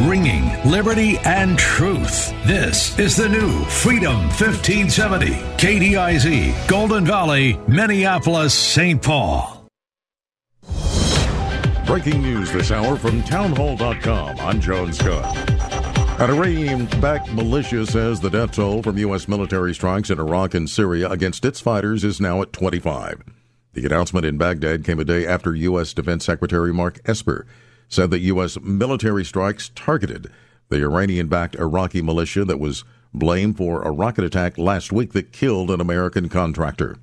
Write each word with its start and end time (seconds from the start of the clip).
Ringing 0.00 0.50
liberty 0.64 1.18
and 1.26 1.58
truth. 1.58 2.32
This 2.46 2.98
is 2.98 3.16
the 3.16 3.28
new 3.28 3.64
Freedom 3.66 4.16
1570. 4.28 5.26
KDIZ, 5.26 6.66
Golden 6.66 7.04
Valley, 7.04 7.60
Minneapolis, 7.68 8.54
St. 8.54 9.02
Paul. 9.02 9.68
Breaking 11.84 12.22
news 12.22 12.50
this 12.50 12.70
hour 12.70 12.96
from 12.96 13.22
townhall.com. 13.24 14.38
I'm 14.38 14.58
Joan 14.58 14.94
Scott. 14.94 15.36
An 16.18 16.30
Iranian-backed 16.30 17.34
militia 17.34 17.84
says 17.84 18.20
the 18.20 18.30
death 18.30 18.52
toll 18.52 18.82
from 18.82 18.96
U.S. 18.96 19.28
military 19.28 19.74
strikes 19.74 20.08
in 20.08 20.18
Iraq 20.18 20.54
and 20.54 20.70
Syria 20.70 21.10
against 21.10 21.44
its 21.44 21.60
fighters 21.60 22.04
is 22.04 22.22
now 22.22 22.40
at 22.40 22.54
25. 22.54 23.22
The 23.74 23.84
announcement 23.84 24.24
in 24.24 24.38
Baghdad 24.38 24.82
came 24.82 24.98
a 24.98 25.04
day 25.04 25.26
after 25.26 25.54
U.S. 25.54 25.92
Defense 25.92 26.24
Secretary 26.24 26.72
Mark 26.72 27.00
Esper 27.04 27.46
said 27.90 28.10
that 28.10 28.20
U.S. 28.20 28.58
military 28.62 29.24
strikes 29.24 29.70
targeted 29.74 30.30
the 30.70 30.82
Iranian 30.82 31.26
backed 31.26 31.56
Iraqi 31.56 32.00
militia 32.00 32.44
that 32.44 32.60
was 32.60 32.84
blamed 33.12 33.56
for 33.56 33.82
a 33.82 33.90
rocket 33.90 34.24
attack 34.24 34.56
last 34.56 34.92
week 34.92 35.12
that 35.12 35.32
killed 35.32 35.70
an 35.70 35.80
American 35.80 36.28
contractor. 36.28 36.96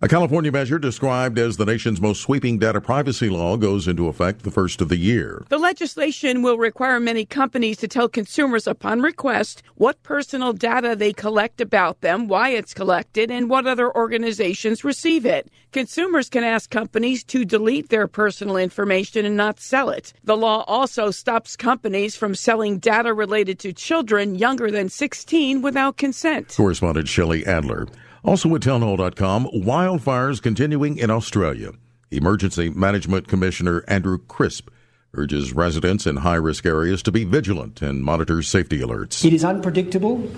A 0.00 0.06
California 0.06 0.52
measure 0.52 0.78
described 0.78 1.40
as 1.40 1.56
the 1.56 1.66
nation's 1.66 2.00
most 2.00 2.20
sweeping 2.20 2.56
data 2.56 2.80
privacy 2.80 3.28
law 3.28 3.56
goes 3.56 3.88
into 3.88 4.06
effect 4.06 4.44
the 4.44 4.50
first 4.52 4.80
of 4.80 4.88
the 4.88 4.96
year. 4.96 5.44
The 5.48 5.58
legislation 5.58 6.40
will 6.40 6.56
require 6.56 7.00
many 7.00 7.24
companies 7.24 7.78
to 7.78 7.88
tell 7.88 8.08
consumers 8.08 8.68
upon 8.68 9.00
request 9.00 9.64
what 9.74 10.00
personal 10.04 10.52
data 10.52 10.94
they 10.94 11.12
collect 11.12 11.60
about 11.60 12.00
them, 12.00 12.28
why 12.28 12.50
it's 12.50 12.74
collected, 12.74 13.28
and 13.32 13.50
what 13.50 13.66
other 13.66 13.92
organizations 13.92 14.84
receive 14.84 15.26
it. 15.26 15.50
Consumers 15.72 16.28
can 16.30 16.44
ask 16.44 16.70
companies 16.70 17.24
to 17.24 17.44
delete 17.44 17.88
their 17.88 18.06
personal 18.06 18.56
information 18.56 19.26
and 19.26 19.36
not 19.36 19.58
sell 19.58 19.90
it. 19.90 20.12
The 20.22 20.36
law 20.36 20.62
also 20.68 21.10
stops 21.10 21.56
companies 21.56 22.14
from 22.14 22.36
selling 22.36 22.78
data 22.78 23.12
related 23.12 23.58
to 23.58 23.72
children 23.72 24.36
younger 24.36 24.70
than 24.70 24.90
16 24.90 25.60
without 25.60 25.96
consent. 25.96 26.54
Correspondent 26.56 27.08
Shelley 27.08 27.44
Adler. 27.44 27.88
Also 28.28 28.54
at 28.54 28.60
townhall.com, 28.60 29.48
wildfires 29.54 30.42
continuing 30.42 30.98
in 30.98 31.10
Australia. 31.10 31.70
Emergency 32.10 32.68
Management 32.68 33.26
Commissioner 33.26 33.82
Andrew 33.88 34.18
Crisp 34.18 34.68
urges 35.14 35.54
residents 35.54 36.06
in 36.06 36.16
high 36.16 36.34
risk 36.34 36.66
areas 36.66 37.02
to 37.04 37.10
be 37.10 37.24
vigilant 37.24 37.80
and 37.80 38.04
monitor 38.04 38.42
safety 38.42 38.80
alerts. 38.80 39.24
It 39.24 39.32
is 39.32 39.46
unpredictable, 39.46 40.30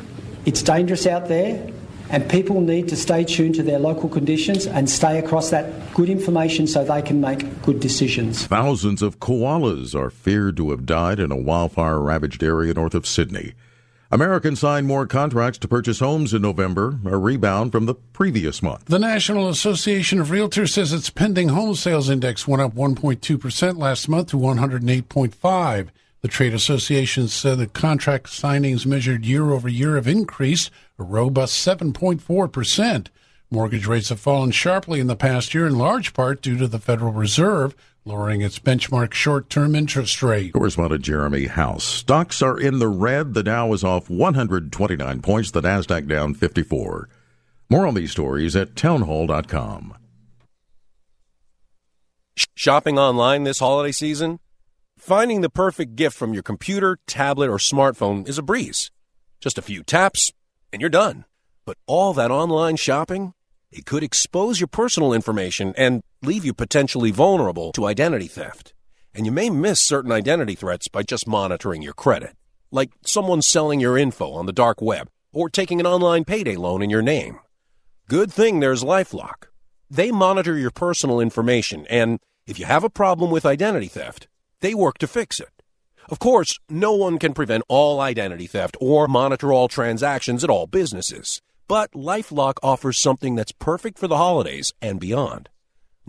it's 0.46 0.62
dangerous 0.62 1.04
out 1.04 1.26
there, 1.26 1.68
and 2.10 2.30
people 2.30 2.60
need 2.60 2.88
to 2.90 2.96
stay 2.96 3.24
tuned 3.24 3.56
to 3.56 3.62
their 3.64 3.80
local 3.80 4.08
conditions 4.08 4.68
and 4.68 4.88
stay 4.88 5.18
across 5.18 5.50
that 5.50 5.92
good 5.92 6.08
information 6.08 6.68
so 6.68 6.84
they 6.84 7.02
can 7.02 7.20
make 7.20 7.60
good 7.62 7.80
decisions. 7.80 8.46
Thousands 8.46 9.02
of 9.02 9.18
koalas 9.18 9.96
are 9.96 10.10
feared 10.10 10.56
to 10.58 10.70
have 10.70 10.86
died 10.86 11.18
in 11.18 11.32
a 11.32 11.36
wildfire 11.36 11.98
ravaged 12.00 12.44
area 12.44 12.72
north 12.72 12.94
of 12.94 13.04
Sydney. 13.04 13.54
Americans 14.12 14.58
signed 14.58 14.88
more 14.88 15.06
contracts 15.06 15.56
to 15.58 15.68
purchase 15.68 16.00
homes 16.00 16.34
in 16.34 16.42
November, 16.42 16.98
a 17.04 17.16
rebound 17.16 17.70
from 17.70 17.86
the 17.86 17.94
previous 17.94 18.60
month. 18.60 18.86
The 18.86 18.98
National 18.98 19.48
Association 19.48 20.20
of 20.20 20.30
Realtors 20.30 20.70
says 20.70 20.92
its 20.92 21.10
pending 21.10 21.50
home 21.50 21.76
sales 21.76 22.10
index 22.10 22.48
went 22.48 22.60
up 22.60 22.74
1.2% 22.74 23.78
last 23.78 24.08
month 24.08 24.30
to 24.30 24.36
108.5. 24.36 25.88
The 26.22 26.28
trade 26.28 26.54
association 26.54 27.28
said 27.28 27.58
the 27.58 27.68
contract 27.68 28.26
signings 28.26 28.84
measured 28.84 29.24
year 29.24 29.52
over 29.52 29.68
year 29.68 29.94
have 29.94 30.08
increased 30.08 30.72
a 30.98 31.04
robust 31.04 31.64
7.4%. 31.64 33.06
Mortgage 33.48 33.86
rates 33.86 34.08
have 34.08 34.18
fallen 34.18 34.50
sharply 34.50 34.98
in 34.98 35.06
the 35.06 35.14
past 35.14 35.54
year 35.54 35.68
in 35.68 35.78
large 35.78 36.14
part 36.14 36.42
due 36.42 36.58
to 36.58 36.66
the 36.66 36.80
Federal 36.80 37.12
Reserve 37.12 37.76
lowering 38.04 38.40
its 38.40 38.58
benchmark 38.58 39.14
short 39.14 39.50
term 39.50 39.74
interest 39.74 40.22
rate. 40.22 40.52
Correspondent 40.52 41.02
Jeremy 41.02 41.46
House. 41.46 41.84
Stocks 41.84 42.42
are 42.42 42.58
in 42.58 42.78
the 42.78 42.88
red. 42.88 43.34
The 43.34 43.42
Dow 43.42 43.72
is 43.72 43.84
off 43.84 44.10
129 44.10 45.22
points, 45.22 45.50
the 45.50 45.60
NASDAQ 45.60 46.08
down 46.08 46.34
54. 46.34 47.08
More 47.68 47.86
on 47.86 47.94
these 47.94 48.10
stories 48.10 48.56
at 48.56 48.74
townhall.com. 48.74 49.94
Shopping 52.54 52.98
online 52.98 53.44
this 53.44 53.58
holiday 53.58 53.92
season? 53.92 54.40
Finding 54.98 55.40
the 55.40 55.50
perfect 55.50 55.96
gift 55.96 56.16
from 56.16 56.34
your 56.34 56.42
computer, 56.42 56.98
tablet, 57.06 57.48
or 57.48 57.58
smartphone 57.58 58.28
is 58.28 58.38
a 58.38 58.42
breeze. 58.42 58.90
Just 59.40 59.56
a 59.56 59.62
few 59.62 59.82
taps, 59.82 60.32
and 60.72 60.80
you're 60.80 60.90
done. 60.90 61.24
But 61.64 61.78
all 61.86 62.12
that 62.14 62.30
online 62.30 62.76
shopping? 62.76 63.32
It 63.72 63.86
could 63.86 64.02
expose 64.02 64.58
your 64.58 64.66
personal 64.66 65.12
information 65.12 65.74
and 65.76 66.02
leave 66.22 66.44
you 66.44 66.52
potentially 66.52 67.12
vulnerable 67.12 67.70
to 67.72 67.86
identity 67.86 68.26
theft. 68.26 68.74
And 69.14 69.26
you 69.26 69.32
may 69.32 69.48
miss 69.48 69.80
certain 69.80 70.10
identity 70.10 70.56
threats 70.56 70.88
by 70.88 71.04
just 71.04 71.28
monitoring 71.28 71.80
your 71.80 71.92
credit, 71.92 72.34
like 72.72 72.90
someone 73.04 73.42
selling 73.42 73.78
your 73.78 73.96
info 73.96 74.32
on 74.32 74.46
the 74.46 74.52
dark 74.52 74.82
web 74.82 75.08
or 75.32 75.48
taking 75.48 75.78
an 75.78 75.86
online 75.86 76.24
payday 76.24 76.56
loan 76.56 76.82
in 76.82 76.90
your 76.90 77.02
name. 77.02 77.38
Good 78.08 78.32
thing 78.32 78.58
there's 78.58 78.82
Lifelock. 78.82 79.46
They 79.88 80.10
monitor 80.10 80.56
your 80.58 80.72
personal 80.72 81.20
information, 81.20 81.86
and 81.88 82.18
if 82.46 82.58
you 82.58 82.64
have 82.66 82.82
a 82.82 82.90
problem 82.90 83.30
with 83.30 83.46
identity 83.46 83.86
theft, 83.86 84.26
they 84.60 84.74
work 84.74 84.98
to 84.98 85.06
fix 85.06 85.38
it. 85.38 85.62
Of 86.08 86.18
course, 86.18 86.58
no 86.68 86.92
one 86.92 87.18
can 87.18 87.34
prevent 87.34 87.62
all 87.68 88.00
identity 88.00 88.48
theft 88.48 88.76
or 88.80 89.06
monitor 89.06 89.52
all 89.52 89.68
transactions 89.68 90.42
at 90.42 90.50
all 90.50 90.66
businesses, 90.66 91.40
but 91.70 91.92
Lifelock 91.92 92.56
offers 92.64 92.98
something 92.98 93.36
that's 93.36 93.52
perfect 93.52 93.96
for 93.96 94.08
the 94.08 94.16
holidays 94.16 94.72
and 94.82 94.98
beyond 94.98 95.48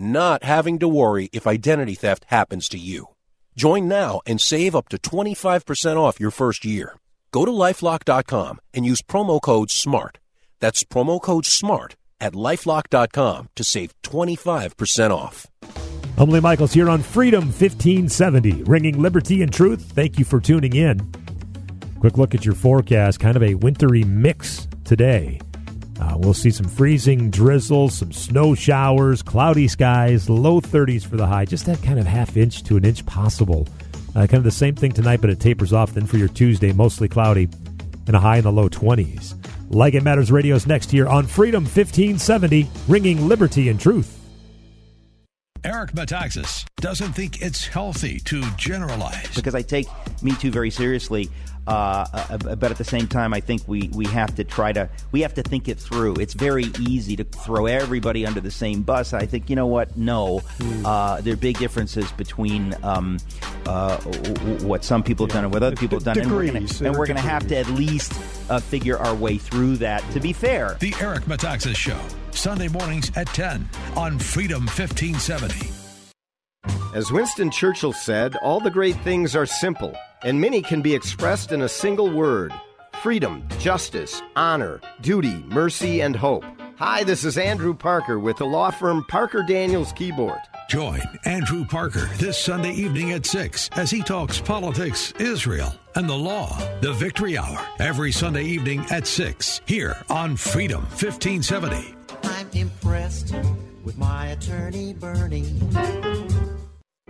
not 0.02 0.44
having 0.44 0.80
to 0.80 0.88
worry 0.88 1.30
if 1.32 1.46
identity 1.46 1.94
theft 1.94 2.26
happens 2.28 2.68
to 2.70 2.78
you. 2.78 3.10
Join 3.56 3.88
now 3.88 4.22
and 4.26 4.42
save 4.42 4.76
up 4.76 4.90
to 4.90 4.98
25% 4.98 5.98
off 5.98 6.20
your 6.20 6.32
first 6.32 6.66
year. 6.66 6.98
Go 7.32 7.46
to 7.46 7.52
lifelock.com 7.52 8.60
and 8.74 8.86
use 8.86 9.02
promo 9.02 9.40
code 9.42 9.70
SMART. 9.70 10.18
That's 10.60 10.84
promo 10.84 11.22
code 11.22 11.46
SMART 11.46 11.96
at 12.20 12.34
lifelock.com 12.34 13.50
to 13.56 13.64
save 13.64 13.94
25% 14.02 15.12
off. 15.12 15.48
Humbly 16.18 16.40
Michaels 16.40 16.74
here 16.74 16.90
on 16.90 17.02
Freedom 17.02 17.44
1570, 17.44 18.64
ringing 18.64 19.02
liberty 19.02 19.44
and 19.44 19.54
truth. 19.54 19.82
Thank 19.94 20.20
you 20.20 20.26
for 20.26 20.40
tuning 20.40 20.76
in. 20.76 21.00
Quick 22.00 22.18
look 22.18 22.34
at 22.34 22.46
your 22.46 22.56
forecast, 22.56 23.20
kind 23.20 23.38
of 23.38 23.44
a 23.44 23.56
wintry 23.56 24.04
mix 24.04 24.68
today. 24.84 25.40
Uh, 26.02 26.18
we'll 26.18 26.34
see 26.34 26.50
some 26.50 26.68
freezing 26.68 27.30
drizzle, 27.30 27.88
some 27.88 28.12
snow 28.12 28.56
showers, 28.56 29.22
cloudy 29.22 29.68
skies, 29.68 30.30
low 30.30 30.60
30s 30.60 31.06
for 31.06 31.16
the 31.16 31.28
high, 31.28 31.46
just 31.46 31.68
that 31.68 31.82
kind 31.84 32.00
of 32.00 32.08
half 32.08 32.36
inch 32.36 32.64
to 32.64 32.76
an 32.76 32.84
inch 32.84 33.06
possible. 33.06 33.68
Uh, 34.16 34.26
kind 34.26 34.36
of 34.36 34.44
the 34.44 34.52
same 34.52 34.76
thing 34.76 34.92
tonight, 34.92 35.22
but 35.22 35.30
it 35.30 35.40
tapers 35.40 35.72
off 35.72 35.94
then 35.94 36.08
for 36.08 36.18
your 36.18 36.28
Tuesday, 36.28 36.74
mostly 36.74 37.08
cloudy, 37.08 37.48
and 38.08 38.16
a 38.16 38.20
high 38.20 38.38
in 38.38 38.44
the 38.44 38.52
low 38.52 38.68
20s. 38.68 39.36
Like 39.70 39.94
It 39.94 40.04
Matters 40.04 40.32
Radio 40.32 40.56
is 40.56 40.66
next 40.66 40.90
here 40.90 41.08
on 41.08 41.28
Freedom 41.28 41.64
1570, 41.64 42.68
ringing 42.88 43.28
liberty 43.28 43.70
and 43.70 43.80
truth. 43.80 44.18
Eric 45.64 45.92
Metaxas 45.92 46.66
doesn't 46.78 47.14
think 47.14 47.44
it's 47.44 47.68
healthy 47.68 48.20
to 48.22 48.42
generalize. 48.58 49.36
Because 49.36 49.54
I 49.54 49.62
take 49.62 49.86
Me 50.24 50.32
Too 50.32 50.50
very 50.50 50.72
seriously. 50.72 51.30
Uh, 51.68 52.06
uh, 52.14 52.56
but 52.56 52.72
at 52.72 52.78
the 52.78 52.84
same 52.84 53.08
time, 53.08 53.34
I 53.34 53.40
think 53.40 53.68
we, 53.68 53.90
we 53.94 54.06
have 54.08 54.34
to 54.36 54.44
try 54.44 54.72
to 54.74 54.90
we 55.12 55.22
have 55.22 55.34
to 55.36 55.44
think 55.44 55.68
it 55.68 55.78
through. 55.78 56.16
It's 56.16 56.34
very 56.34 56.66
easy 56.80 57.16
to 57.16 57.24
throw 57.24 57.68
everybody 57.68 58.26
under 58.26 58.42
the 58.42 58.52
same 58.52 58.82
bus. 58.82 59.14
I 59.14 59.26
think 59.26 59.50
you 59.50 59.56
know 59.56 59.68
what? 59.68 59.96
No, 59.96 60.40
hmm. 60.40 60.86
uh, 60.86 61.22
there 61.22 61.34
are 61.34 61.38
big 61.38 61.60
differences 61.60 62.12
between 62.14 62.76
um, 62.84 63.20
uh, 63.68 63.98
what 64.64 64.84
some 64.84 65.04
people 65.04 65.28
have 65.28 65.34
done 65.34 65.44
and 65.44 65.54
what 65.54 65.62
other 65.62 65.76
people 65.76 66.00
have 66.00 66.06
done, 66.06 66.18
degrees, 66.18 66.82
and 66.82 66.96
we're 66.96 67.06
going 67.06 67.16
to 67.16 67.22
have 67.22 67.48
to 67.48 67.58
at 67.58 67.68
least 67.68 68.14
uh, 68.50 68.60
figure 68.60 68.98
our 68.98 69.14
way 69.14 69.38
through 69.38 69.78
that. 69.78 70.04
To 70.12 70.20
be 70.20 70.34
fair, 70.34 70.78
the 70.80 70.96
Eric 71.00 71.26
Metaxas 71.26 71.76
Show 71.76 72.00
Sunday 72.32 72.70
mornings 72.70 73.12
at 73.16 73.28
ten 73.28 73.70
on 73.96 74.18
Freedom 74.18 74.66
fifteen 74.66 75.16
seventy. 75.16 75.70
As 76.94 77.12
Winston 77.12 77.52
Churchill 77.52 77.94
said, 77.94 78.36
all 78.38 78.60
the 78.60 78.70
great 78.70 78.98
things 78.98 79.36
are 79.36 79.46
simple 79.46 79.96
and 80.24 80.40
many 80.40 80.62
can 80.62 80.82
be 80.82 80.94
expressed 80.94 81.52
in 81.52 81.62
a 81.62 81.70
single 81.70 82.10
word 82.10 82.54
freedom, 83.02 83.44
justice, 83.58 84.22
honor, 84.36 84.80
duty, 85.02 85.44
mercy, 85.48 86.02
and 86.02 86.16
hope. 86.16 86.44
Hi, 86.78 87.04
this 87.04 87.26
is 87.26 87.38
Andrew 87.38 87.74
Parker 87.74 88.20
with 88.20 88.38
the 88.38 88.46
law 88.46 88.70
firm 88.70 89.04
Parker 89.08 89.44
Daniels 89.44 89.92
Kibort. 89.94 90.42
Join 90.70 91.02
Andrew 91.26 91.66
Parker 91.66 92.10
this 92.18 92.38
Sunday 92.38 92.72
evening 92.72 93.12
at 93.12 93.26
6 93.26 93.70
as 93.74 93.90
he 93.90 94.02
talks 94.02 94.40
politics, 94.40 95.14
Israel, 95.20 95.74
and 95.96 96.08
the 96.08 96.18
law. 96.18 96.58
The 96.82 96.94
Victory 96.94 97.38
Hour, 97.38 97.60
every 97.80 98.12
Sunday 98.12 98.44
evening 98.44 98.86
at 98.92 99.08
6, 99.08 99.62
here 99.66 99.98
on 100.10 100.36
Freedom 100.36 100.82
1570. 100.82 101.96
I'm 102.24 102.50
impressed 102.54 103.36
with 103.84 103.98
my 103.98 104.28
attorney, 104.28 104.94
Bernie. 104.94 105.60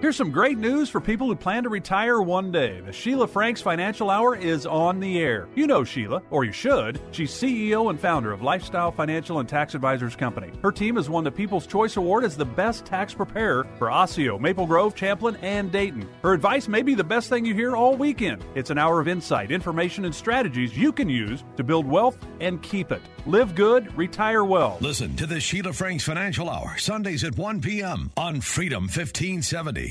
Here's 0.01 0.15
some 0.15 0.31
great 0.31 0.57
news 0.57 0.89
for 0.89 1.00
people 1.00 1.27
who 1.27 1.36
plan 1.36 1.62
to 1.62 1.69
retire 1.69 2.24
one 2.24 2.51
day. 2.51 2.81
The 2.81 2.92
Sheila 2.92 3.27
Franks 3.27 3.62
Financial 3.62 4.09
Hour 4.09 4.36
is 4.36 4.65
on 4.65 5.00
the 5.00 5.19
air. 5.19 5.48
You 5.53 5.68
know 5.68 5.83
Sheila, 5.83 6.24
or 6.31 6.44
you 6.44 6.51
should. 6.51 7.00
She's 7.12 7.31
CEO 7.31 7.92
and 7.92 8.00
founder 8.00 8.31
of 8.31 8.42
Lifestyle 8.42 8.92
Financial 8.92 9.38
and 9.38 9.48
Tax 9.48 9.75
Advisors 9.75 10.15
Company. 10.15 10.51
Her 10.63 10.71
team 10.71 10.95
has 10.95 11.07
won 11.07 11.24
the 11.24 11.30
People's 11.30 11.68
Choice 11.68 11.98
Award 11.98 12.24
as 12.24 12.36
the 12.36 12.44
best 12.44 12.83
tax 12.83 13.13
preparer 13.13 13.68
for 13.77 13.92
Osseo, 13.92 14.39
Maple 14.39 14.65
Grove, 14.65 14.95
Champlin, 14.95 15.36
and 15.44 15.71
Dayton. 15.71 16.09
Her 16.24 16.33
advice 16.33 16.68
may 16.68 16.81
be 16.81 16.95
the 16.95 17.04
best 17.04 17.30
thing 17.30 17.45
you 17.45 17.54
hear 17.54 17.75
all 17.75 17.95
weekend. 17.95 18.44
It's 18.56 18.71
an 18.71 18.80
hour 18.80 19.00
of 19.00 19.07
insight, 19.07 19.51
information, 19.51 20.06
and 20.06 20.15
strategies 20.15 20.75
you 20.75 20.92
can 20.92 21.09
use 21.09 21.44
to 21.57 21.63
build 21.63 21.86
wealth 21.86 22.18
and 22.39 22.59
keep 22.63 22.92
it. 22.92 23.04
Live 23.27 23.54
good, 23.54 23.95
retire 23.95 24.44
well. 24.44 24.80
Listen 24.81 25.15
to 25.18 25.27
the 25.27 25.39
Sheila 25.39 25.74
Franks 25.74 26.06
Financial 26.06 26.50
Hour, 26.50 26.80
Sundays 26.80 27.24
at 27.24 27.38
1 27.38 27.62
p.m. 27.62 28.09
on 28.18 28.42
Freedom 28.42 28.86
1570. 28.86 29.90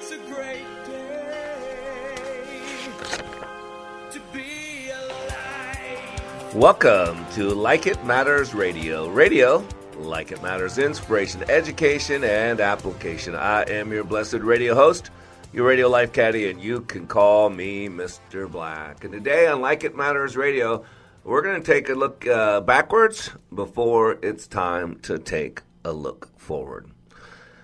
Welcome 6.55 7.25
to 7.35 7.47
Like 7.53 7.87
It 7.87 8.03
Matters 8.03 8.53
Radio. 8.53 9.07
Radio, 9.07 9.65
like 9.99 10.33
it 10.33 10.43
matters, 10.43 10.79
inspiration, 10.79 11.49
education, 11.49 12.25
and 12.25 12.59
application. 12.59 13.35
I 13.35 13.61
am 13.69 13.93
your 13.93 14.03
blessed 14.03 14.39
radio 14.39 14.75
host, 14.75 15.11
your 15.53 15.65
radio 15.65 15.87
life 15.87 16.11
caddy, 16.11 16.49
and 16.49 16.61
you 16.61 16.81
can 16.81 17.07
call 17.07 17.49
me 17.49 17.87
Mr. 17.87 18.51
Black. 18.51 19.05
And 19.05 19.13
today 19.13 19.47
on 19.47 19.61
Like 19.61 19.85
It 19.85 19.95
Matters 19.95 20.35
Radio, 20.35 20.83
we're 21.23 21.41
going 21.41 21.63
to 21.63 21.65
take 21.65 21.87
a 21.87 21.93
look 21.93 22.27
uh, 22.27 22.59
backwards 22.59 23.31
before 23.55 24.19
it's 24.21 24.45
time 24.45 24.99
to 25.03 25.19
take 25.19 25.61
a 25.85 25.93
look 25.93 26.37
forward. 26.37 26.91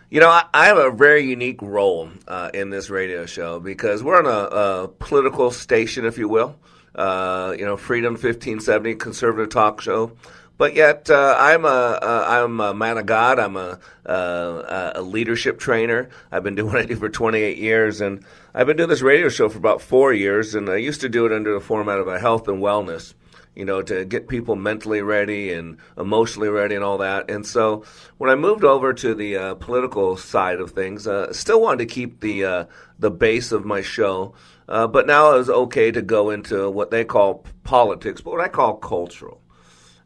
You 0.09 0.21
know, 0.21 0.29
I, 0.29 0.67
have 0.67 0.77
a 0.77 0.91
very 0.91 1.29
unique 1.29 1.61
role 1.61 2.09
uh, 2.25 2.51
in 2.53 2.69
this 2.69 2.89
radio 2.89 3.25
show 3.25 3.59
because 3.59 4.01
we're 4.01 4.17
on 4.17 4.25
a, 4.25 4.29
a 4.29 4.87
political 4.87 5.51
station, 5.51 6.05
if 6.05 6.17
you 6.17 6.29
will. 6.29 6.55
Uh, 6.97 7.55
you 7.57 7.63
know, 7.63 7.77
Freedom 7.77 8.13
1570, 8.13 8.95
conservative 8.95 9.49
talk 9.49 9.81
show. 9.81 10.13
But 10.57 10.73
yet, 10.73 11.09
uh, 11.11 11.35
I'm 11.37 11.65
a 11.65 11.99
I'm 12.01 12.59
a 12.59 12.73
man 12.73 12.97
of 12.97 13.05
God. 13.05 13.37
I'm 13.37 13.55
a 13.55 13.79
uh, 14.05 14.91
a 14.95 15.01
leadership 15.03 15.59
trainer. 15.59 16.09
I've 16.31 16.43
been 16.43 16.55
doing 16.55 16.67
what 16.73 16.81
I 16.81 16.85
do 16.85 16.95
for 16.95 17.09
28 17.09 17.57
years, 17.57 18.01
and 18.01 18.25
I've 18.55 18.65
been 18.65 18.77
doing 18.77 18.89
this 18.89 19.03
radio 19.03 19.29
show 19.29 19.49
for 19.49 19.59
about 19.59 19.81
four 19.81 20.13
years. 20.13 20.55
And 20.55 20.67
I 20.67 20.77
used 20.77 21.01
to 21.01 21.09
do 21.09 21.27
it 21.27 21.31
under 21.31 21.53
the 21.53 21.59
format 21.59 21.99
of 21.99 22.07
a 22.07 22.19
health 22.19 22.47
and 22.47 22.59
wellness 22.59 23.13
you 23.57 23.65
know, 23.65 23.81
to 23.81 24.05
get 24.05 24.27
people 24.27 24.55
mentally 24.55 25.01
ready 25.01 25.51
and 25.51 25.77
emotionally 25.97 26.47
ready 26.47 26.75
and 26.75 26.83
all 26.83 26.99
that. 26.99 27.27
And 27.31 27.43
so 27.43 27.83
when 28.19 28.29
I 28.29 28.35
moved 28.35 28.63
over 28.63 28.93
to 28.93 29.15
the 29.15 29.35
uh, 29.35 29.55
political 29.55 30.15
side 30.15 30.59
of 30.59 30.71
things, 30.71 31.07
uh, 31.07 31.33
still 31.33 31.59
wanted 31.59 31.79
to 31.79 31.85
keep 31.87 32.19
the 32.19 32.45
uh, 32.45 32.65
the 32.99 33.09
base 33.09 33.51
of 33.51 33.65
my 33.65 33.81
show, 33.81 34.35
uh, 34.67 34.87
but 34.87 35.07
now 35.07 35.33
it 35.33 35.37
was 35.37 35.49
okay 35.49 35.91
to 35.91 36.01
go 36.01 36.29
into 36.29 36.69
what 36.69 36.91
they 36.91 37.05
call 37.05 37.45
politics, 37.63 38.21
but 38.21 38.31
what 38.31 38.41
I 38.41 38.47
call 38.47 38.75
cultural. 38.75 39.41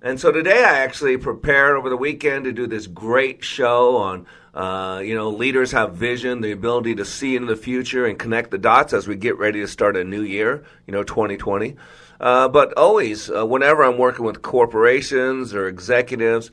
And 0.04 0.20
so 0.20 0.32
today 0.32 0.64
I 0.64 0.80
actually 0.80 1.18
prepared 1.18 1.78
over 1.78 1.90
the 1.90 1.98
weekend 1.98 2.46
to 2.46 2.52
do 2.52 2.66
this 2.66 2.88
great 2.88 3.44
show 3.44 3.98
on, 3.98 4.26
uh, 4.54 5.00
you 5.04 5.14
know, 5.14 5.30
leaders 5.30 5.72
have 5.74 5.94
vision, 5.94 6.42
the 6.42 6.52
ability 6.52 6.96
to 6.96 7.06
see 7.06 7.36
into 7.36 7.54
the 7.54 7.62
future 7.62 8.08
and 8.08 8.18
connect 8.18 8.50
the 8.50 8.58
dots 8.58 8.94
as 8.94 9.08
we 9.08 9.16
get 9.16 9.38
ready 9.38 9.60
to 9.60 9.68
start 9.68 9.96
a 9.96 10.04
new 10.04 10.24
year, 10.24 10.64
you 10.88 10.92
know, 10.92 11.04
2020. 11.04 11.76
Uh, 12.20 12.48
but 12.48 12.74
always, 12.78 13.30
uh, 13.30 13.46
whenever 13.46 13.84
I'm 13.84 14.00
working 14.00 14.26
with 14.26 14.42
corporations 14.42 15.54
or 15.54 15.68
executives, 15.68 16.50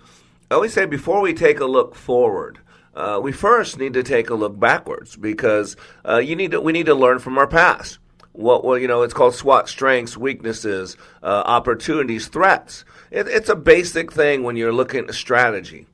I 0.50 0.54
always 0.54 0.74
say 0.74 0.84
before 0.84 1.20
we 1.22 1.32
take 1.32 1.60
a 1.60 1.66
look 1.66 1.94
forward, 1.94 2.58
uh, 2.98 3.20
we 3.20 3.32
first 3.32 3.78
need 3.78 3.94
to 3.94 4.02
take 4.02 4.28
a 4.30 4.34
look 4.34 4.58
backwards 4.58 5.16
because 5.16 5.76
uh, 6.06 6.18
you 6.18 6.34
need 6.36 6.50
to, 6.50 6.60
we 6.60 6.72
need 6.72 6.86
to 6.86 6.94
learn 6.94 7.18
from 7.18 7.38
our 7.38 7.46
past. 7.46 7.98
What 8.32 8.64
well, 8.64 8.78
you 8.78 8.88
know, 8.88 9.02
it's 9.02 9.14
called 9.14 9.34
SWOT: 9.34 9.68
strengths, 9.68 10.16
weaknesses, 10.16 10.96
uh, 11.22 11.42
opportunities, 11.46 12.28
threats. 12.28 12.84
It, 13.10 13.26
it's 13.28 13.48
a 13.48 13.56
basic 13.56 14.12
thing 14.12 14.42
when 14.42 14.56
you're 14.56 14.72
looking 14.72 15.08
at 15.08 15.14
strategy. 15.14 15.86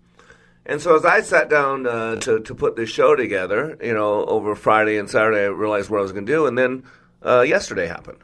And 0.66 0.80
so 0.80 0.96
as 0.96 1.04
I 1.04 1.20
sat 1.20 1.48
down 1.48 1.86
uh, 1.86 2.16
to 2.16 2.40
to 2.40 2.54
put 2.54 2.76
this 2.76 2.90
show 2.90 3.14
together, 3.14 3.78
you 3.82 3.94
know, 3.94 4.24
over 4.26 4.54
Friday 4.54 4.98
and 4.98 5.08
Saturday, 5.08 5.44
I 5.44 5.48
realized 5.48 5.90
what 5.90 5.98
I 5.98 6.02
was 6.02 6.12
going 6.12 6.26
to 6.26 6.32
do, 6.32 6.46
and 6.46 6.58
then 6.58 6.84
yesterday 7.22 7.86
happened. 7.86 8.18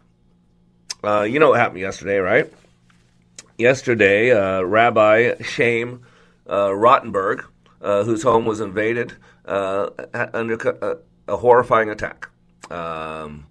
Uh, 1.03 1.23
you 1.23 1.39
know 1.39 1.51
what 1.51 1.61
happened 1.61 1.81
yesterday, 1.81 2.19
right? 2.19 2.53
Yesterday, 3.57 4.33
uh, 4.33 4.63
Rabbi 4.63 5.35
Chaim 5.43 6.03
uh, 6.47 6.69
Rottenberg, 6.69 7.45
uh, 7.81 8.05
whose 8.05 8.23
home 8.23 8.45
was 8.45 8.61
invaded 8.61 9.15
uh, 9.47 9.91
under 10.33 10.55
a, 10.55 11.33
a, 11.33 11.37
horrifying 11.37 11.91
attack. 11.91 12.29
Um, 12.71 13.47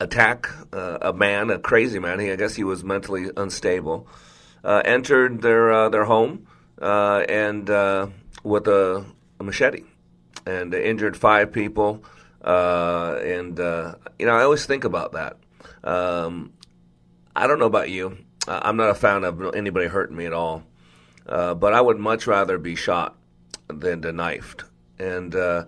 attack 0.00 0.48
a 0.72 1.12
man, 1.12 1.50
a 1.50 1.58
crazy 1.58 1.98
man. 1.98 2.20
He, 2.20 2.30
I 2.30 2.36
guess 2.36 2.54
he 2.54 2.64
was 2.64 2.82
mentally 2.82 3.30
unstable. 3.36 4.08
entered 4.64 5.42
their 5.42 5.90
their 5.90 6.04
home 6.04 6.46
and 6.80 7.68
with 8.42 8.66
a, 8.66 9.04
a, 9.38 9.44
machete 9.44 9.84
and 10.46 10.72
injured 10.74 11.16
five 11.16 11.52
people. 11.52 12.02
and 12.42 13.58
you 13.58 14.26
know, 14.26 14.34
I 14.34 14.42
always 14.42 14.64
think 14.64 14.84
about 14.84 15.12
that 15.12 15.36
um, 15.84 16.52
I 17.34 17.46
don't 17.46 17.58
know 17.58 17.66
about 17.66 17.90
you. 17.90 18.18
I'm 18.48 18.76
not 18.76 18.90
a 18.90 18.94
fan 18.94 19.24
of 19.24 19.54
anybody 19.54 19.86
hurting 19.86 20.16
me 20.16 20.26
at 20.26 20.32
all. 20.32 20.64
Uh, 21.26 21.54
but 21.54 21.72
I 21.72 21.80
would 21.80 21.98
much 21.98 22.26
rather 22.26 22.58
be 22.58 22.74
shot 22.74 23.16
than 23.68 24.02
to 24.02 24.12
knifed. 24.12 24.64
And, 24.98 25.34
uh, 25.34 25.64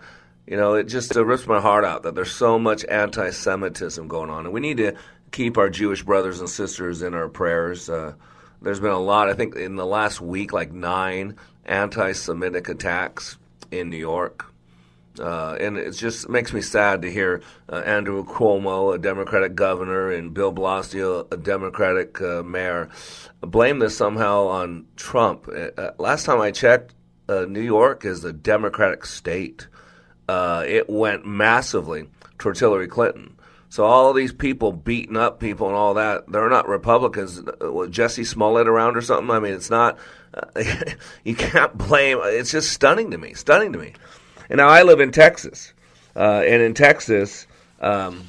you 0.46 0.56
know, 0.56 0.74
it 0.74 0.84
just 0.84 1.16
uh, 1.16 1.24
rips 1.24 1.46
my 1.46 1.60
heart 1.60 1.84
out 1.84 2.02
that 2.02 2.14
there's 2.14 2.32
so 2.32 2.58
much 2.58 2.84
anti 2.86 3.30
Semitism 3.30 4.08
going 4.08 4.30
on. 4.30 4.44
And 4.44 4.54
we 4.54 4.60
need 4.60 4.78
to 4.78 4.94
keep 5.30 5.56
our 5.56 5.70
Jewish 5.70 6.02
brothers 6.02 6.40
and 6.40 6.48
sisters 6.48 7.02
in 7.02 7.14
our 7.14 7.28
prayers. 7.28 7.88
Uh, 7.88 8.14
there's 8.60 8.80
been 8.80 8.90
a 8.90 8.98
lot, 8.98 9.28
I 9.28 9.34
think, 9.34 9.56
in 9.56 9.76
the 9.76 9.86
last 9.86 10.20
week, 10.20 10.52
like 10.52 10.72
nine 10.72 11.36
anti 11.64 12.12
Semitic 12.12 12.68
attacks 12.68 13.36
in 13.70 13.90
New 13.90 13.96
York. 13.96 14.51
Uh, 15.18 15.56
and 15.60 15.76
it 15.76 15.92
just 15.92 16.28
makes 16.28 16.52
me 16.52 16.62
sad 16.62 17.02
to 17.02 17.10
hear 17.10 17.42
uh, 17.68 17.76
Andrew 17.84 18.24
Cuomo, 18.24 18.94
a 18.94 18.98
Democratic 18.98 19.54
governor, 19.54 20.10
and 20.10 20.32
Bill 20.32 20.52
Blasio, 20.52 21.30
a 21.32 21.36
Democratic 21.36 22.20
uh, 22.20 22.42
mayor, 22.42 22.88
blame 23.40 23.78
this 23.78 23.96
somehow 23.96 24.46
on 24.46 24.86
Trump. 24.96 25.48
Uh, 25.48 25.80
uh, 25.80 25.90
last 25.98 26.24
time 26.24 26.40
I 26.40 26.50
checked, 26.50 26.94
uh, 27.28 27.44
New 27.46 27.60
York 27.60 28.04
is 28.04 28.24
a 28.24 28.32
Democratic 28.32 29.04
state. 29.04 29.66
it 30.28 30.88
went 30.88 31.26
massively 31.26 32.08
towards 32.38 32.60
Hillary 32.60 32.88
Clinton. 32.88 33.36
So 33.68 33.84
all 33.84 34.12
these 34.12 34.34
people 34.34 34.72
beating 34.72 35.16
up 35.16 35.40
people 35.40 35.66
and 35.66 35.76
all 35.76 35.94
that, 35.94 36.30
they're 36.30 36.50
not 36.50 36.68
Republicans. 36.68 37.40
Was 37.60 37.88
Jesse 37.88 38.24
Smollett 38.24 38.68
around 38.68 38.98
or 38.98 39.00
something? 39.00 39.30
I 39.30 39.40
mean, 39.40 39.54
it's 39.54 39.70
not. 39.70 39.98
you 41.24 41.34
can't 41.34 41.76
blame. 41.76 42.18
It's 42.22 42.50
just 42.50 42.70
stunning 42.70 43.10
to 43.12 43.18
me. 43.18 43.32
Stunning 43.32 43.72
to 43.72 43.78
me. 43.78 43.94
And 44.52 44.58
now 44.58 44.68
I 44.68 44.82
live 44.82 45.00
in 45.00 45.12
Texas, 45.12 45.72
uh, 46.14 46.42
and 46.46 46.60
in 46.60 46.74
Texas, 46.74 47.46
um, 47.80 48.26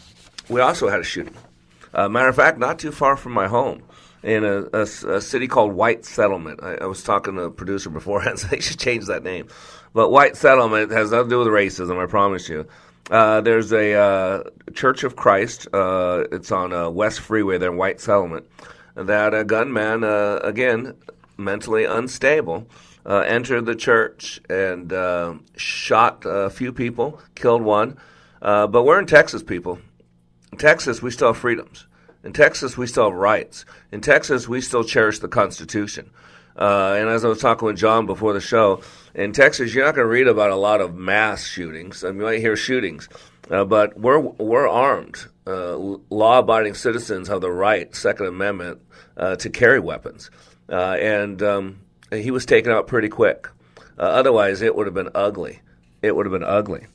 we 0.48 0.62
also 0.62 0.88
had 0.88 1.02
a 1.02 1.04
shooting. 1.04 1.36
Uh, 1.94 2.08
matter 2.08 2.30
of 2.30 2.36
fact, 2.38 2.58
not 2.58 2.80
too 2.80 2.94
far 2.94 3.18
from 3.18 3.34
my 3.34 3.50
home, 3.50 3.84
in 4.24 4.46
a, 4.46 4.62
a, 4.72 4.84
a 4.84 5.20
city 5.20 5.50
called 5.50 5.74
White 5.74 6.06
Settlement. 6.06 6.62
I, 6.64 6.76
I, 6.76 6.86
was 6.86 7.04
talking 7.04 7.36
to 7.36 7.42
a 7.42 7.52
producer 7.52 7.90
beforehand, 7.90 8.40
so 8.40 8.48
they 8.48 8.62
should 8.62 8.80
change 8.80 9.08
that 9.08 9.22
name. 9.22 9.50
But 9.94 10.12
White 10.12 10.38
Settlement 10.38 10.92
has 10.92 11.12
nothing 11.12 11.26
to 11.26 11.30
do 11.30 11.40
with 11.40 11.50
racism, 11.50 12.02
I 12.02 12.06
promise 12.06 12.48
you. 12.48 12.68
Uh, 13.12 13.42
there's 13.42 13.74
a 13.74 13.94
uh, 13.94 14.44
Church 14.74 15.04
of 15.04 15.18
Christ. 15.18 15.68
Uh, 15.74 16.24
it's 16.32 16.54
on 16.54 16.72
uh, 16.72 16.90
West 16.90 17.20
Freeway 17.20 17.58
there 17.58 17.72
in 17.72 17.78
White 17.78 18.00
Settlement. 18.00 18.48
That 18.96 19.34
a 19.34 19.44
gunman, 19.44 20.06
uh, 20.06 20.40
again, 20.42 20.96
mentally 21.36 21.84
unstable, 21.84 22.66
uh, 23.06 23.20
entered 23.20 23.66
the 23.66 23.76
church 23.76 24.40
and 24.50 24.92
uh, 24.94 25.36
shot 25.56 26.24
a 26.26 26.50
few 26.50 26.72
people, 26.72 27.22
killed 27.36 27.62
one. 27.62 27.98
Uh, 28.42 28.68
but 28.68 28.84
we're 28.84 29.00
in 29.00 29.06
Texas, 29.06 29.44
people. 29.44 29.80
In 30.52 30.58
Texas, 30.58 31.02
we 31.02 31.12
still 31.12 31.28
have 31.30 31.38
freedoms. 31.38 31.88
In 32.24 32.34
Texas, 32.34 32.78
we 32.78 32.88
still 32.88 33.10
have 33.10 33.14
rights. 33.14 33.66
In 33.92 34.02
Texas, 34.02 34.48
we 34.48 34.62
still 34.62 34.84
cherish 34.84 35.20
the 35.20 35.28
Constitution. 35.28 36.12
Uh, 36.56 36.96
and 36.98 37.10
as 37.10 37.26
I 37.26 37.30
was 37.30 37.40
talking 37.42 37.66
with 37.66 37.78
John 37.78 38.06
before 38.06 38.34
the 38.34 38.42
show, 38.42 38.82
in 39.16 39.34
Texas, 39.34 39.74
you're 39.74 39.86
not 39.86 39.96
going 39.96 40.06
to 40.06 40.12
read 40.12 40.28
about 40.28 40.52
a 40.52 40.56
lot 40.56 40.82
of 40.82 40.96
mass 40.96 41.46
shootings. 41.46 42.04
I 42.04 42.10
mean, 42.10 42.20
you 42.20 42.24
might 42.26 42.40
hear 42.40 42.56
shootings, 42.56 43.10
uh, 43.50 43.66
but 43.66 44.00
we're 44.00 44.20
we're 44.20 44.68
armed. 44.68 45.26
Uh, 45.46 45.76
law-abiding 46.10 46.76
citizens 46.76 47.28
have 47.28 47.42
the 47.42 47.52
right, 47.52 47.94
Second 47.94 48.28
Amendment, 48.28 48.82
to 49.18 49.50
carry 49.50 49.80
weapons. 49.80 50.32
And 50.70 51.42
um, 51.42 51.80
he 52.14 52.32
was 52.32 52.46
taken 52.46 52.72
out 52.72 52.88
pretty 52.88 53.10
quick. 53.10 53.48
Uh, 53.98 54.02
otherwise, 54.02 54.62
it 54.62 54.76
would 54.76 54.88
have 54.88 54.94
been 54.94 55.10
ugly. 55.14 55.62
It 56.02 56.16
would 56.16 56.26
have 56.26 56.34
been 56.34 56.44
ugly. 56.44 56.88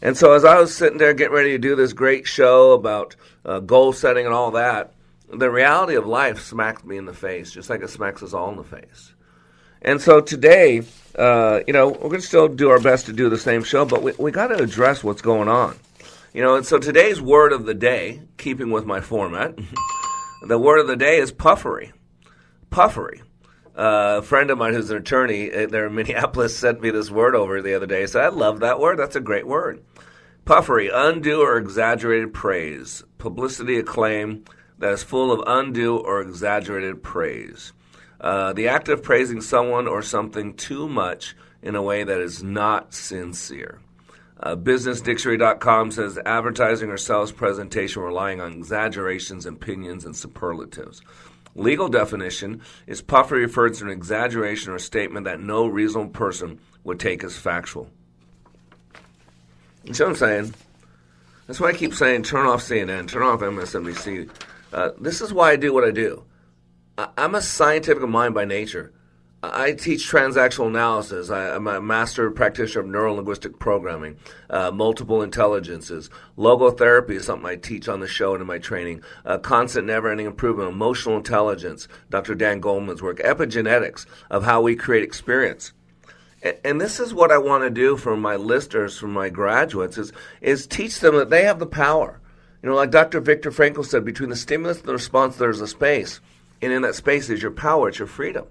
And 0.00 0.16
so, 0.16 0.32
as 0.32 0.44
I 0.44 0.60
was 0.60 0.74
sitting 0.74 0.98
there 0.98 1.14
getting 1.14 1.34
ready 1.34 1.50
to 1.50 1.58
do 1.58 1.74
this 1.74 1.92
great 1.92 2.26
show 2.26 2.72
about 2.72 3.16
uh, 3.44 3.60
goal 3.60 3.92
setting 3.92 4.26
and 4.26 4.34
all 4.34 4.52
that, 4.52 4.92
the 5.32 5.50
reality 5.50 5.94
of 5.94 6.06
life 6.06 6.40
smacked 6.40 6.84
me 6.84 6.96
in 6.96 7.04
the 7.04 7.14
face, 7.14 7.50
just 7.50 7.68
like 7.68 7.82
it 7.82 7.90
smacks 7.90 8.22
us 8.22 8.32
all 8.32 8.50
in 8.50 8.56
the 8.56 8.64
face. 8.64 9.12
And 9.82 10.00
so 10.00 10.20
today, 10.20 10.82
uh, 11.16 11.60
you 11.66 11.72
know, 11.72 11.88
we're 11.88 12.08
going 12.08 12.20
to 12.20 12.26
still 12.26 12.48
do 12.48 12.70
our 12.70 12.80
best 12.80 13.06
to 13.06 13.12
do 13.12 13.28
the 13.28 13.38
same 13.38 13.62
show, 13.62 13.84
but 13.84 14.02
we, 14.02 14.12
we 14.18 14.30
got 14.30 14.48
to 14.48 14.62
address 14.62 15.04
what's 15.04 15.22
going 15.22 15.48
on. 15.48 15.76
You 16.32 16.42
know, 16.42 16.56
and 16.56 16.66
so 16.66 16.78
today's 16.78 17.20
word 17.20 17.52
of 17.52 17.66
the 17.66 17.74
day, 17.74 18.22
keeping 18.36 18.70
with 18.70 18.86
my 18.86 19.00
format, 19.00 19.58
the 20.46 20.58
word 20.58 20.78
of 20.78 20.86
the 20.86 20.96
day 20.96 21.18
is 21.18 21.32
puffery. 21.32 21.92
Puffery. 22.70 23.22
A 23.80 24.22
friend 24.22 24.50
of 24.50 24.58
mine 24.58 24.74
who's 24.74 24.90
an 24.90 24.96
attorney 24.96 25.48
there 25.48 25.86
in 25.86 25.94
Minneapolis 25.94 26.56
sent 26.58 26.80
me 26.80 26.90
this 26.90 27.12
word 27.12 27.36
over 27.36 27.62
the 27.62 27.74
other 27.74 27.86
day. 27.86 28.04
Said, 28.06 28.24
I 28.24 28.28
love 28.28 28.58
that 28.58 28.80
word. 28.80 28.98
That's 28.98 29.14
a 29.14 29.20
great 29.20 29.46
word. 29.46 29.84
Puffery, 30.44 30.90
undue 30.92 31.42
or 31.42 31.56
exaggerated 31.56 32.34
praise, 32.34 33.04
publicity 33.18 33.78
acclaim 33.78 34.44
that 34.78 34.92
is 34.92 35.04
full 35.04 35.30
of 35.30 35.44
undue 35.46 35.96
or 35.96 36.20
exaggerated 36.20 37.04
praise. 37.04 37.72
Uh, 38.20 38.52
the 38.52 38.66
act 38.66 38.88
of 38.88 39.04
praising 39.04 39.40
someone 39.40 39.86
or 39.86 40.02
something 40.02 40.54
too 40.54 40.88
much 40.88 41.36
in 41.62 41.76
a 41.76 41.82
way 41.82 42.02
that 42.02 42.20
is 42.20 42.42
not 42.42 42.92
sincere. 42.92 43.78
Uh, 44.40 44.56
BusinessDictionary.com 44.56 45.92
says 45.92 46.18
advertising 46.26 46.90
or 46.90 46.96
sales 46.96 47.30
presentation 47.30 48.02
relying 48.02 48.40
on 48.40 48.52
exaggerations, 48.52 49.46
opinions, 49.46 50.04
and 50.04 50.16
superlatives. 50.16 51.00
Legal 51.58 51.88
definition 51.88 52.62
is 52.86 53.02
puffery 53.02 53.40
refers 53.40 53.78
to 53.78 53.84
an 53.84 53.90
exaggeration 53.90 54.72
or 54.72 54.78
statement 54.78 55.24
that 55.24 55.40
no 55.40 55.66
reasonable 55.66 56.10
person 56.10 56.60
would 56.84 57.00
take 57.00 57.24
as 57.24 57.36
factual. 57.36 57.90
You 59.82 59.92
see 59.92 60.04
what 60.04 60.10
I'm 60.10 60.16
saying? 60.16 60.54
That's 61.46 61.58
why 61.58 61.70
I 61.70 61.72
keep 61.72 61.94
saying 61.94 62.22
turn 62.22 62.46
off 62.46 62.60
CNN, 62.60 63.08
turn 63.08 63.22
off 63.22 63.40
MSNBC. 63.40 64.30
Uh, 64.72 64.90
this 65.00 65.20
is 65.20 65.32
why 65.32 65.50
I 65.50 65.56
do 65.56 65.72
what 65.72 65.82
I 65.82 65.90
do. 65.90 66.24
I, 66.96 67.08
I'm 67.16 67.34
a 67.34 67.42
scientific 67.42 68.06
mind 68.08 68.34
by 68.34 68.44
nature. 68.44 68.92
I 69.40 69.70
teach 69.70 70.10
transactional 70.10 70.66
analysis. 70.66 71.30
I, 71.30 71.54
am 71.54 71.68
a 71.68 71.80
master 71.80 72.28
practitioner 72.32 72.80
of 72.80 72.90
neuro 72.90 73.14
linguistic 73.14 73.60
programming, 73.60 74.16
uh, 74.50 74.72
multiple 74.72 75.22
intelligences. 75.22 76.10
Logotherapy 76.36 77.10
is 77.10 77.26
something 77.26 77.46
I 77.46 77.54
teach 77.54 77.88
on 77.88 78.00
the 78.00 78.08
show 78.08 78.34
and 78.34 78.40
in 78.40 78.48
my 78.48 78.58
training. 78.58 79.04
Uh, 79.24 79.38
constant, 79.38 79.86
never 79.86 80.10
ending 80.10 80.26
improvement, 80.26 80.70
emotional 80.70 81.16
intelligence, 81.16 81.86
Dr. 82.10 82.34
Dan 82.34 82.60
Goleman's 82.60 83.00
work, 83.00 83.18
epigenetics 83.18 84.06
of 84.28 84.42
how 84.42 84.60
we 84.60 84.74
create 84.74 85.04
experience. 85.04 85.72
And, 86.42 86.56
and 86.64 86.80
this 86.80 86.98
is 86.98 87.14
what 87.14 87.30
I 87.30 87.38
want 87.38 87.62
to 87.62 87.70
do 87.70 87.96
for 87.96 88.16
my 88.16 88.34
listeners, 88.34 88.98
for 88.98 89.06
my 89.06 89.28
graduates, 89.28 89.98
is, 89.98 90.12
is 90.40 90.66
teach 90.66 90.98
them 90.98 91.14
that 91.14 91.30
they 91.30 91.44
have 91.44 91.60
the 91.60 91.66
power. 91.66 92.20
You 92.60 92.70
know, 92.70 92.74
like 92.74 92.90
Dr. 92.90 93.20
Viktor 93.20 93.52
Frankl 93.52 93.86
said, 93.86 94.04
between 94.04 94.30
the 94.30 94.36
stimulus 94.36 94.78
and 94.78 94.88
the 94.88 94.94
response, 94.94 95.36
there's 95.36 95.60
a 95.60 95.68
space. 95.68 96.18
And 96.60 96.72
in 96.72 96.82
that 96.82 96.96
space 96.96 97.30
is 97.30 97.40
your 97.40 97.52
power, 97.52 97.88
it's 97.88 98.00
your 98.00 98.08
freedom. 98.08 98.46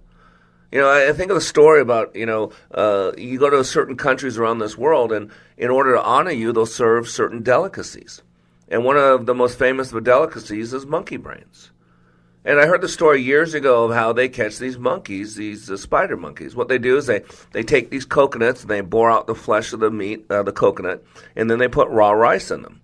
You 0.71 0.81
know, 0.81 0.89
I 0.89 1.13
think 1.13 1.31
of 1.31 1.36
the 1.36 1.41
story 1.41 1.79
about, 1.79 2.15
you 2.15 2.25
know, 2.25 2.51
uh, 2.71 3.13
you 3.17 3.39
go 3.39 3.50
to 3.50 3.63
certain 3.63 3.95
countries 3.95 4.38
around 4.38 4.59
this 4.59 4.77
world, 4.77 5.13
and 5.13 5.31
in 5.57 5.69
order 5.69 5.93
to 5.93 6.03
honor 6.03 6.31
you, 6.31 6.51
they'll 6.51 6.65
serve 6.65 7.07
certain 7.07 7.41
delicacies. 7.41 8.21
And 8.67 8.83
one 8.83 8.97
of 8.97 9.25
the 9.25 9.33
most 9.33 9.57
famous 9.57 9.88
of 9.88 9.93
the 9.93 10.01
delicacies 10.01 10.74
is 10.74 10.86
monkey 10.86 11.15
brains. 11.15 11.71
And 12.43 12.59
I 12.59 12.65
heard 12.65 12.81
the 12.81 12.89
story 12.89 13.21
years 13.21 13.53
ago 13.53 13.86
of 13.86 13.93
how 13.93 14.12
they 14.12 14.27
catch 14.27 14.57
these 14.57 14.77
monkeys, 14.77 15.36
these 15.36 15.69
uh, 15.69 15.77
spider 15.77 16.17
monkeys. 16.17 16.55
What 16.55 16.67
they 16.67 16.77
do 16.77 16.97
is 16.97 17.05
they, 17.05 17.24
they 17.51 17.63
take 17.63 17.89
these 17.89 18.05
coconuts 18.05 18.62
and 18.62 18.69
they 18.69 18.81
bore 18.81 19.12
out 19.12 19.27
the 19.27 19.36
flesh 19.36 19.74
of 19.74 19.79
the 19.79 19.91
meat, 19.91 20.25
uh, 20.29 20.43
the 20.43 20.51
coconut, 20.51 21.03
and 21.36 21.50
then 21.50 21.59
they 21.59 21.67
put 21.67 21.89
raw 21.89 22.12
rice 22.12 22.51
in 22.51 22.62
them 22.62 22.81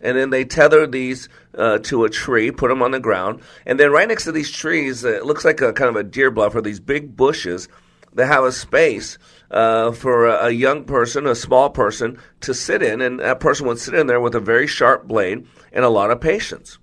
and 0.00 0.16
then 0.16 0.30
they 0.30 0.44
tether 0.44 0.86
these 0.86 1.28
uh, 1.54 1.78
to 1.78 2.04
a 2.04 2.10
tree, 2.10 2.50
put 2.50 2.68
them 2.68 2.82
on 2.82 2.90
the 2.90 3.00
ground, 3.00 3.40
and 3.66 3.78
then 3.78 3.90
right 3.90 4.08
next 4.08 4.24
to 4.24 4.32
these 4.32 4.50
trees, 4.50 5.04
uh, 5.04 5.08
it 5.08 5.26
looks 5.26 5.44
like 5.44 5.60
a 5.60 5.72
kind 5.72 5.90
of 5.90 5.96
a 5.96 6.04
deer 6.04 6.30
bluff 6.30 6.54
or 6.54 6.60
these 6.60 6.80
big 6.80 7.16
bushes 7.16 7.68
that 8.14 8.26
have 8.26 8.44
a 8.44 8.52
space 8.52 9.18
uh, 9.50 9.92
for 9.92 10.26
a, 10.26 10.46
a, 10.46 10.50
young 10.50 10.84
person, 10.84 11.26
a 11.26 11.34
small 11.34 11.70
person, 11.70 12.18
to 12.40 12.54
sit 12.54 12.82
in, 12.82 13.00
and 13.00 13.20
that 13.20 13.40
person 13.40 13.66
would 13.66 13.78
sit 13.78 13.94
in 13.94 14.06
there 14.06 14.20
with 14.20 14.34
a 14.34 14.40
very 14.40 14.66
sharp 14.66 15.06
blade 15.06 15.46
and 15.72 15.84
a 15.84 15.88
lot 15.88 16.10
of 16.10 16.20
patience. 16.20 16.78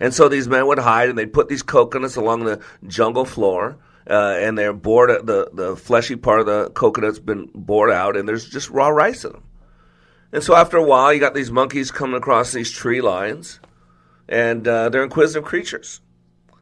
And 0.00 0.14
so 0.14 0.28
these 0.28 0.48
men 0.48 0.66
would 0.66 0.78
hide, 0.78 1.08
and 1.08 1.18
they'd 1.18 1.32
put 1.32 1.48
these 1.48 1.62
coconuts 1.62 2.16
along 2.16 2.44
the 2.44 2.60
jungle 2.86 3.24
floor. 3.24 3.78
Uh, 4.08 4.36
and 4.38 4.58
they're 4.58 4.74
bored. 4.74 5.08
The 5.26 5.48
the 5.54 5.76
fleshy 5.76 6.14
part 6.14 6.40
of 6.40 6.44
the 6.44 6.68
coconut's 6.72 7.18
been 7.18 7.48
bored 7.54 7.90
out, 7.90 8.18
and 8.18 8.28
there's 8.28 8.46
just 8.46 8.68
raw 8.68 8.88
rice 8.88 9.24
in 9.24 9.32
them. 9.32 9.43
And 10.34 10.42
so 10.42 10.56
after 10.56 10.76
a 10.76 10.82
while, 10.82 11.14
you 11.14 11.20
got 11.20 11.32
these 11.32 11.52
monkeys 11.52 11.92
coming 11.92 12.16
across 12.16 12.50
these 12.50 12.72
tree 12.72 13.00
lines, 13.00 13.60
and 14.28 14.66
uh, 14.66 14.88
they're 14.88 15.04
inquisitive 15.04 15.44
creatures. 15.44 16.00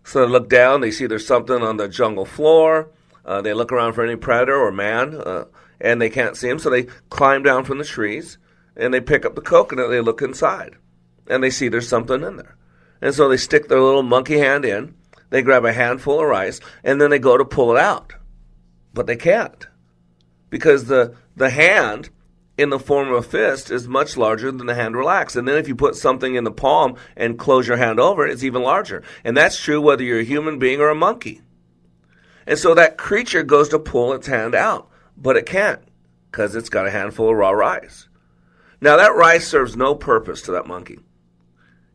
So 0.04 0.20
they 0.20 0.30
look 0.30 0.50
down, 0.50 0.82
they 0.82 0.90
see 0.90 1.06
there's 1.06 1.26
something 1.26 1.62
on 1.62 1.78
the 1.78 1.88
jungle 1.88 2.26
floor. 2.26 2.90
Uh, 3.24 3.40
they 3.40 3.54
look 3.54 3.72
around 3.72 3.94
for 3.94 4.04
any 4.04 4.16
predator 4.16 4.54
or 4.54 4.70
man, 4.72 5.14
uh, 5.14 5.44
and 5.80 6.02
they 6.02 6.10
can't 6.10 6.36
see 6.36 6.50
him. 6.50 6.58
So 6.58 6.68
they 6.68 6.82
climb 7.08 7.42
down 7.42 7.64
from 7.64 7.78
the 7.78 7.84
trees 7.84 8.36
and 8.76 8.92
they 8.92 9.00
pick 9.00 9.24
up 9.24 9.36
the 9.36 9.40
coconut. 9.40 9.88
They 9.88 10.02
look 10.02 10.20
inside, 10.20 10.76
and 11.26 11.42
they 11.42 11.48
see 11.48 11.68
there's 11.68 11.88
something 11.88 12.22
in 12.22 12.36
there. 12.36 12.58
And 13.00 13.14
so 13.14 13.26
they 13.26 13.38
stick 13.38 13.68
their 13.68 13.80
little 13.80 14.02
monkey 14.02 14.36
hand 14.36 14.66
in. 14.66 14.96
They 15.30 15.40
grab 15.40 15.64
a 15.64 15.72
handful 15.72 16.20
of 16.20 16.26
rice, 16.26 16.60
and 16.84 17.00
then 17.00 17.08
they 17.08 17.18
go 17.18 17.38
to 17.38 17.44
pull 17.46 17.74
it 17.74 17.80
out, 17.80 18.12
but 18.92 19.06
they 19.06 19.16
can't 19.16 19.66
because 20.50 20.84
the 20.84 21.16
the 21.36 21.48
hand 21.48 22.10
in 22.58 22.70
the 22.70 22.78
form 22.78 23.08
of 23.08 23.14
a 23.14 23.22
fist 23.22 23.70
is 23.70 23.88
much 23.88 24.16
larger 24.16 24.52
than 24.52 24.66
the 24.66 24.74
hand 24.74 24.96
relaxed. 24.96 25.36
And 25.36 25.48
then 25.48 25.56
if 25.56 25.68
you 25.68 25.74
put 25.74 25.96
something 25.96 26.34
in 26.34 26.44
the 26.44 26.50
palm 26.50 26.96
and 27.16 27.38
close 27.38 27.66
your 27.66 27.78
hand 27.78 27.98
over 27.98 28.26
it, 28.26 28.32
it's 28.32 28.44
even 28.44 28.62
larger. 28.62 29.02
And 29.24 29.36
that's 29.36 29.58
true 29.58 29.80
whether 29.80 30.02
you're 30.02 30.20
a 30.20 30.24
human 30.24 30.58
being 30.58 30.80
or 30.80 30.88
a 30.88 30.94
monkey. 30.94 31.40
And 32.46 32.58
so 32.58 32.74
that 32.74 32.98
creature 32.98 33.42
goes 33.42 33.68
to 33.70 33.78
pull 33.78 34.12
its 34.12 34.26
hand 34.26 34.54
out, 34.54 34.90
but 35.16 35.36
it 35.36 35.46
can't 35.46 35.80
because 36.30 36.54
it's 36.54 36.68
got 36.68 36.86
a 36.86 36.90
handful 36.90 37.30
of 37.30 37.36
raw 37.36 37.50
rice. 37.50 38.08
Now 38.80 38.96
that 38.96 39.14
rice 39.14 39.46
serves 39.46 39.76
no 39.76 39.94
purpose 39.94 40.42
to 40.42 40.52
that 40.52 40.66
monkey. 40.66 40.98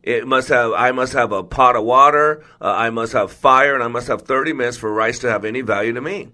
It 0.02 0.26
must 0.26 0.48
have. 0.48 0.72
I 0.72 0.92
must 0.92 1.12
have 1.12 1.32
a 1.32 1.44
pot 1.44 1.76
of 1.76 1.84
water. 1.84 2.42
Uh, 2.60 2.72
I 2.74 2.88
must 2.88 3.12
have 3.12 3.30
fire, 3.30 3.74
and 3.74 3.82
I 3.82 3.88
must 3.88 4.06
have 4.06 4.22
thirty 4.22 4.54
minutes 4.54 4.78
for 4.78 4.90
rice 4.90 5.18
to 5.18 5.30
have 5.30 5.44
any 5.44 5.60
value 5.60 5.92
to 5.92 6.00
me. 6.00 6.28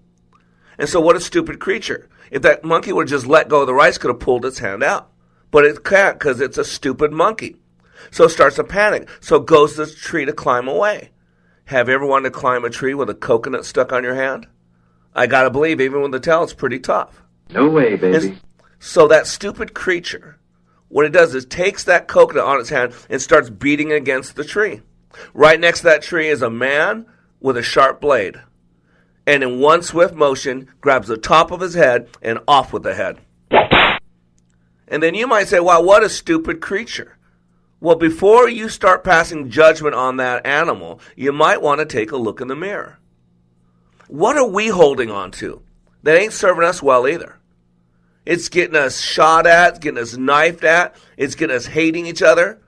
And 0.77 0.89
so, 0.89 0.99
what 0.99 1.15
a 1.15 1.21
stupid 1.21 1.59
creature! 1.59 2.09
If 2.31 2.41
that 2.41 2.63
monkey 2.63 2.91
would 2.91 3.09
have 3.09 3.19
just 3.19 3.27
let 3.27 3.49
go 3.49 3.61
of 3.61 3.67
the 3.67 3.73
rice, 3.73 3.97
could 3.97 4.09
have 4.09 4.19
pulled 4.19 4.45
its 4.45 4.59
hand 4.59 4.83
out. 4.83 5.09
But 5.51 5.65
it 5.65 5.83
can't 5.83 6.19
because 6.19 6.41
it's 6.41 6.57
a 6.57 6.65
stupid 6.65 7.11
monkey. 7.11 7.57
So 8.11 8.25
it 8.25 8.29
starts 8.29 8.57
to 8.57 8.63
panic. 8.63 9.07
So 9.19 9.37
it 9.37 9.45
goes 9.45 9.75
to 9.75 9.85
the 9.85 9.91
tree 9.91 10.25
to 10.25 10.33
climb 10.33 10.67
away. 10.67 11.11
Have 11.65 11.87
you 11.87 11.95
ever 11.95 12.05
wanted 12.05 12.29
to 12.29 12.39
climb 12.39 12.65
a 12.65 12.69
tree 12.69 12.93
with 12.93 13.09
a 13.09 13.15
coconut 13.15 13.65
stuck 13.65 13.91
on 13.91 14.03
your 14.03 14.15
hand? 14.15 14.47
I 15.13 15.27
gotta 15.27 15.49
believe, 15.49 15.79
even 15.79 16.01
with 16.01 16.11
the 16.11 16.19
tail, 16.19 16.43
it's 16.43 16.53
pretty 16.53 16.79
tough. 16.79 17.23
No 17.49 17.69
way, 17.69 17.95
baby. 17.95 18.17
And 18.17 18.41
so 18.79 19.07
that 19.07 19.27
stupid 19.27 19.73
creature, 19.73 20.37
what 20.89 21.05
it 21.05 21.13
does 21.13 21.33
is 21.33 21.45
takes 21.45 21.83
that 21.85 22.07
coconut 22.07 22.43
on 22.43 22.59
its 22.59 22.69
hand 22.69 22.93
and 23.09 23.21
starts 23.21 23.49
beating 23.49 23.91
against 23.91 24.35
the 24.35 24.43
tree. 24.43 24.81
Right 25.33 25.59
next 25.59 25.79
to 25.79 25.85
that 25.85 26.01
tree 26.01 26.27
is 26.27 26.41
a 26.41 26.49
man 26.49 27.05
with 27.39 27.57
a 27.57 27.63
sharp 27.63 28.01
blade 28.01 28.41
and 29.27 29.43
in 29.43 29.59
one 29.59 29.81
swift 29.81 30.13
motion 30.13 30.67
grabs 30.81 31.07
the 31.07 31.17
top 31.17 31.51
of 31.51 31.61
his 31.61 31.73
head 31.73 32.07
and 32.21 32.39
off 32.47 32.71
with 32.73 32.83
the 32.83 32.93
head. 32.93 33.19
And 34.87 35.01
then 35.01 35.15
you 35.15 35.27
might 35.27 35.47
say, 35.47 35.59
wow, 35.59 35.81
what 35.81 36.03
a 36.03 36.09
stupid 36.09 36.61
creature. 36.61 37.17
Well, 37.79 37.95
before 37.95 38.47
you 38.47 38.69
start 38.69 39.03
passing 39.03 39.49
judgment 39.49 39.95
on 39.95 40.17
that 40.17 40.45
animal, 40.45 40.99
you 41.15 41.31
might 41.31 41.61
want 41.61 41.79
to 41.79 41.85
take 41.85 42.11
a 42.11 42.17
look 42.17 42.39
in 42.39 42.47
the 42.47 42.55
mirror. 42.55 42.99
What 44.07 44.37
are 44.37 44.47
we 44.47 44.67
holding 44.67 45.09
on 45.09 45.31
to 45.31 45.61
that 46.03 46.17
ain't 46.17 46.33
serving 46.33 46.63
us 46.63 46.81
well 46.81 47.07
either? 47.07 47.37
It's 48.25 48.49
getting 48.49 48.75
us 48.75 49.01
shot 49.01 49.45
at, 49.45 49.81
getting 49.81 50.01
us 50.01 50.15
knifed 50.17 50.63
at, 50.63 50.95
it's 51.17 51.35
getting 51.35 51.55
us 51.55 51.65
hating 51.65 52.05
each 52.05 52.21
other. 52.21 52.59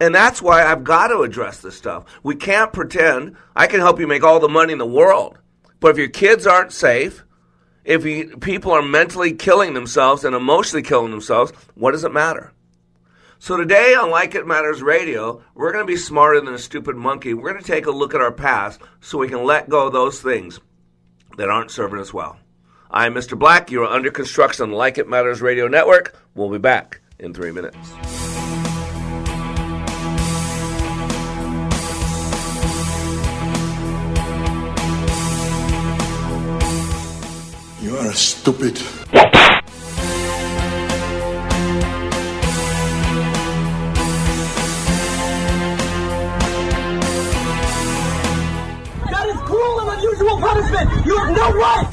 And 0.00 0.14
that's 0.14 0.42
why 0.42 0.64
I've 0.64 0.84
got 0.84 1.08
to 1.08 1.20
address 1.20 1.60
this 1.60 1.76
stuff. 1.76 2.04
We 2.22 2.34
can't 2.34 2.72
pretend 2.72 3.36
I 3.54 3.66
can 3.66 3.80
help 3.80 4.00
you 4.00 4.06
make 4.06 4.24
all 4.24 4.40
the 4.40 4.48
money 4.48 4.72
in 4.72 4.78
the 4.78 4.86
world 4.86 5.38
but 5.82 5.90
if 5.90 5.98
your 5.98 6.08
kids 6.08 6.46
aren't 6.46 6.72
safe 6.72 7.24
If 7.84 8.04
you, 8.06 8.36
people 8.38 8.70
are 8.72 8.82
mentally 8.82 9.32
killing 9.34 9.74
themselves 9.74 10.24
and 10.24 10.34
emotionally 10.36 10.84
killing 10.84 11.10
themselves, 11.10 11.52
what 11.74 11.90
does 11.90 12.04
it 12.04 12.12
matter? 12.12 12.52
So 13.40 13.56
today 13.56 13.96
on 13.96 14.08
Like 14.08 14.36
It 14.36 14.46
Matters 14.46 14.82
Radio, 14.82 15.42
we're 15.56 15.72
going 15.72 15.84
to 15.84 15.92
be 15.92 15.96
smarter 15.96 16.40
than 16.40 16.54
a 16.54 16.58
stupid 16.58 16.94
monkey. 16.94 17.34
We're 17.34 17.50
going 17.50 17.62
to 17.62 17.68
take 17.68 17.86
a 17.86 17.90
look 17.90 18.14
at 18.14 18.20
our 18.20 18.30
past 18.30 18.80
so 19.00 19.18
we 19.18 19.28
can 19.28 19.44
let 19.44 19.68
go 19.68 19.88
of 19.88 19.92
those 19.92 20.22
things 20.22 20.60
that 21.36 21.48
aren't 21.48 21.72
serving 21.72 21.98
us 21.98 22.14
well. 22.14 22.38
I'm 22.88 23.14
Mr. 23.14 23.36
Black. 23.36 23.72
You're 23.72 23.84
under 23.84 24.12
construction 24.12 24.62
on 24.62 24.70
Like 24.70 24.96
It 24.96 25.08
Matters 25.08 25.42
Radio 25.42 25.66
Network. 25.66 26.16
We'll 26.36 26.50
be 26.50 26.58
back 26.58 27.00
in 27.18 27.34
three 27.34 27.50
minutes. 27.50 27.76
Are 38.12 38.14
stupid. 38.14 38.76
That 49.08 49.28
is 49.28 49.40
cruel 49.48 49.80
and 49.80 49.98
unusual 49.98 50.36
punishment. 50.38 51.06
You 51.06 51.16
have 51.16 51.34
no 51.34 51.52
right. 51.52 51.86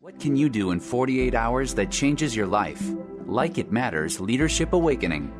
What 0.00 0.18
can 0.18 0.34
you 0.34 0.48
do 0.48 0.72
in 0.72 0.80
48 0.80 1.34
hours 1.36 1.74
that 1.74 1.92
changes 1.92 2.34
your 2.34 2.48
life? 2.48 2.82
Like 3.26 3.58
It 3.58 3.70
Matters 3.70 4.20
Leadership 4.20 4.72
Awakening. 4.72 5.39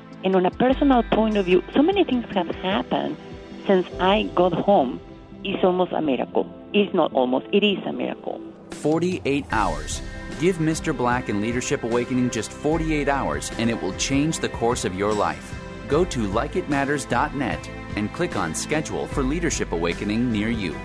And 0.23 0.35
on 0.35 0.45
a 0.45 0.51
personal 0.51 1.03
point 1.03 1.37
of 1.37 1.45
view, 1.45 1.63
so 1.73 1.81
many 1.81 2.03
things 2.03 2.25
have 2.33 2.47
happened 2.47 3.17
since 3.65 3.87
I 3.99 4.23
got 4.35 4.53
home. 4.53 4.99
It's 5.43 5.63
almost 5.63 5.91
a 5.91 6.01
miracle. 6.01 6.47
It's 6.73 6.93
not 6.93 7.13
almost, 7.13 7.47
it 7.51 7.63
is 7.63 7.79
a 7.85 7.91
miracle. 7.91 8.39
48 8.71 9.45
hours. 9.51 10.01
Give 10.39 10.57
Mr. 10.57 10.95
Black 10.95 11.29
and 11.29 11.41
Leadership 11.41 11.83
Awakening 11.83 12.29
just 12.29 12.51
48 12.51 13.07
hours 13.07 13.51
and 13.57 13.69
it 13.69 13.81
will 13.81 13.93
change 13.93 14.39
the 14.39 14.49
course 14.49 14.85
of 14.85 14.95
your 14.95 15.13
life. 15.13 15.55
Go 15.87 16.05
to 16.05 16.27
likeitmatters.net 16.27 17.69
and 17.95 18.13
click 18.13 18.35
on 18.35 18.55
schedule 18.55 19.07
for 19.07 19.23
Leadership 19.23 19.71
Awakening 19.71 20.31
near 20.31 20.49
you. 20.49 20.75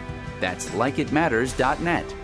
That's 0.41 0.69
likeitmatters.net. 0.71 2.15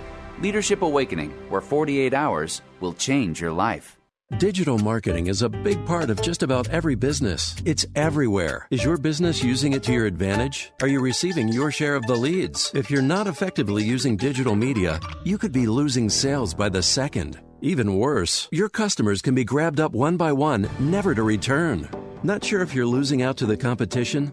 Leadership 0.41 0.83
Awakening, 0.83 1.31
where 1.49 1.61
48 1.61 2.13
hours 2.13 2.63
will 2.81 2.93
change 2.95 3.41
your 3.41 3.53
life. 3.53 4.02
Digital 4.39 4.79
marketing 4.79 5.27
is 5.27 5.43
a 5.43 5.49
big 5.49 5.85
part 5.85 6.09
of 6.09 6.21
just 6.23 6.43
about 6.43 6.69
every 6.71 6.95
business. 6.95 7.55
It's 7.65 7.85
everywhere. 7.95 8.67
Is 8.71 8.83
your 8.83 8.97
business 8.97 9.43
using 9.45 9.75
it 9.75 9.83
to 9.85 9.93
your 9.93 10.07
advantage? 10.07 10.73
Are 10.81 10.89
you 10.89 11.01
receiving 11.01 11.49
your 11.49 11.71
share 11.71 11.95
of 11.95 12.07
the 12.07 12.17
leads? 12.17 12.73
If 12.75 12.91
you're 12.91 13.03
not 13.03 13.27
effectively 13.27 13.85
using 13.85 14.17
digital 14.17 14.57
media, 14.57 15.01
you 15.23 15.37
could 15.37 15.53
be 15.53 15.67
losing 15.67 16.09
sales 16.09 16.55
by 16.55 16.71
the 16.71 16.83
second. 16.83 17.41
Even 17.61 17.99
worse, 17.99 18.49
your 18.51 18.69
customers 18.69 19.23
can 19.23 19.35
be 19.35 19.45
grabbed 19.45 19.81
up 19.81 19.93
one 19.93 20.17
by 20.17 20.33
one, 20.33 20.69
never 20.81 21.15
to 21.15 21.23
return. 21.23 21.89
Not 22.23 22.43
sure 22.43 22.63
if 22.63 22.75
you're 22.75 22.87
losing 22.87 23.23
out 23.23 23.37
to 23.37 23.47
the 23.47 23.57
competition? 23.57 24.33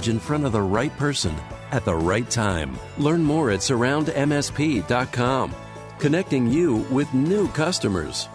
message 0.00 0.08
in 0.08 0.20
front 0.20 0.46
of 0.46 0.52
the 0.52 0.62
right 0.62 0.96
person 0.96 1.34
at 1.72 1.84
the 1.84 1.94
right 1.94 2.28
time. 2.30 2.76
Learn 2.98 3.22
more 3.22 3.50
at 3.50 3.60
surroundmsp.com, 3.60 5.54
connecting 5.98 6.50
you 6.50 6.76
with 6.90 7.12
new 7.14 7.48
customers. 7.48 8.28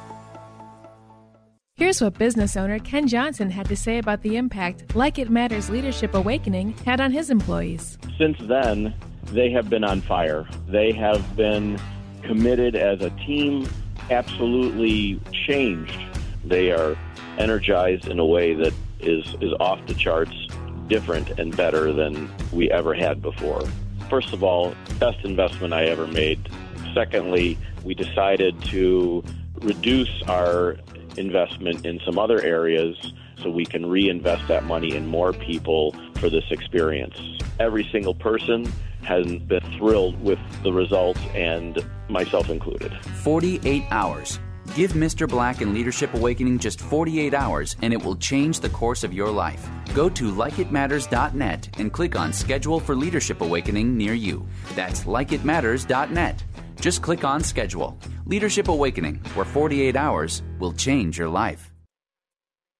Here's 1.77 2.01
what 2.01 2.17
business 2.17 2.55
owner 2.55 2.79
Ken 2.79 3.05
Johnson 3.07 3.49
had 3.49 3.67
to 3.67 3.75
say 3.75 3.97
about 3.97 4.21
the 4.21 4.37
impact 4.37 4.95
Like 4.95 5.19
It 5.19 5.29
Matters 5.29 5.69
Leadership 5.69 6.13
Awakening 6.13 6.73
had 6.85 7.01
on 7.01 7.11
his 7.11 7.29
employees. 7.29 7.97
Since 8.17 8.37
then, 8.47 8.93
they 9.33 9.51
have 9.51 9.69
been 9.69 9.83
on 9.83 9.99
fire. 10.01 10.47
They 10.69 10.93
have 10.93 11.35
been 11.35 11.77
committed 12.23 12.75
as 12.75 13.01
a 13.01 13.09
team, 13.25 13.67
absolutely 14.09 15.19
changed. 15.33 15.99
They 16.45 16.71
are 16.71 16.95
energized 17.37 18.07
in 18.07 18.19
a 18.19 18.25
way 18.25 18.53
that 18.53 18.73
is, 19.01 19.35
is 19.41 19.51
off 19.59 19.85
the 19.87 19.95
charts, 19.95 20.44
different 20.87 21.39
and 21.39 21.55
better 21.55 21.91
than 21.91 22.31
we 22.51 22.71
ever 22.71 22.93
had 22.93 23.21
before. 23.21 23.63
First 24.09 24.33
of 24.33 24.43
all, 24.43 24.75
best 24.99 25.23
investment 25.23 25.73
I 25.73 25.85
ever 25.85 26.07
made. 26.07 26.49
Secondly, 26.93 27.57
we 27.83 27.93
decided 27.93 28.61
to 28.65 29.23
reduce 29.61 30.21
our 30.23 30.77
investment 31.17 31.85
in 31.85 31.99
some 32.05 32.19
other 32.19 32.41
areas 32.41 33.13
so 33.41 33.49
we 33.49 33.65
can 33.65 33.85
reinvest 33.85 34.47
that 34.47 34.63
money 34.65 34.95
in 34.95 35.07
more 35.07 35.33
people 35.33 35.95
for 36.15 36.29
this 36.29 36.45
experience. 36.51 37.19
Every 37.59 37.87
single 37.91 38.13
person 38.13 38.71
has 39.03 39.25
been 39.25 39.61
thrilled 39.77 40.19
with 40.21 40.39
the 40.63 40.73
results, 40.73 41.19
and 41.33 41.77
myself 42.09 42.49
included. 42.49 42.91
48 43.23 43.83
hours. 43.91 44.39
Give 44.73 44.93
Mr. 44.93 45.29
Black 45.29 45.61
and 45.61 45.73
Leadership 45.73 46.13
Awakening 46.13 46.59
just 46.59 46.81
48 46.81 47.33
hours 47.33 47.75
and 47.81 47.93
it 47.93 48.03
will 48.03 48.15
change 48.15 48.59
the 48.59 48.69
course 48.69 49.03
of 49.03 49.13
your 49.13 49.29
life. 49.29 49.69
Go 49.93 50.09
to 50.09 50.31
likeitmatters.net 50.31 51.69
and 51.77 51.93
click 51.93 52.15
on 52.15 52.33
Schedule 52.33 52.79
for 52.79 52.95
Leadership 52.95 53.41
Awakening 53.41 53.95
near 53.95 54.13
you. 54.13 54.45
That's 54.73 55.03
likeitmatters.net. 55.03 56.43
Just 56.79 57.01
click 57.01 57.23
on 57.23 57.41
Schedule. 57.43 57.97
Leadership 58.25 58.67
Awakening, 58.67 59.15
where 59.35 59.45
48 59.45 59.95
hours 59.95 60.41
will 60.59 60.73
change 60.73 61.17
your 61.17 61.29
life. 61.29 61.71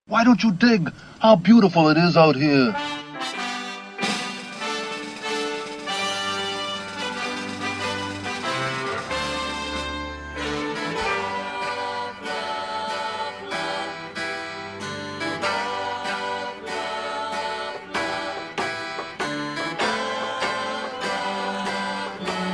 Why 0.07 0.23
don't 0.23 0.43
you 0.43 0.51
dig 0.51 0.91
how 1.19 1.35
beautiful 1.35 1.89
it 1.89 1.97
is 1.97 2.15
out 2.15 2.35
here? 2.35 2.75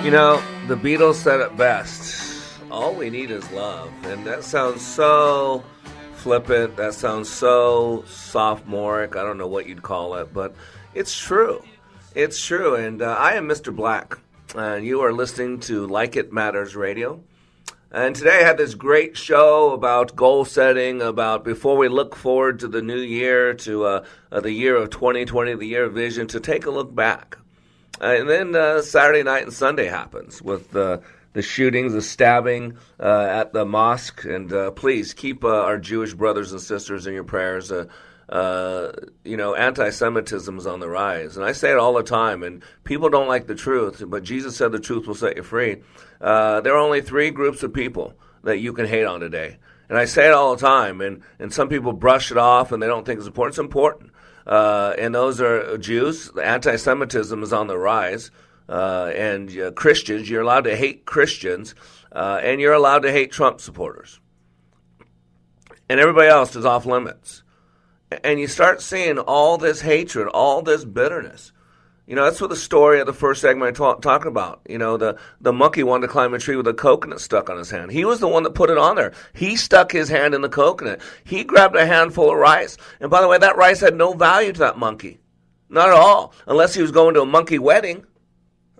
You 0.03 0.09
know, 0.09 0.41
the 0.67 0.75
Beatles 0.75 1.13
said 1.13 1.41
it 1.41 1.55
best. 1.55 2.59
All 2.71 2.95
we 2.95 3.11
need 3.11 3.29
is 3.29 3.49
love. 3.51 3.91
And 4.05 4.25
that 4.25 4.43
sounds 4.43 4.83
so 4.83 5.63
flippant. 6.15 6.75
That 6.75 6.95
sounds 6.95 7.29
so 7.29 8.03
sophomoric. 8.07 9.15
I 9.15 9.21
don't 9.21 9.37
know 9.37 9.45
what 9.45 9.67
you'd 9.67 9.83
call 9.83 10.15
it, 10.15 10.33
but 10.33 10.55
it's 10.95 11.15
true. 11.15 11.63
It's 12.15 12.43
true. 12.43 12.73
And 12.73 13.03
uh, 13.03 13.13
I 13.13 13.33
am 13.33 13.47
Mr. 13.47 13.73
Black, 13.73 14.17
and 14.55 14.83
you 14.83 15.01
are 15.01 15.13
listening 15.13 15.59
to 15.61 15.85
Like 15.85 16.15
It 16.15 16.33
Matters 16.33 16.75
Radio. 16.75 17.21
And 17.91 18.15
today 18.15 18.39
I 18.39 18.43
had 18.43 18.57
this 18.57 18.73
great 18.73 19.15
show 19.15 19.71
about 19.71 20.15
goal 20.15 20.45
setting, 20.45 21.03
about 21.03 21.43
before 21.45 21.77
we 21.77 21.89
look 21.89 22.15
forward 22.15 22.59
to 22.61 22.67
the 22.67 22.81
new 22.81 22.99
year, 22.99 23.53
to 23.53 23.85
uh, 23.85 24.05
uh, 24.31 24.39
the 24.39 24.51
year 24.51 24.75
of 24.77 24.89
2020, 24.89 25.53
the 25.53 25.67
year 25.67 25.83
of 25.83 25.93
vision, 25.93 26.25
to 26.29 26.39
take 26.39 26.65
a 26.65 26.71
look 26.71 26.95
back. 26.95 27.37
Uh, 28.01 28.15
and 28.17 28.29
then 28.29 28.55
uh, 28.55 28.81
Saturday 28.81 29.21
night 29.21 29.43
and 29.43 29.53
Sunday 29.53 29.85
happens 29.85 30.41
with 30.41 30.71
the 30.71 31.01
the 31.33 31.41
shootings, 31.41 31.93
the 31.93 32.01
stabbing 32.01 32.77
uh, 32.99 33.27
at 33.29 33.53
the 33.53 33.63
mosque. 33.63 34.25
And 34.25 34.51
uh, 34.51 34.71
please 34.71 35.13
keep 35.13 35.45
uh, 35.45 35.47
our 35.47 35.77
Jewish 35.77 36.13
brothers 36.13 36.51
and 36.51 36.59
sisters 36.59 37.07
in 37.07 37.13
your 37.13 37.23
prayers. 37.23 37.71
Uh, 37.71 38.91
you 39.23 39.37
know, 39.37 39.55
anti-Semitism 39.55 40.57
is 40.57 40.67
on 40.67 40.79
the 40.81 40.89
rise, 40.89 41.37
and 41.37 41.45
I 41.45 41.53
say 41.53 41.71
it 41.71 41.77
all 41.77 41.93
the 41.93 42.03
time. 42.03 42.43
And 42.43 42.63
people 42.83 43.09
don't 43.09 43.29
like 43.29 43.47
the 43.47 43.55
truth, 43.55 44.03
but 44.05 44.23
Jesus 44.23 44.57
said 44.57 44.71
the 44.71 44.79
truth 44.79 45.07
will 45.07 45.15
set 45.15 45.37
you 45.37 45.43
free. 45.43 45.77
There 46.19 46.73
are 46.73 46.77
only 46.77 47.01
three 47.01 47.29
groups 47.29 47.63
of 47.63 47.73
people 47.73 48.13
that 48.43 48.57
you 48.57 48.73
can 48.73 48.87
hate 48.87 49.05
on 49.05 49.19
today, 49.19 49.57
and 49.87 49.97
I 49.97 50.05
say 50.05 50.27
it 50.27 50.33
all 50.33 50.55
the 50.55 50.61
time. 50.61 50.99
And 50.99 51.21
and 51.39 51.53
some 51.53 51.69
people 51.69 51.93
brush 51.93 52.31
it 52.31 52.37
off, 52.37 52.71
and 52.71 52.81
they 52.81 52.87
don't 52.87 53.05
think 53.05 53.19
it's 53.19 53.27
important. 53.27 53.53
It's 53.53 53.59
important, 53.59 54.10
uh, 54.45 54.93
and 54.97 55.13
those 55.13 55.41
are 55.41 55.77
Jews. 55.77 56.31
Anti-Semitism 56.37 57.43
is 57.43 57.53
on 57.53 57.67
the 57.67 57.77
rise, 57.77 58.31
uh, 58.69 59.11
and 59.15 59.57
uh, 59.59 59.71
Christians. 59.71 60.29
You're 60.29 60.41
allowed 60.41 60.65
to 60.65 60.75
hate 60.75 61.05
Christians, 61.05 61.75
uh, 62.11 62.39
and 62.41 62.59
you're 62.61 62.73
allowed 62.73 63.03
to 63.03 63.11
hate 63.11 63.31
Trump 63.31 63.61
supporters, 63.61 64.19
and 65.89 65.99
everybody 65.99 66.27
else 66.27 66.55
is 66.55 66.65
off 66.65 66.85
limits 66.85 67.43
and 68.23 68.39
you 68.39 68.47
start 68.47 68.81
seeing 68.81 69.17
all 69.17 69.57
this 69.57 69.81
hatred, 69.81 70.27
all 70.27 70.61
this 70.61 70.85
bitterness. 70.85 71.51
You 72.11 72.17
know, 72.17 72.25
that's 72.25 72.41
what 72.41 72.49
the 72.49 72.57
story 72.57 72.99
of 72.99 73.05
the 73.05 73.13
first 73.13 73.39
segment 73.39 73.69
I 73.69 73.71
talk, 73.71 74.01
talking 74.01 74.27
about. 74.27 74.59
You 74.67 74.77
know, 74.77 74.97
the, 74.97 75.17
the 75.39 75.53
monkey 75.53 75.81
wanted 75.81 76.07
to 76.07 76.11
climb 76.11 76.33
a 76.33 76.39
tree 76.39 76.57
with 76.57 76.67
a 76.67 76.73
coconut 76.73 77.21
stuck 77.21 77.49
on 77.49 77.57
his 77.57 77.71
hand. 77.71 77.89
He 77.89 78.03
was 78.03 78.19
the 78.19 78.27
one 78.27 78.43
that 78.43 78.53
put 78.53 78.69
it 78.69 78.77
on 78.77 78.97
there. 78.97 79.13
He 79.31 79.55
stuck 79.55 79.93
his 79.93 80.09
hand 80.09 80.33
in 80.33 80.41
the 80.41 80.49
coconut. 80.49 80.99
He 81.23 81.45
grabbed 81.45 81.77
a 81.77 81.85
handful 81.85 82.29
of 82.29 82.37
rice. 82.37 82.75
And 82.99 83.09
by 83.09 83.21
the 83.21 83.29
way, 83.29 83.37
that 83.37 83.55
rice 83.55 83.79
had 83.79 83.95
no 83.95 84.11
value 84.11 84.51
to 84.51 84.59
that 84.59 84.77
monkey. 84.77 85.21
Not 85.69 85.87
at 85.87 85.95
all. 85.95 86.33
Unless 86.47 86.73
he 86.73 86.81
was 86.81 86.91
going 86.91 87.13
to 87.13 87.21
a 87.21 87.25
monkey 87.25 87.59
wedding. 87.59 88.05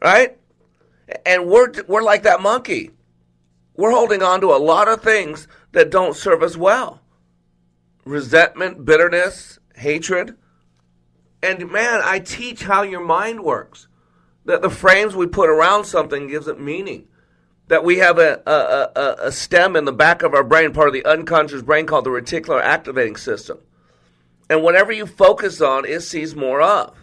Right? 0.01 0.37
And 1.25 1.47
we're, 1.47 1.71
we're 1.87 2.03
like 2.03 2.23
that 2.23 2.41
monkey. 2.41 2.91
We're 3.77 3.91
holding 3.91 4.23
on 4.23 4.41
to 4.41 4.47
a 4.47 4.59
lot 4.59 4.89
of 4.89 5.01
things 5.01 5.47
that 5.71 5.89
don't 5.89 6.17
serve 6.17 6.43
us 6.43 6.57
well 6.57 6.99
resentment, 8.03 8.83
bitterness, 8.83 9.57
hatred. 9.73 10.35
And 11.43 11.71
man, 11.71 12.01
I 12.03 12.19
teach 12.19 12.63
how 12.63 12.83
your 12.83 13.03
mind 13.03 13.43
works. 13.43 13.87
That 14.45 14.61
the 14.61 14.69
frames 14.69 15.15
we 15.15 15.27
put 15.27 15.49
around 15.49 15.85
something 15.85 16.27
gives 16.27 16.47
it 16.47 16.59
meaning. 16.59 17.07
That 17.67 17.83
we 17.83 17.97
have 17.97 18.17
a, 18.17 18.41
a, 18.45 18.99
a, 18.99 19.15
a 19.27 19.31
stem 19.31 19.75
in 19.75 19.85
the 19.85 19.93
back 19.93 20.23
of 20.23 20.33
our 20.33 20.43
brain, 20.43 20.73
part 20.73 20.87
of 20.87 20.93
the 20.93 21.05
unconscious 21.05 21.61
brain 21.61 21.85
called 21.85 22.05
the 22.05 22.09
reticular 22.09 22.61
activating 22.61 23.15
system. 23.15 23.59
And 24.49 24.63
whatever 24.63 24.91
you 24.91 25.05
focus 25.05 25.61
on, 25.61 25.85
it 25.85 26.01
sees 26.01 26.35
more 26.35 26.61
of. 26.61 26.97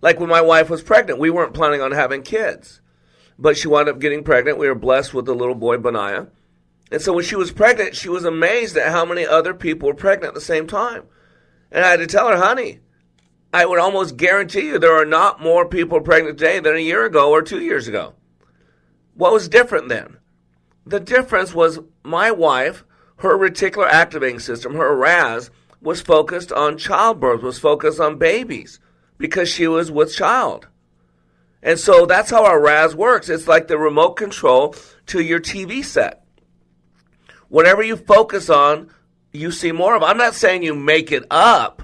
Like 0.00 0.20
when 0.20 0.28
my 0.28 0.42
wife 0.42 0.68
was 0.68 0.82
pregnant, 0.82 1.18
we 1.18 1.30
weren't 1.30 1.54
planning 1.54 1.80
on 1.80 1.92
having 1.92 2.22
kids. 2.22 2.80
But 3.38 3.56
she 3.56 3.68
wound 3.68 3.88
up 3.88 4.00
getting 4.00 4.24
pregnant. 4.24 4.58
We 4.58 4.68
were 4.68 4.74
blessed 4.74 5.14
with 5.14 5.28
a 5.28 5.34
little 5.34 5.54
boy, 5.54 5.78
Benaiah. 5.78 6.28
And 6.90 7.00
so 7.00 7.12
when 7.12 7.24
she 7.24 7.36
was 7.36 7.52
pregnant, 7.52 7.96
she 7.96 8.08
was 8.08 8.24
amazed 8.24 8.76
at 8.76 8.90
how 8.90 9.04
many 9.04 9.26
other 9.26 9.54
people 9.54 9.88
were 9.88 9.94
pregnant 9.94 10.30
at 10.30 10.34
the 10.34 10.40
same 10.40 10.66
time. 10.66 11.04
And 11.70 11.84
I 11.84 11.90
had 11.90 12.00
to 12.00 12.06
tell 12.06 12.28
her, 12.28 12.36
honey, 12.36 12.80
I 13.52 13.64
would 13.66 13.78
almost 13.78 14.16
guarantee 14.16 14.66
you 14.66 14.78
there 14.78 15.00
are 15.00 15.06
not 15.06 15.40
more 15.40 15.66
people 15.66 16.00
pregnant 16.00 16.38
today 16.38 16.60
than 16.60 16.76
a 16.76 16.80
year 16.80 17.04
ago 17.04 17.30
or 17.30 17.42
two 17.42 17.60
years 17.60 17.88
ago. 17.88 18.14
What 19.14 19.32
was 19.32 19.48
different 19.48 19.88
then? 19.88 20.18
The 20.86 21.00
difference 21.00 21.54
was 21.54 21.80
my 22.02 22.30
wife, 22.30 22.84
her 23.16 23.36
reticular 23.36 23.88
activating 23.88 24.38
system, 24.38 24.74
her 24.74 24.94
RAS, 24.94 25.50
was 25.80 26.00
focused 26.00 26.52
on 26.52 26.78
childbirth, 26.78 27.42
was 27.42 27.58
focused 27.58 28.00
on 28.00 28.18
babies 28.18 28.80
because 29.16 29.48
she 29.48 29.66
was 29.66 29.90
with 29.90 30.14
child. 30.14 30.68
And 31.62 31.78
so 31.78 32.06
that's 32.06 32.30
how 32.30 32.44
our 32.44 32.60
RAS 32.60 32.94
works. 32.94 33.28
It's 33.28 33.48
like 33.48 33.68
the 33.68 33.78
remote 33.78 34.12
control 34.12 34.74
to 35.06 35.20
your 35.20 35.40
TV 35.40 35.84
set 35.84 36.24
whatever 37.48 37.82
you 37.82 37.96
focus 37.96 38.48
on, 38.48 38.90
you 39.32 39.50
see 39.50 39.72
more 39.72 39.96
of. 39.96 40.02
I'm 40.02 40.18
not 40.18 40.34
saying 40.34 40.62
you 40.62 40.74
make 40.74 41.12
it 41.12 41.24
up. 41.30 41.82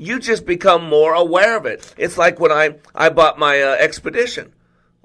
You 0.00 0.18
just 0.18 0.46
become 0.46 0.82
more 0.82 1.12
aware 1.12 1.58
of 1.58 1.66
it. 1.66 1.94
It's 1.98 2.16
like 2.16 2.40
when 2.40 2.50
I, 2.50 2.76
I 2.94 3.10
bought 3.10 3.38
my 3.38 3.60
uh, 3.60 3.76
expedition. 3.78 4.54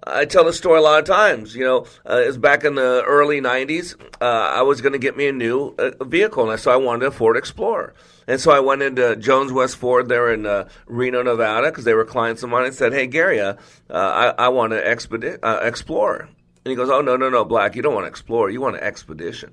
I 0.02 0.24
tell 0.24 0.46
the 0.46 0.54
story 0.54 0.80
a 0.80 0.82
lot 0.82 1.00
of 1.00 1.06
times. 1.06 1.54
You 1.54 1.66
know, 1.66 1.86
uh, 2.10 2.22
it 2.22 2.28
was 2.28 2.38
back 2.38 2.64
in 2.64 2.76
the 2.76 3.04
early 3.06 3.42
'90s. 3.42 4.00
Uh, 4.22 4.24
I 4.24 4.62
was 4.62 4.80
going 4.80 4.94
to 4.94 5.00
get 5.00 5.18
me 5.18 5.28
a 5.28 5.34
new 5.34 5.76
uh, 5.78 6.02
vehicle, 6.02 6.50
and 6.50 6.58
so 6.58 6.72
I 6.72 6.78
wanted 6.78 7.08
a 7.08 7.12
Ford 7.12 7.36
Explorer. 7.36 7.94
And 8.26 8.40
so 8.40 8.52
I 8.52 8.62
went 8.62 8.84
into 8.84 9.18
Jones 9.18 9.52
West 9.52 9.76
Ford 9.76 10.08
there 10.08 10.32
in 10.34 10.46
uh, 10.46 10.70
Reno, 10.86 11.24
Nevada, 11.24 11.72
because 11.72 11.84
they 11.84 11.94
were 11.94 12.06
clients 12.06 12.42
of 12.44 12.50
mine, 12.50 12.66
and 12.66 12.74
said, 12.74 12.94
"Hey, 12.94 13.06
Gary, 13.06 13.42
uh, 13.42 13.56
uh, 13.90 14.34
I, 14.38 14.46
I, 14.46 14.48
want 14.48 14.72
an 14.72 14.80
expedi- 14.80 15.40
Explorer." 15.44 16.30
And 16.64 16.70
he 16.72 16.76
goes, 16.76 16.90
"Oh 16.90 17.02
no, 17.02 17.18
no, 17.18 17.30
no, 17.30 17.44
Black, 17.44 17.76
you 17.76 17.82
don't 17.82 17.94
want 17.94 18.06
an 18.06 18.12
Explorer. 18.12 18.50
You 18.50 18.62
want 18.62 18.78
an 18.78 18.84
Expedition." 18.84 19.52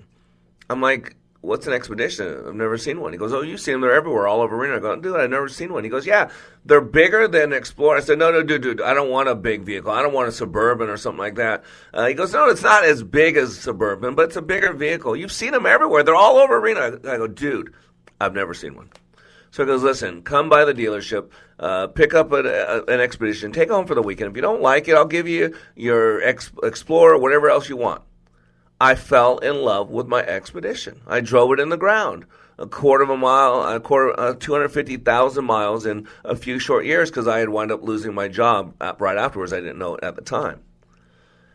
I'm 0.71 0.81
like, 0.81 1.17
what's 1.43 1.67
an 1.67 1.75
expedition? 1.75 2.45
I've 2.47 2.55
never 2.55 2.79
seen 2.79 3.01
one. 3.01 3.13
He 3.13 3.19
goes, 3.19 3.33
oh, 3.33 3.43
you 3.43 3.59
see 3.59 3.73
them. 3.73 3.83
They're 3.83 3.93
everywhere, 3.93 4.27
all 4.27 4.41
over 4.41 4.57
Reno. 4.57 4.77
I 4.77 4.81
go, 4.81 4.97
dude, 4.97 5.21
I've 5.21 5.29
never 5.29 5.49
seen 5.49 5.73
one. 5.73 5.85
He 5.85 5.91
goes, 5.91 6.07
yeah, 6.07 6.31
they're 6.65 6.81
bigger 6.81 7.29
than 7.29 7.53
Explorer. 7.53 7.99
I 7.99 8.01
said, 8.01 8.19
no, 8.19 8.31
no, 8.31 8.43
dude, 8.43 8.63
dude, 8.63 8.81
I 8.81 8.95
don't 8.95 9.11
want 9.11 9.29
a 9.29 9.35
big 9.35 9.63
vehicle. 9.63 9.91
I 9.91 10.03
don't 10.03 10.15
want 10.15 10.29
a 10.29 10.33
Suburban 10.33 10.89
or 10.89 10.97
something 10.97 11.19
like 11.19 11.35
that. 11.35 11.65
Uh, 11.93 12.07
he 12.07 12.15
goes, 12.15 12.33
no, 12.33 12.49
it's 12.49 12.63
not 12.63 12.85
as 12.85 13.03
big 13.03 13.37
as 13.37 13.59
Suburban, 13.59 14.15
but 14.15 14.27
it's 14.27 14.37
a 14.37 14.43
bigger 14.43 14.73
vehicle. 14.73 15.15
You've 15.15 15.33
seen 15.33 15.53
them 15.53 15.67
everywhere. 15.67 16.03
They're 16.03 16.15
all 16.15 16.39
over 16.39 16.59
Reno. 16.59 16.97
I 16.97 17.17
go, 17.19 17.27
dude, 17.27 17.75
I've 18.21 18.35
never 18.35 18.55
seen 18.55 18.75
one. 18.75 18.91
So 19.51 19.65
he 19.65 19.67
goes, 19.67 19.83
listen, 19.83 20.23
come 20.23 20.49
by 20.49 20.65
the 20.65 20.73
dealership, 20.73 21.31
uh, 21.59 21.89
pick 21.89 22.15
up 22.15 22.33
an, 22.33 22.47
a, 22.47 22.85
an 22.89 23.01
expedition, 23.01 23.53
take 23.53 23.69
home 23.69 23.87
for 23.87 23.95
the 23.95 24.01
weekend. 24.01 24.31
If 24.31 24.37
you 24.37 24.43
don't 24.43 24.63
like 24.63 24.89
it, 24.89 24.95
I'll 24.95 25.05
give 25.05 25.29
you 25.29 25.55
your 25.77 26.23
ex- 26.23 26.53
Explorer, 26.63 27.19
whatever 27.19 27.51
else 27.51 27.69
you 27.69 27.77
want. 27.77 28.01
I 28.83 28.97
fell 28.97 29.38
in 29.38 29.62
love 29.62 29.90
with 29.90 30.09
my 30.09 30.23
expedition. 30.23 31.03
I 31.07 31.21
drove 31.21 31.53
it 31.53 31.61
in 31.61 31.68
the 31.68 31.77
ground 31.77 32.27
a 32.59 32.66
quarter 32.66 33.05
of 33.05 33.11
a 33.11 33.16
mile, 33.16 33.62
a 33.62 33.79
quarter, 33.79 34.18
uh, 34.18 34.35
250,000 34.35 35.45
miles 35.45 35.87
in 35.87 36.09
a 36.25 36.35
few 36.35 36.59
short 36.59 36.85
years 36.85 37.09
because 37.09 37.29
I 37.29 37.38
had 37.38 37.49
wound 37.49 37.71
up 37.71 37.85
losing 37.85 38.12
my 38.12 38.27
job 38.27 38.75
right 38.99 39.16
afterwards. 39.16 39.53
I 39.53 39.61
didn't 39.61 39.79
know 39.79 39.95
it 39.95 40.03
at 40.03 40.16
the 40.16 40.23
time. 40.23 40.64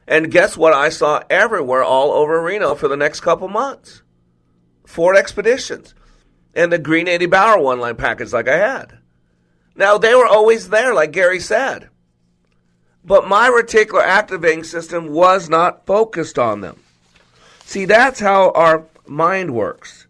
And 0.07 0.31
guess 0.31 0.55
what 0.55 0.71
I 0.71 0.87
saw 0.87 1.21
everywhere 1.29 1.83
all 1.83 2.13
over 2.13 2.41
Reno 2.41 2.75
for 2.75 2.87
the 2.87 2.95
next 2.95 3.19
couple 3.19 3.49
months? 3.49 4.03
Ford 4.85 5.17
Expeditions 5.17 5.93
and 6.55 6.71
the 6.71 6.79
Green 6.79 7.09
Eddie 7.09 7.25
Bauer 7.25 7.59
one 7.59 7.81
line 7.81 7.97
package 7.97 8.31
like 8.31 8.47
I 8.47 8.57
had. 8.57 8.99
Now, 9.75 9.97
they 9.97 10.15
were 10.15 10.25
always 10.25 10.69
there, 10.69 10.93
like 10.93 11.11
Gary 11.11 11.41
said. 11.41 11.89
But 13.03 13.27
my 13.27 13.49
reticular 13.49 14.01
activating 14.01 14.63
system 14.63 15.09
was 15.09 15.49
not 15.49 15.85
focused 15.85 16.39
on 16.39 16.61
them. 16.61 16.79
See, 17.67 17.84
that's 17.84 18.21
how 18.21 18.51
our 18.51 18.86
mind 19.06 19.53
works. 19.53 20.08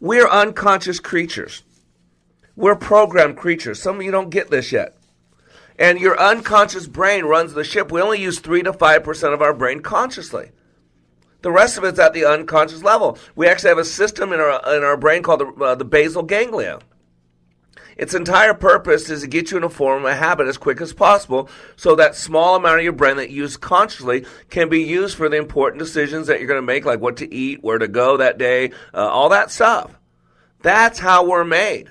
we're 0.00 0.28
unconscious 0.28 1.00
creatures. 1.00 1.62
We're 2.54 2.76
programmed 2.76 3.38
creatures. 3.38 3.80
Some 3.80 3.96
of 3.96 4.02
you 4.02 4.10
don't 4.10 4.28
get 4.28 4.50
this 4.50 4.70
yet. 4.70 4.94
And 5.78 5.98
your 5.98 6.20
unconscious 6.20 6.88
brain 6.88 7.24
runs 7.24 7.54
the 7.54 7.64
ship. 7.64 7.90
We 7.90 8.02
only 8.02 8.20
use 8.20 8.38
3 8.38 8.64
to 8.64 8.74
5% 8.74 9.32
of 9.32 9.40
our 9.40 9.54
brain 9.54 9.80
consciously. 9.80 10.50
The 11.40 11.50
rest 11.50 11.78
of 11.78 11.84
it's 11.84 11.98
at 11.98 12.12
the 12.12 12.26
unconscious 12.26 12.82
level. 12.82 13.16
We 13.34 13.48
actually 13.48 13.70
have 13.70 13.78
a 13.78 13.84
system 13.86 14.34
in 14.34 14.38
our, 14.38 14.76
in 14.76 14.84
our 14.84 14.98
brain 14.98 15.22
called 15.22 15.40
the, 15.40 15.64
uh, 15.64 15.74
the 15.74 15.86
basal 15.86 16.22
ganglia. 16.22 16.80
Its 17.96 18.14
entire 18.14 18.52
purpose 18.52 19.08
is 19.08 19.22
to 19.22 19.26
get 19.26 19.50
you 19.50 19.56
in 19.56 19.64
a 19.64 19.70
form 19.70 20.04
of 20.04 20.10
a 20.10 20.14
habit 20.14 20.46
as 20.46 20.58
quick 20.58 20.80
as 20.82 20.92
possible 20.92 21.48
so 21.76 21.94
that 21.94 22.14
small 22.14 22.54
amount 22.54 22.78
of 22.78 22.84
your 22.84 22.92
brain 22.92 23.16
that 23.16 23.30
you 23.30 23.42
use 23.42 23.56
consciously 23.56 24.26
can 24.50 24.68
be 24.68 24.82
used 24.82 25.16
for 25.16 25.28
the 25.28 25.36
important 25.36 25.78
decisions 25.78 26.26
that 26.26 26.38
you're 26.38 26.48
going 26.48 26.58
to 26.58 26.66
make, 26.66 26.84
like 26.84 27.00
what 27.00 27.16
to 27.16 27.34
eat, 27.34 27.62
where 27.62 27.78
to 27.78 27.88
go 27.88 28.18
that 28.18 28.36
day, 28.36 28.70
uh, 28.92 29.08
all 29.08 29.30
that 29.30 29.50
stuff. 29.50 29.98
That's 30.60 30.98
how 30.98 31.26
we're 31.26 31.44
made. 31.44 31.90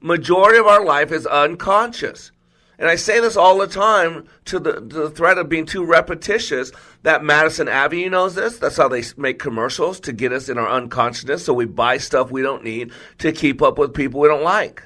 Majority 0.00 0.58
of 0.58 0.66
our 0.66 0.84
life 0.84 1.12
is 1.12 1.26
unconscious. 1.26 2.30
And 2.78 2.90
I 2.90 2.96
say 2.96 3.20
this 3.20 3.36
all 3.36 3.58
the 3.58 3.68
time 3.68 4.26
to 4.46 4.58
the, 4.58 4.72
to 4.72 4.80
the 4.80 5.10
threat 5.10 5.38
of 5.38 5.48
being 5.48 5.66
too 5.66 5.84
repetitious 5.84 6.72
that 7.04 7.22
Madison 7.22 7.68
Avenue 7.68 8.10
knows 8.10 8.34
this. 8.34 8.58
That's 8.58 8.76
how 8.76 8.88
they 8.88 9.04
make 9.16 9.38
commercials 9.38 10.00
to 10.00 10.12
get 10.12 10.32
us 10.32 10.48
in 10.48 10.58
our 10.58 10.68
unconsciousness 10.68 11.44
so 11.44 11.54
we 11.54 11.64
buy 11.64 11.98
stuff 11.98 12.30
we 12.30 12.42
don't 12.42 12.64
need 12.64 12.90
to 13.18 13.30
keep 13.30 13.62
up 13.62 13.78
with 13.78 13.94
people 13.94 14.20
we 14.20 14.28
don't 14.28 14.42
like. 14.42 14.82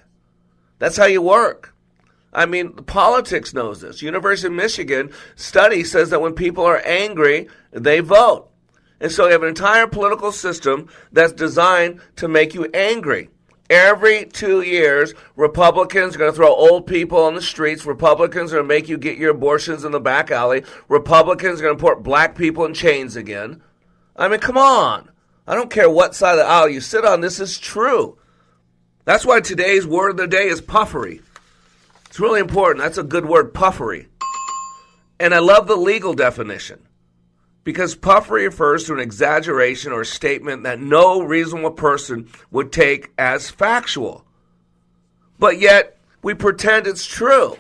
That's 0.79 0.97
how 0.97 1.07
you 1.07 1.23
work. 1.23 1.75
I 2.33 2.45
mean, 2.45 2.73
politics 2.73 3.55
knows 3.55 3.81
this. 3.81 4.03
University 4.03 4.49
of 4.49 4.53
Michigan 4.53 5.11
study 5.37 5.85
says 5.85 6.11
that 6.11 6.21
when 6.21 6.35
people 6.35 6.65
are 6.65 6.83
angry, 6.85 7.49
they 7.71 8.01
vote. 8.01 8.51
And 9.01 9.11
so 9.11 9.27
you 9.27 9.33
have 9.33 9.43
an 9.43 9.49
entire 9.49 9.87
political 9.87 10.33
system 10.33 10.89
that's 11.13 11.33
designed 11.33 12.01
to 12.17 12.29
make 12.29 12.55
you 12.55 12.67
angry. 12.75 13.31
Every 13.69 14.27
two 14.27 14.61
years, 14.61 15.13
Republicans 15.35 16.15
are 16.15 16.19
going 16.19 16.31
to 16.31 16.37
throw 16.37 16.55
old 16.55 16.87
people 16.87 17.19
on 17.19 17.35
the 17.35 17.43
streets. 17.43 17.85
Republicans 17.85 18.53
are 18.53 18.57
going 18.57 18.69
to 18.69 18.75
make 18.75 18.89
you 18.89 18.97
get 18.97 19.19
your 19.19 19.33
abortions 19.33 19.85
in 19.85 19.93
the 19.93 20.01
back 20.01 20.31
alley. 20.31 20.63
Republicans 20.89 21.61
are 21.61 21.65
going 21.65 21.77
to 21.77 21.83
put 21.83 22.03
black 22.03 22.37
people 22.37 22.65
in 22.65 22.75
chains 22.75 23.17
again. 23.17 23.63
I 24.15 24.29
mean, 24.29 24.41
come 24.41 24.57
on. 24.57 25.11
I 25.47 25.55
don't 25.55 25.71
care 25.71 25.91
what 25.91 26.15
side 26.15 26.33
of 26.33 26.39
the 26.39 26.45
aisle 26.45 26.69
you 26.69 26.81
sit 26.81 27.05
on. 27.05 27.21
This 27.21 27.41
is 27.41 27.59
true. 27.59 28.19
That's 29.07 29.25
why 29.25 29.41
today's 29.41 29.87
word 29.87 30.11
of 30.11 30.17
the 30.17 30.27
day 30.27 30.49
is 30.49 30.61
puffery. 30.61 31.23
It's 32.07 32.19
really 32.19 32.41
important. 32.41 32.83
That's 32.83 32.99
a 32.99 33.05
good 33.05 33.25
word, 33.25 33.55
puffery. 33.55 34.09
And 35.21 35.33
I 35.33 35.39
love 35.39 35.69
the 35.69 35.77
legal 35.77 36.13
definition. 36.13 36.81
Because 37.63 37.95
puffery 37.95 38.45
refers 38.45 38.85
to 38.85 38.95
an 38.95 38.99
exaggeration 38.99 39.93
or 39.93 40.03
statement 40.03 40.65
that 40.65 40.81
no 40.81 41.23
reasonable 41.23 41.71
person 41.71 42.29
would 42.51 42.73
take 42.73 43.13
as 43.17 43.49
factual. 43.49 44.25
But 45.39 45.61
yet, 45.61 45.99
we 46.23 46.35
pretend 46.35 46.89
it's 46.89 47.07
true. 47.07 47.57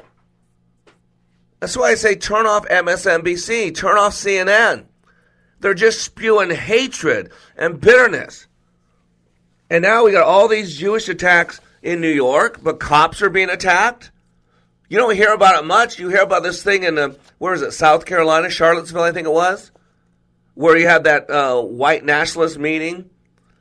That's 1.60 1.76
why 1.76 1.90
I 1.90 1.94
say 1.94 2.16
turn 2.16 2.46
off 2.46 2.66
MSNBC, 2.66 3.72
turn 3.72 3.96
off 3.96 4.14
CNN. 4.14 4.86
They're 5.60 5.74
just 5.74 6.02
spewing 6.02 6.50
hatred 6.50 7.30
and 7.56 7.80
bitterness. 7.80 8.48
And 9.68 9.82
now 9.82 10.04
we 10.04 10.12
got 10.12 10.26
all 10.26 10.48
these 10.48 10.76
Jewish 10.76 11.08
attacks 11.08 11.60
in 11.82 12.00
New 12.00 12.10
York, 12.10 12.60
but 12.62 12.78
cops 12.78 13.22
are 13.22 13.30
being 13.30 13.50
attacked. 13.50 14.12
You 14.88 14.98
don't 14.98 15.16
hear 15.16 15.32
about 15.32 15.60
it 15.60 15.66
much. 15.66 15.98
You 15.98 16.08
hear 16.08 16.22
about 16.22 16.44
this 16.44 16.62
thing 16.62 16.84
in, 16.84 16.96
uh, 16.98 17.14
where 17.38 17.54
is 17.54 17.62
it, 17.62 17.72
South 17.72 18.06
Carolina, 18.06 18.48
Charlottesville, 18.48 19.02
I 19.02 19.12
think 19.12 19.26
it 19.26 19.32
was, 19.32 19.72
where 20.54 20.76
you 20.76 20.86
had 20.86 21.04
that 21.04 21.28
uh, 21.28 21.60
white 21.60 22.04
nationalist 22.04 22.58
meeting, 22.58 23.10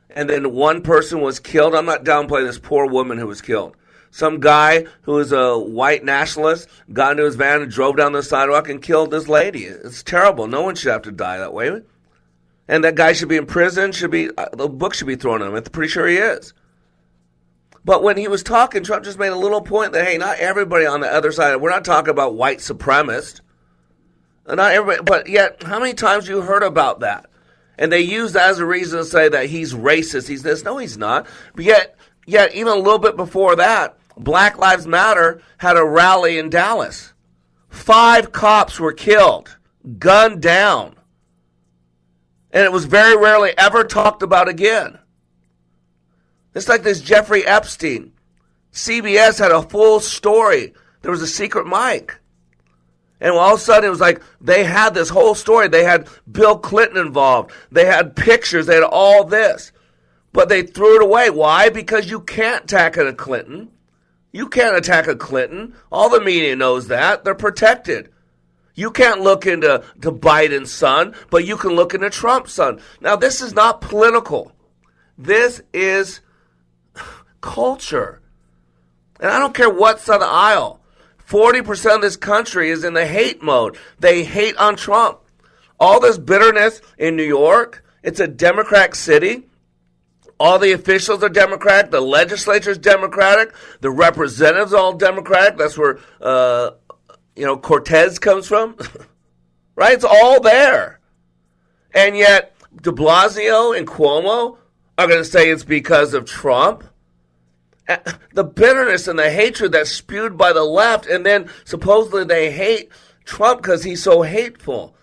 and 0.08 0.30
then 0.30 0.52
one 0.52 0.82
person 0.82 1.20
was 1.20 1.40
killed. 1.40 1.74
I'm 1.74 1.86
not 1.86 2.04
downplaying 2.04 2.46
this 2.46 2.60
poor 2.60 2.86
woman 2.86 3.18
who 3.18 3.26
was 3.26 3.42
killed. 3.42 3.76
Some 4.12 4.40
guy 4.40 4.86
who 5.02 5.12
was 5.14 5.32
a 5.32 5.58
white 5.58 6.04
nationalist 6.04 6.68
got 6.92 7.12
into 7.12 7.24
his 7.24 7.34
van 7.34 7.60
and 7.60 7.70
drove 7.70 7.96
down 7.96 8.12
the 8.12 8.22
sidewalk 8.22 8.68
and 8.68 8.80
killed 8.80 9.10
this 9.10 9.28
lady. 9.28 9.64
It's 9.64 10.02
terrible. 10.02 10.46
No 10.46 10.62
one 10.62 10.76
should 10.76 10.92
have 10.92 11.02
to 11.02 11.12
die 11.12 11.38
that 11.38 11.52
way. 11.52 11.82
And 12.68 12.84
that 12.84 12.94
guy 12.94 13.12
should 13.12 13.28
be 13.28 13.36
in 13.36 13.46
prison. 13.46 13.92
Should 13.92 14.10
be 14.10 14.30
uh, 14.36 14.48
the 14.52 14.68
book 14.68 14.94
should 14.94 15.06
be 15.06 15.16
thrown 15.16 15.42
at 15.42 15.48
him. 15.48 15.54
I'm 15.54 15.62
pretty 15.64 15.90
sure 15.90 16.06
he 16.06 16.16
is. 16.16 16.52
But 17.84 18.02
when 18.02 18.16
he 18.16 18.26
was 18.26 18.42
talking, 18.42 18.82
Trump 18.82 19.04
just 19.04 19.18
made 19.18 19.28
a 19.28 19.36
little 19.36 19.60
point 19.60 19.92
that 19.92 20.06
hey, 20.06 20.18
not 20.18 20.38
everybody 20.38 20.86
on 20.86 21.00
the 21.00 21.12
other 21.12 21.30
side. 21.30 21.56
We're 21.56 21.70
not 21.70 21.84
talking 21.84 22.10
about 22.10 22.34
white 22.34 22.58
supremacists. 22.58 23.40
Not 24.48 24.72
everybody, 24.72 25.02
but 25.04 25.28
yet, 25.28 25.62
how 25.62 25.78
many 25.78 25.94
times 25.94 26.28
you 26.28 26.40
heard 26.40 26.62
about 26.62 27.00
that? 27.00 27.26
And 27.78 27.92
they 27.92 28.00
use 28.00 28.32
that 28.32 28.50
as 28.50 28.58
a 28.58 28.66
reason 28.66 28.98
to 28.98 29.04
say 29.04 29.28
that 29.28 29.46
he's 29.46 29.74
racist. 29.74 30.28
He's 30.28 30.42
this. 30.42 30.64
No, 30.64 30.78
he's 30.78 30.96
not. 30.96 31.26
But 31.54 31.64
yet, 31.64 31.96
yet, 32.26 32.54
even 32.54 32.72
a 32.72 32.76
little 32.76 32.98
bit 32.98 33.16
before 33.16 33.56
that, 33.56 33.98
Black 34.16 34.58
Lives 34.58 34.86
Matter 34.86 35.42
had 35.58 35.76
a 35.76 35.84
rally 35.84 36.38
in 36.38 36.48
Dallas. 36.48 37.12
Five 37.68 38.32
cops 38.32 38.80
were 38.80 38.92
killed, 38.92 39.58
gunned 39.98 40.40
down. 40.40 40.96
And 42.56 42.64
it 42.64 42.72
was 42.72 42.86
very 42.86 43.14
rarely 43.14 43.52
ever 43.58 43.84
talked 43.84 44.22
about 44.22 44.48
again. 44.48 44.98
It's 46.54 46.70
like 46.70 46.82
this 46.82 47.02
Jeffrey 47.02 47.44
Epstein. 47.44 48.14
CBS 48.72 49.38
had 49.38 49.50
a 49.50 49.60
full 49.60 50.00
story. 50.00 50.72
There 51.02 51.10
was 51.10 51.20
a 51.20 51.26
secret 51.26 51.66
mic. 51.66 52.18
And 53.20 53.32
all 53.32 53.52
of 53.52 53.60
a 53.60 53.62
sudden, 53.62 53.88
it 53.88 53.90
was 53.90 54.00
like 54.00 54.22
they 54.40 54.64
had 54.64 54.94
this 54.94 55.10
whole 55.10 55.34
story. 55.34 55.68
They 55.68 55.84
had 55.84 56.08
Bill 56.32 56.56
Clinton 56.56 56.96
involved. 56.96 57.52
They 57.70 57.84
had 57.84 58.16
pictures. 58.16 58.64
They 58.64 58.76
had 58.76 58.84
all 58.84 59.24
this. 59.24 59.70
But 60.32 60.48
they 60.48 60.62
threw 60.62 60.96
it 60.96 61.02
away. 61.02 61.28
Why? 61.28 61.68
Because 61.68 62.08
you 62.08 62.20
can't 62.20 62.64
attack 62.64 62.96
a 62.96 63.12
Clinton. 63.12 63.70
You 64.32 64.48
can't 64.48 64.78
attack 64.78 65.08
a 65.08 65.14
Clinton. 65.14 65.74
All 65.92 66.08
the 66.08 66.22
media 66.22 66.56
knows 66.56 66.88
that. 66.88 67.22
They're 67.22 67.34
protected. 67.34 68.08
You 68.76 68.90
can't 68.90 69.22
look 69.22 69.46
into 69.46 69.82
to 70.02 70.12
Biden's 70.12 70.70
son, 70.70 71.14
but 71.30 71.44
you 71.44 71.56
can 71.56 71.70
look 71.70 71.94
into 71.94 72.10
Trump's 72.10 72.52
son. 72.52 72.80
Now, 73.00 73.16
this 73.16 73.40
is 73.40 73.54
not 73.54 73.80
political. 73.80 74.52
This 75.18 75.62
is 75.72 76.20
culture. 77.40 78.20
And 79.18 79.30
I 79.30 79.38
don't 79.38 79.54
care 79.54 79.70
what 79.70 79.98
side 79.98 80.16
of 80.16 80.20
the 80.20 80.26
aisle. 80.26 80.80
40% 81.26 81.96
of 81.96 82.02
this 82.02 82.16
country 82.16 82.70
is 82.70 82.84
in 82.84 82.92
the 82.92 83.06
hate 83.06 83.42
mode. 83.42 83.78
They 83.98 84.24
hate 84.24 84.56
on 84.58 84.76
Trump. 84.76 85.20
All 85.80 85.98
this 85.98 86.18
bitterness 86.18 86.80
in 86.98 87.16
New 87.16 87.24
York, 87.24 87.84
it's 88.02 88.20
a 88.20 88.28
Democrat 88.28 88.94
city. 88.94 89.48
All 90.38 90.58
the 90.58 90.72
officials 90.72 91.22
are 91.22 91.30
Democratic. 91.30 91.90
The 91.90 92.00
legislature 92.00 92.70
is 92.70 92.78
Democratic. 92.78 93.54
The 93.80 93.90
representatives 93.90 94.74
are 94.74 94.80
all 94.80 94.92
Democratic. 94.92 95.56
That's 95.56 95.78
where, 95.78 95.98
uh, 96.20 96.72
you 97.36 97.44
know, 97.44 97.56
Cortez 97.56 98.18
comes 98.18 98.46
from. 98.46 98.76
right? 99.76 99.92
It's 99.92 100.04
all 100.04 100.40
there. 100.40 101.00
And 101.94 102.16
yet, 102.16 102.54
de 102.82 102.90
Blasio 102.90 103.76
and 103.76 103.86
Cuomo 103.86 104.58
are 104.98 105.06
going 105.06 105.20
to 105.20 105.24
say 105.24 105.50
it's 105.50 105.64
because 105.64 106.14
of 106.14 106.24
Trump 106.24 106.82
the 108.32 108.44
bitterness 108.44 109.08
and 109.08 109.18
the 109.18 109.30
hatred 109.30 109.72
that's 109.72 109.90
spewed 109.90 110.36
by 110.36 110.52
the 110.52 110.64
left, 110.64 111.06
and 111.06 111.24
then 111.24 111.48
supposedly 111.64 112.24
they 112.24 112.50
hate 112.50 112.90
Trump 113.24 113.62
because 113.62 113.84
he's 113.84 114.02
so 114.02 114.22
hateful. 114.22 114.96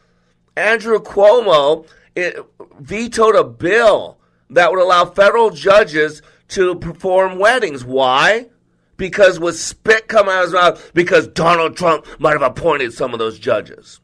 Andrew 0.56 1.00
Cuomo 1.00 1.88
it, 2.15 2.38
vetoed 2.80 3.36
a 3.36 3.43
bill 3.43 4.19
that 4.50 4.72
would 4.72 4.82
allow 4.82 5.06
federal 5.06 5.50
judges 5.50 6.22
to 6.50 6.76
perform 6.76 7.39
weddings. 7.39 7.84
Why? 7.84 8.48
Because 8.95 9.39
with 9.39 9.60
spit 9.60 10.08
coming 10.08 10.34
out 10.34 10.39
of 10.39 10.45
his 10.45 10.53
mouth, 10.53 10.91
because 10.93 11.27
Donald 11.27 11.75
Trump 11.75 12.06
might 12.19 12.34
have 12.34 12.41
appointed 12.41 12.93
some 12.93 13.13
of 13.13 13.19
those 13.19 13.39
judges. 13.39 13.99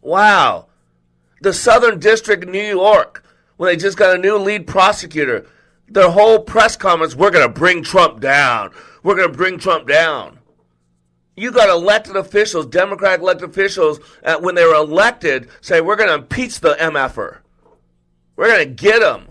Wow. 0.00 0.68
The 1.42 1.52
Southern 1.52 1.98
District 1.98 2.46
New 2.46 2.62
York, 2.62 3.24
when 3.56 3.68
they 3.68 3.76
just 3.76 3.98
got 3.98 4.14
a 4.14 4.18
new 4.18 4.36
lead 4.38 4.66
prosecutor, 4.66 5.46
their 5.88 6.10
whole 6.10 6.38
press 6.38 6.76
conference, 6.76 7.14
we're 7.14 7.30
going 7.30 7.46
to 7.46 7.52
bring 7.52 7.82
Trump 7.82 8.20
down. 8.20 8.70
We're 9.02 9.16
going 9.16 9.30
to 9.30 9.36
bring 9.36 9.58
Trump 9.58 9.88
down. 9.88 10.38
You 11.36 11.52
got 11.52 11.68
elected 11.70 12.16
officials, 12.16 12.66
Democratic 12.66 13.20
elected 13.20 13.48
officials, 13.48 13.98
when 14.40 14.54
they 14.54 14.64
were 14.64 14.74
elected, 14.74 15.48
say, 15.62 15.80
we're 15.80 15.96
going 15.96 16.08
to 16.10 16.16
impeach 16.16 16.60
the 16.60 16.74
MFer. 16.74 17.38
We're 18.36 18.48
going 18.48 18.68
to 18.68 18.74
get 18.74 19.02
him. 19.02 19.28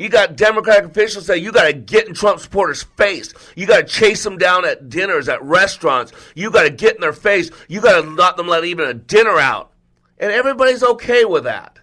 You 0.00 0.08
got 0.08 0.34
Democratic 0.34 0.86
officials 0.86 1.26
say 1.26 1.36
you 1.36 1.52
got 1.52 1.66
to 1.66 1.74
get 1.74 2.08
in 2.08 2.14
Trump 2.14 2.40
supporters' 2.40 2.82
face. 2.82 3.34
You 3.54 3.66
got 3.66 3.80
to 3.80 3.84
chase 3.84 4.24
them 4.24 4.38
down 4.38 4.64
at 4.64 4.88
dinners, 4.88 5.28
at 5.28 5.42
restaurants. 5.42 6.10
You 6.34 6.50
got 6.50 6.62
to 6.62 6.70
get 6.70 6.94
in 6.94 7.02
their 7.02 7.12
face. 7.12 7.50
You 7.68 7.82
got 7.82 8.00
to 8.00 8.10
not 8.10 8.38
them 8.38 8.48
let 8.48 8.64
even 8.64 8.88
a 8.88 8.94
dinner 8.94 9.38
out. 9.38 9.72
And 10.16 10.32
everybody's 10.32 10.82
okay 10.82 11.26
with 11.26 11.44
that. 11.44 11.80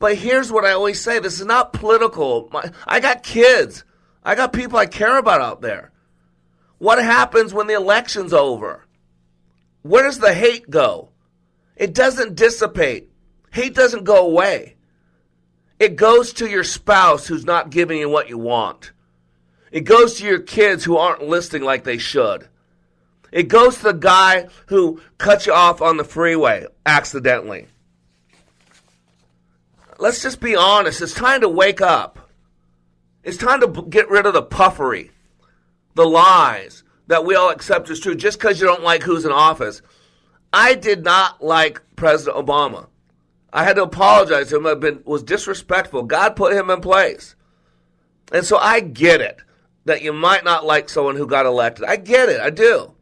But 0.00 0.16
here's 0.16 0.50
what 0.50 0.64
I 0.64 0.72
always 0.72 1.00
say 1.00 1.20
this 1.20 1.38
is 1.38 1.46
not 1.46 1.72
political. 1.72 2.48
My, 2.50 2.72
I 2.88 2.98
got 2.98 3.22
kids, 3.22 3.84
I 4.24 4.34
got 4.34 4.52
people 4.52 4.76
I 4.76 4.86
care 4.86 5.16
about 5.16 5.40
out 5.40 5.60
there. 5.60 5.92
What 6.78 7.00
happens 7.00 7.54
when 7.54 7.68
the 7.68 7.74
election's 7.74 8.32
over? 8.32 8.84
Where 9.82 10.02
does 10.02 10.18
the 10.18 10.34
hate 10.34 10.68
go? 10.68 11.10
It 11.76 11.94
doesn't 11.94 12.34
dissipate, 12.34 13.12
hate 13.52 13.76
doesn't 13.76 14.02
go 14.02 14.26
away. 14.26 14.74
It 15.82 15.96
goes 15.96 16.32
to 16.34 16.48
your 16.48 16.64
spouse 16.64 17.26
who's 17.26 17.44
not 17.44 17.70
giving 17.70 17.98
you 17.98 18.08
what 18.08 18.28
you 18.28 18.38
want. 18.38 18.92
It 19.70 19.80
goes 19.80 20.14
to 20.14 20.24
your 20.24 20.40
kids 20.40 20.84
who 20.84 20.96
aren't 20.96 21.28
listening 21.28 21.62
like 21.62 21.84
they 21.84 21.98
should. 21.98 22.48
It 23.30 23.48
goes 23.48 23.78
to 23.78 23.84
the 23.84 23.92
guy 23.92 24.48
who 24.66 25.00
cut 25.18 25.46
you 25.46 25.52
off 25.52 25.82
on 25.82 25.96
the 25.96 26.04
freeway 26.04 26.66
accidentally 26.86 27.66
let's 30.02 30.20
just 30.20 30.40
be 30.40 30.56
honest. 30.56 31.00
It's 31.00 31.14
time 31.14 31.40
to 31.40 31.48
wake 31.48 31.80
up. 31.80 32.18
It's 33.22 33.36
time 33.36 33.60
to 33.60 33.82
get 33.88 34.10
rid 34.10 34.26
of 34.26 34.34
the 34.34 34.42
puffery, 34.42 35.12
the 35.94 36.04
lies 36.04 36.82
that 37.06 37.24
we 37.24 37.36
all 37.36 37.50
accept 37.50 37.88
as 37.88 38.00
true 38.00 38.16
just 38.16 38.38
because 38.38 38.60
you 38.60 38.66
don't 38.66 38.82
like 38.82 39.04
who's 39.04 39.24
in 39.24 39.30
office. 39.30 39.80
I 40.52 40.74
did 40.74 41.04
not 41.04 41.42
like 41.42 41.80
President 41.94 42.36
Obama. 42.36 42.88
I 43.52 43.64
had 43.64 43.76
to 43.76 43.82
apologize 43.82 44.48
to 44.48 44.56
him. 44.56 44.66
I've 44.66 44.80
been 44.80 45.02
was 45.04 45.22
disrespectful. 45.22 46.04
God 46.04 46.36
put 46.36 46.54
him 46.54 46.70
in 46.70 46.80
place. 46.80 47.36
And 48.32 48.44
so 48.44 48.56
I 48.56 48.80
get 48.80 49.20
it 49.20 49.40
that 49.84 50.02
you 50.02 50.12
might 50.12 50.44
not 50.44 50.64
like 50.64 50.88
someone 50.88 51.16
who 51.16 51.26
got 51.26 51.46
elected. 51.46 51.84
I 51.84 51.96
get 51.96 52.28
it. 52.28 52.40
I 52.40 52.50
do. 52.50 52.94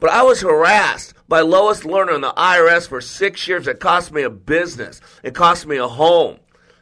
But 0.00 0.10
I 0.10 0.22
was 0.22 0.40
harassed 0.40 1.14
by 1.28 1.40
Lois 1.40 1.80
Lerner 1.82 2.14
in 2.14 2.22
the 2.22 2.32
IRS 2.32 2.88
for 2.88 3.00
six 3.00 3.46
years. 3.46 3.66
It 3.66 3.80
cost 3.80 4.12
me 4.12 4.22
a 4.22 4.30
business. 4.30 5.00
It 5.22 5.34
cost 5.34 5.66
me 5.66 5.76
a 5.76 5.86
home 5.86 6.38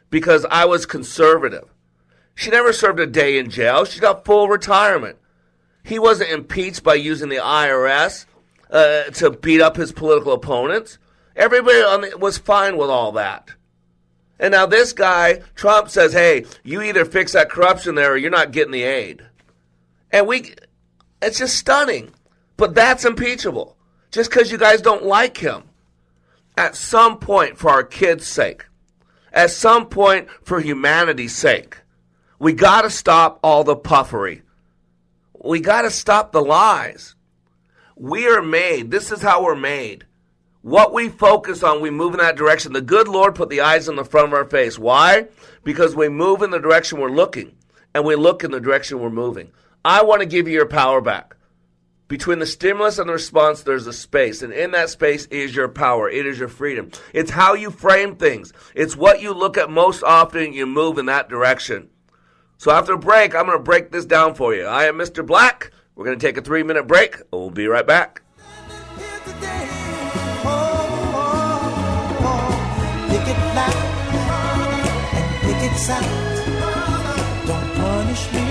because 0.09 0.45
I 0.49 0.65
was 0.65 0.85
conservative. 0.85 1.69
She 2.33 2.49
never 2.49 2.71
served 2.71 2.99
a 2.99 3.05
day 3.05 3.37
in 3.37 3.49
jail. 3.49 3.85
She 3.85 3.99
got 3.99 4.25
full 4.25 4.47
retirement. 4.47 5.17
He 5.83 5.99
wasn't 5.99 6.31
impeached 6.31 6.83
by 6.83 6.95
using 6.95 7.29
the 7.29 7.37
IRS 7.37 8.25
uh, 8.71 9.03
to 9.03 9.31
beat 9.31 9.61
up 9.61 9.75
his 9.75 9.91
political 9.91 10.31
opponents. 10.31 10.97
Everybody 11.39 12.15
was 12.15 12.37
fine 12.37 12.75
with 12.75 12.89
all 12.89 13.13
that. 13.13 13.51
And 14.39 14.51
now 14.51 14.65
this 14.65 14.91
guy, 14.91 15.41
Trump, 15.55 15.89
says, 15.89 16.11
hey, 16.11 16.45
you 16.63 16.81
either 16.81 17.05
fix 17.05 17.31
that 17.31 17.49
corruption 17.49 17.95
there 17.95 18.11
or 18.11 18.17
you're 18.17 18.29
not 18.29 18.51
getting 18.51 18.73
the 18.73 18.83
aid. 18.83 19.25
And 20.11 20.27
we, 20.27 20.53
it's 21.21 21.39
just 21.39 21.57
stunning. 21.57 22.11
But 22.57 22.75
that's 22.75 23.05
impeachable. 23.05 23.77
Just 24.11 24.29
because 24.29 24.51
you 24.51 24.57
guys 24.57 24.81
don't 24.81 25.05
like 25.05 25.37
him. 25.37 25.63
At 26.57 26.75
some 26.75 27.19
point, 27.19 27.57
for 27.57 27.69
our 27.69 27.83
kids' 27.83 28.27
sake, 28.27 28.65
at 29.31 29.51
some 29.51 29.87
point, 29.87 30.27
for 30.43 30.59
humanity's 30.59 31.35
sake, 31.35 31.77
we 32.37 32.51
got 32.51 32.81
to 32.81 32.89
stop 32.89 33.39
all 33.43 33.63
the 33.63 33.77
puffery. 33.77 34.41
We 35.41 35.61
got 35.61 35.83
to 35.83 35.91
stop 35.91 36.33
the 36.33 36.41
lies. 36.41 37.15
We 37.95 38.27
are 38.27 38.41
made, 38.41 38.91
this 38.91 39.09
is 39.09 39.21
how 39.21 39.43
we're 39.43 39.55
made. 39.55 40.05
What 40.69 40.93
we 40.93 41.09
focus 41.09 41.63
on, 41.63 41.81
we 41.81 41.89
move 41.89 42.13
in 42.13 42.19
that 42.19 42.35
direction. 42.35 42.73
The 42.73 42.81
good 42.81 43.07
Lord 43.07 43.33
put 43.33 43.49
the 43.49 43.61
eyes 43.61 43.89
in 43.89 43.95
the 43.95 44.05
front 44.05 44.27
of 44.27 44.33
our 44.35 44.45
face. 44.45 44.77
Why? 44.77 45.25
Because 45.63 45.95
we 45.95 46.09
move 46.09 46.43
in 46.43 46.51
the 46.51 46.59
direction 46.59 46.99
we're 46.99 47.09
looking, 47.09 47.55
and 47.95 48.05
we 48.05 48.15
look 48.15 48.43
in 48.43 48.51
the 48.51 48.59
direction 48.59 48.99
we're 48.99 49.09
moving. 49.09 49.49
I 49.83 50.03
want 50.03 50.21
to 50.21 50.27
give 50.27 50.47
you 50.47 50.53
your 50.53 50.67
power 50.67 51.01
back. 51.01 51.35
Between 52.07 52.37
the 52.37 52.45
stimulus 52.45 52.99
and 52.99 53.09
the 53.09 53.13
response, 53.13 53.63
there's 53.63 53.87
a 53.87 53.93
space. 53.93 54.43
And 54.43 54.53
in 54.53 54.69
that 54.71 54.91
space 54.91 55.25
is 55.31 55.55
your 55.55 55.69
power. 55.69 56.07
It 56.07 56.27
is 56.27 56.37
your 56.37 56.47
freedom. 56.47 56.91
It's 57.13 57.31
how 57.31 57.55
you 57.55 57.71
frame 57.71 58.15
things. 58.15 58.53
It's 58.75 58.95
what 58.95 59.23
you 59.23 59.33
look 59.33 59.57
at 59.57 59.71
most 59.71 60.03
often. 60.03 60.53
You 60.53 60.67
move 60.67 60.99
in 60.99 61.07
that 61.07 61.29
direction. 61.29 61.89
So 62.57 62.69
after 62.69 62.93
a 62.93 62.99
break, 62.99 63.33
I'm 63.33 63.47
going 63.47 63.57
to 63.57 63.63
break 63.63 63.89
this 63.89 64.05
down 64.05 64.35
for 64.35 64.53
you. 64.53 64.65
I 64.65 64.85
am 64.85 64.99
Mr. 64.99 65.25
Black. 65.25 65.71
We're 65.95 66.05
going 66.05 66.19
to 66.19 66.23
take 66.23 66.37
a 66.37 66.41
three 66.41 66.61
minute 66.61 66.85
break. 66.85 67.17
We'll 67.31 67.49
be 67.49 67.65
right 67.65 67.87
back. 67.87 68.21
Sound. 75.75 76.05
Don't 77.45 77.69
punish 77.75 78.23
me 78.31 78.47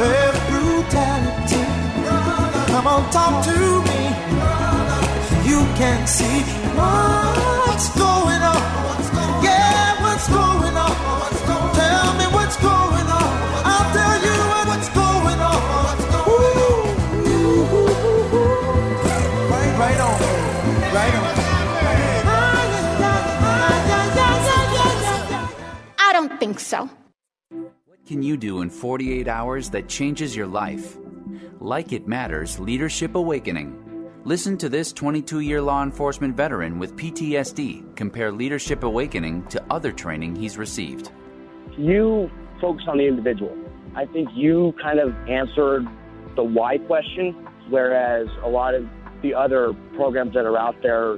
with 0.00 0.36
brutality. 0.50 1.64
Come 2.72 2.86
on, 2.86 3.10
talk 3.10 3.44
to 3.44 3.58
me. 3.88 4.02
You 5.48 5.60
can 5.76 6.06
see 6.06 6.42
what's 6.74 7.88
going 7.96 8.42
on. 8.42 8.62
Yeah, 9.42 10.02
what's 10.02 10.28
going 10.28 10.76
on? 10.76 10.81
Think 26.52 26.60
so. 26.60 26.90
What 27.86 28.04
can 28.06 28.22
you 28.22 28.36
do 28.36 28.60
in 28.60 28.68
48 28.68 29.26
hours 29.26 29.70
that 29.70 29.88
changes 29.88 30.36
your 30.36 30.46
life? 30.46 30.98
Like 31.60 31.92
It 31.92 32.06
Matters 32.06 32.58
Leadership 32.58 33.14
Awakening. 33.14 34.10
Listen 34.24 34.58
to 34.58 34.68
this 34.68 34.92
22 34.92 35.40
year 35.40 35.62
law 35.62 35.82
enforcement 35.82 36.36
veteran 36.36 36.78
with 36.78 36.94
PTSD 36.96 37.96
compare 37.96 38.30
Leadership 38.30 38.82
Awakening 38.82 39.46
to 39.46 39.64
other 39.70 39.92
training 39.92 40.36
he's 40.36 40.58
received. 40.58 41.10
you 41.78 42.30
focus 42.60 42.84
on 42.86 42.98
the 42.98 43.06
individual. 43.06 43.56
I 43.96 44.04
think 44.04 44.28
you 44.34 44.74
kind 44.80 45.00
of 45.00 45.14
answered 45.28 45.86
the 46.36 46.44
why 46.44 46.78
question, 46.78 47.32
whereas 47.70 48.28
a 48.42 48.48
lot 48.48 48.74
of 48.74 48.86
the 49.22 49.34
other 49.34 49.72
programs 49.96 50.34
that 50.34 50.44
are 50.44 50.58
out 50.58 50.76
there, 50.82 51.14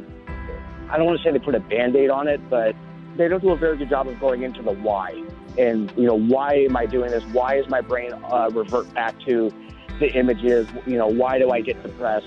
I 0.91 0.97
don't 0.97 1.07
want 1.07 1.19
to 1.19 1.25
say 1.25 1.33
they 1.37 1.45
put 1.45 1.57
a 1.57 1.61
band 1.61 1.97
aid 1.97 2.11
on 2.11 2.29
it, 2.29 2.41
but 2.49 2.75
they 3.17 3.29
don't 3.29 3.41
do 3.41 3.51
a 3.51 3.57
very 3.57 3.77
good 3.77 3.89
job 3.89 4.09
of 4.09 4.19
going 4.21 4.43
into 4.43 4.63
the 4.63 4.73
why. 4.73 5.23
And, 5.59 5.93
you 5.97 6.05
know, 6.05 6.19
why 6.19 6.55
am 6.55 6.77
I 6.77 6.87
doing 6.87 7.11
this? 7.11 7.25
Why 7.27 7.57
is 7.57 7.69
my 7.69 7.81
brain 7.81 8.13
uh, 8.13 8.51
revert 8.53 8.93
back 8.95 9.19
to 9.21 9.53
the 10.01 10.13
images? 10.13 10.69
You 10.87 10.99
know, 10.99 11.07
why 11.07 11.39
do 11.39 11.51
I 11.51 11.61
get 11.61 11.81
depressed? 11.83 12.27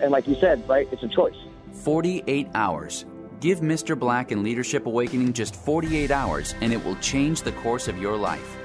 And 0.00 0.10
like 0.10 0.26
you 0.26 0.34
said, 0.36 0.66
right, 0.68 0.88
it's 0.90 1.02
a 1.02 1.08
choice. 1.08 1.36
48 1.72 2.48
hours. 2.54 3.04
Give 3.40 3.60
Mr. 3.60 3.98
Black 3.98 4.30
and 4.30 4.42
Leadership 4.42 4.86
Awakening 4.86 5.32
just 5.32 5.56
48 5.56 6.10
hours 6.10 6.54
and 6.60 6.72
it 6.72 6.82
will 6.84 6.96
change 6.96 7.42
the 7.42 7.52
course 7.52 7.88
of 7.88 7.98
your 7.98 8.16
life. 8.16 8.56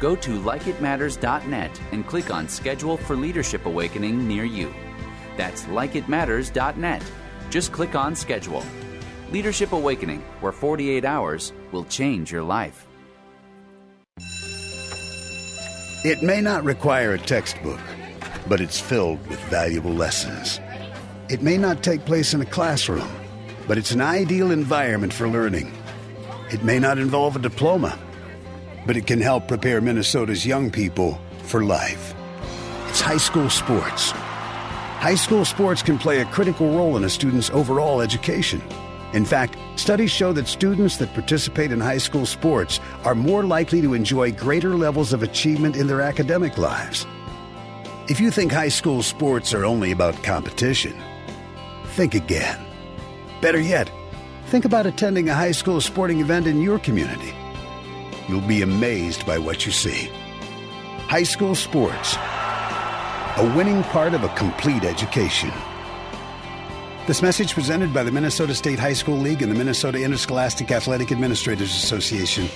Go 0.00 0.16
to 0.16 0.30
likeitmatters.net 0.40 1.80
and 1.92 2.06
click 2.06 2.30
on 2.30 2.48
Schedule 2.48 2.96
for 2.96 3.16
Leadership 3.16 3.66
Awakening 3.66 4.26
near 4.26 4.44
you. 4.44 4.72
That's 5.36 5.64
likeitmatters.net. 5.64 7.02
Just 7.50 7.72
click 7.72 7.94
on 7.94 8.16
Schedule. 8.16 8.64
Leadership 9.32 9.72
Awakening, 9.72 10.20
where 10.40 10.52
48 10.52 11.04
hours 11.04 11.52
will 11.72 11.84
change 11.84 12.30
your 12.30 12.42
life. 12.42 12.86
It 16.04 16.22
may 16.22 16.40
not 16.40 16.62
require 16.62 17.14
a 17.14 17.18
textbook, 17.18 17.80
but 18.48 18.60
it's 18.60 18.78
filled 18.78 19.26
with 19.26 19.40
valuable 19.46 19.90
lessons. 19.90 20.60
It 21.28 21.42
may 21.42 21.58
not 21.58 21.82
take 21.82 22.04
place 22.04 22.32
in 22.34 22.40
a 22.40 22.46
classroom, 22.46 23.08
but 23.66 23.76
it's 23.76 23.90
an 23.90 24.00
ideal 24.00 24.52
environment 24.52 25.12
for 25.12 25.28
learning. 25.28 25.72
It 26.52 26.62
may 26.62 26.78
not 26.78 26.98
involve 26.98 27.34
a 27.34 27.40
diploma, 27.40 27.98
but 28.86 28.96
it 28.96 29.08
can 29.08 29.20
help 29.20 29.48
prepare 29.48 29.80
Minnesota's 29.80 30.46
young 30.46 30.70
people 30.70 31.20
for 31.42 31.64
life. 31.64 32.14
It's 32.86 33.00
high 33.00 33.16
school 33.16 33.50
sports. 33.50 34.12
High 34.12 35.16
school 35.16 35.44
sports 35.44 35.82
can 35.82 35.98
play 35.98 36.20
a 36.20 36.24
critical 36.26 36.70
role 36.76 36.96
in 36.96 37.02
a 37.02 37.10
student's 37.10 37.50
overall 37.50 38.00
education. 38.00 38.62
In 39.16 39.24
fact, 39.24 39.56
studies 39.76 40.10
show 40.10 40.34
that 40.34 40.46
students 40.46 40.98
that 40.98 41.14
participate 41.14 41.72
in 41.72 41.80
high 41.80 41.96
school 41.96 42.26
sports 42.26 42.80
are 43.04 43.14
more 43.14 43.44
likely 43.44 43.80
to 43.80 43.94
enjoy 43.94 44.30
greater 44.30 44.76
levels 44.76 45.14
of 45.14 45.22
achievement 45.22 45.74
in 45.74 45.86
their 45.86 46.02
academic 46.02 46.58
lives. 46.58 47.06
If 48.10 48.20
you 48.20 48.30
think 48.30 48.52
high 48.52 48.68
school 48.68 49.02
sports 49.02 49.54
are 49.54 49.64
only 49.64 49.90
about 49.90 50.22
competition, 50.22 50.94
think 51.94 52.14
again. 52.14 52.62
Better 53.40 53.58
yet, 53.58 53.90
think 54.48 54.66
about 54.66 54.84
attending 54.84 55.30
a 55.30 55.34
high 55.34 55.52
school 55.52 55.80
sporting 55.80 56.20
event 56.20 56.46
in 56.46 56.60
your 56.60 56.78
community. 56.78 57.32
You'll 58.28 58.42
be 58.42 58.60
amazed 58.60 59.24
by 59.24 59.38
what 59.38 59.64
you 59.64 59.72
see. 59.72 60.10
High 61.08 61.22
school 61.22 61.54
sports, 61.54 62.16
a 63.38 63.54
winning 63.56 63.82
part 63.84 64.12
of 64.12 64.24
a 64.24 64.34
complete 64.36 64.84
education. 64.84 65.54
This 67.06 67.22
message 67.22 67.54
presented 67.54 67.94
by 67.94 68.02
the 68.02 68.10
Minnesota 68.10 68.52
State 68.52 68.80
High 68.80 68.92
School 68.92 69.16
League 69.16 69.40
and 69.40 69.52
the 69.52 69.56
Minnesota 69.56 70.02
Interscholastic 70.02 70.72
Athletic 70.72 71.12
Administrators 71.12 71.70
Association. 71.70 72.48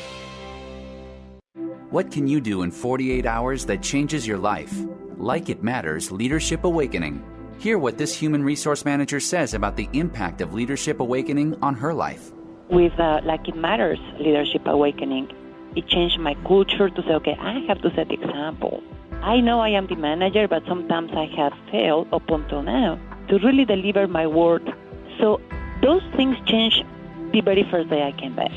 What 1.91 2.11
can 2.11 2.27
you 2.27 2.41
do 2.41 2.63
in 2.63 2.73
48 2.73 3.27
hours 3.27 3.65
that 3.67 3.81
changes 3.81 4.27
your 4.27 4.39
life? 4.39 4.75
Like 5.19 5.51
It 5.51 5.63
Matters 5.63 6.11
Leadership 6.11 6.65
Awakening. 6.65 7.23
Hear 7.59 7.79
what 7.79 7.97
this 7.97 8.13
human 8.13 8.43
resource 8.43 8.85
manager 8.85 9.21
says 9.21 9.55
about 9.55 9.77
the 9.77 9.89
impact 9.93 10.41
of 10.41 10.53
Leadership 10.53 10.99
Awakening 10.99 11.57
on 11.63 11.77
her 11.77 11.95
life. 11.95 12.33
with 12.71 12.99
uh, 12.99 13.21
like 13.25 13.47
it 13.49 13.57
matters 13.57 13.99
leadership 14.19 14.63
awakening 14.67 15.27
it 15.75 15.87
changed 15.89 16.19
my 16.21 16.35
culture 16.47 16.89
to 16.89 17.03
say 17.03 17.15
okay 17.15 17.37
i 17.41 17.59
have 17.67 17.81
to 17.83 17.91
set 17.97 18.07
the 18.07 18.15
example 18.15 18.81
i 19.23 19.41
know 19.41 19.59
i 19.61 19.69
am 19.69 19.89
the 19.89 19.97
manager 19.97 20.47
but 20.47 20.63
sometimes 20.69 21.11
i 21.17 21.27
have 21.37 21.53
failed 21.73 22.07
up 22.13 22.31
until 22.31 22.63
now 22.63 22.97
to 23.31 23.39
really 23.39 23.65
deliver 23.65 24.07
my 24.07 24.27
word 24.27 24.75
so 25.19 25.41
those 25.83 26.03
things 26.17 26.37
changed 26.47 26.85
the 27.33 27.41
very 27.41 27.65
first 27.71 27.89
day 27.89 28.03
i 28.03 28.13
came 28.21 28.35
back 28.35 28.51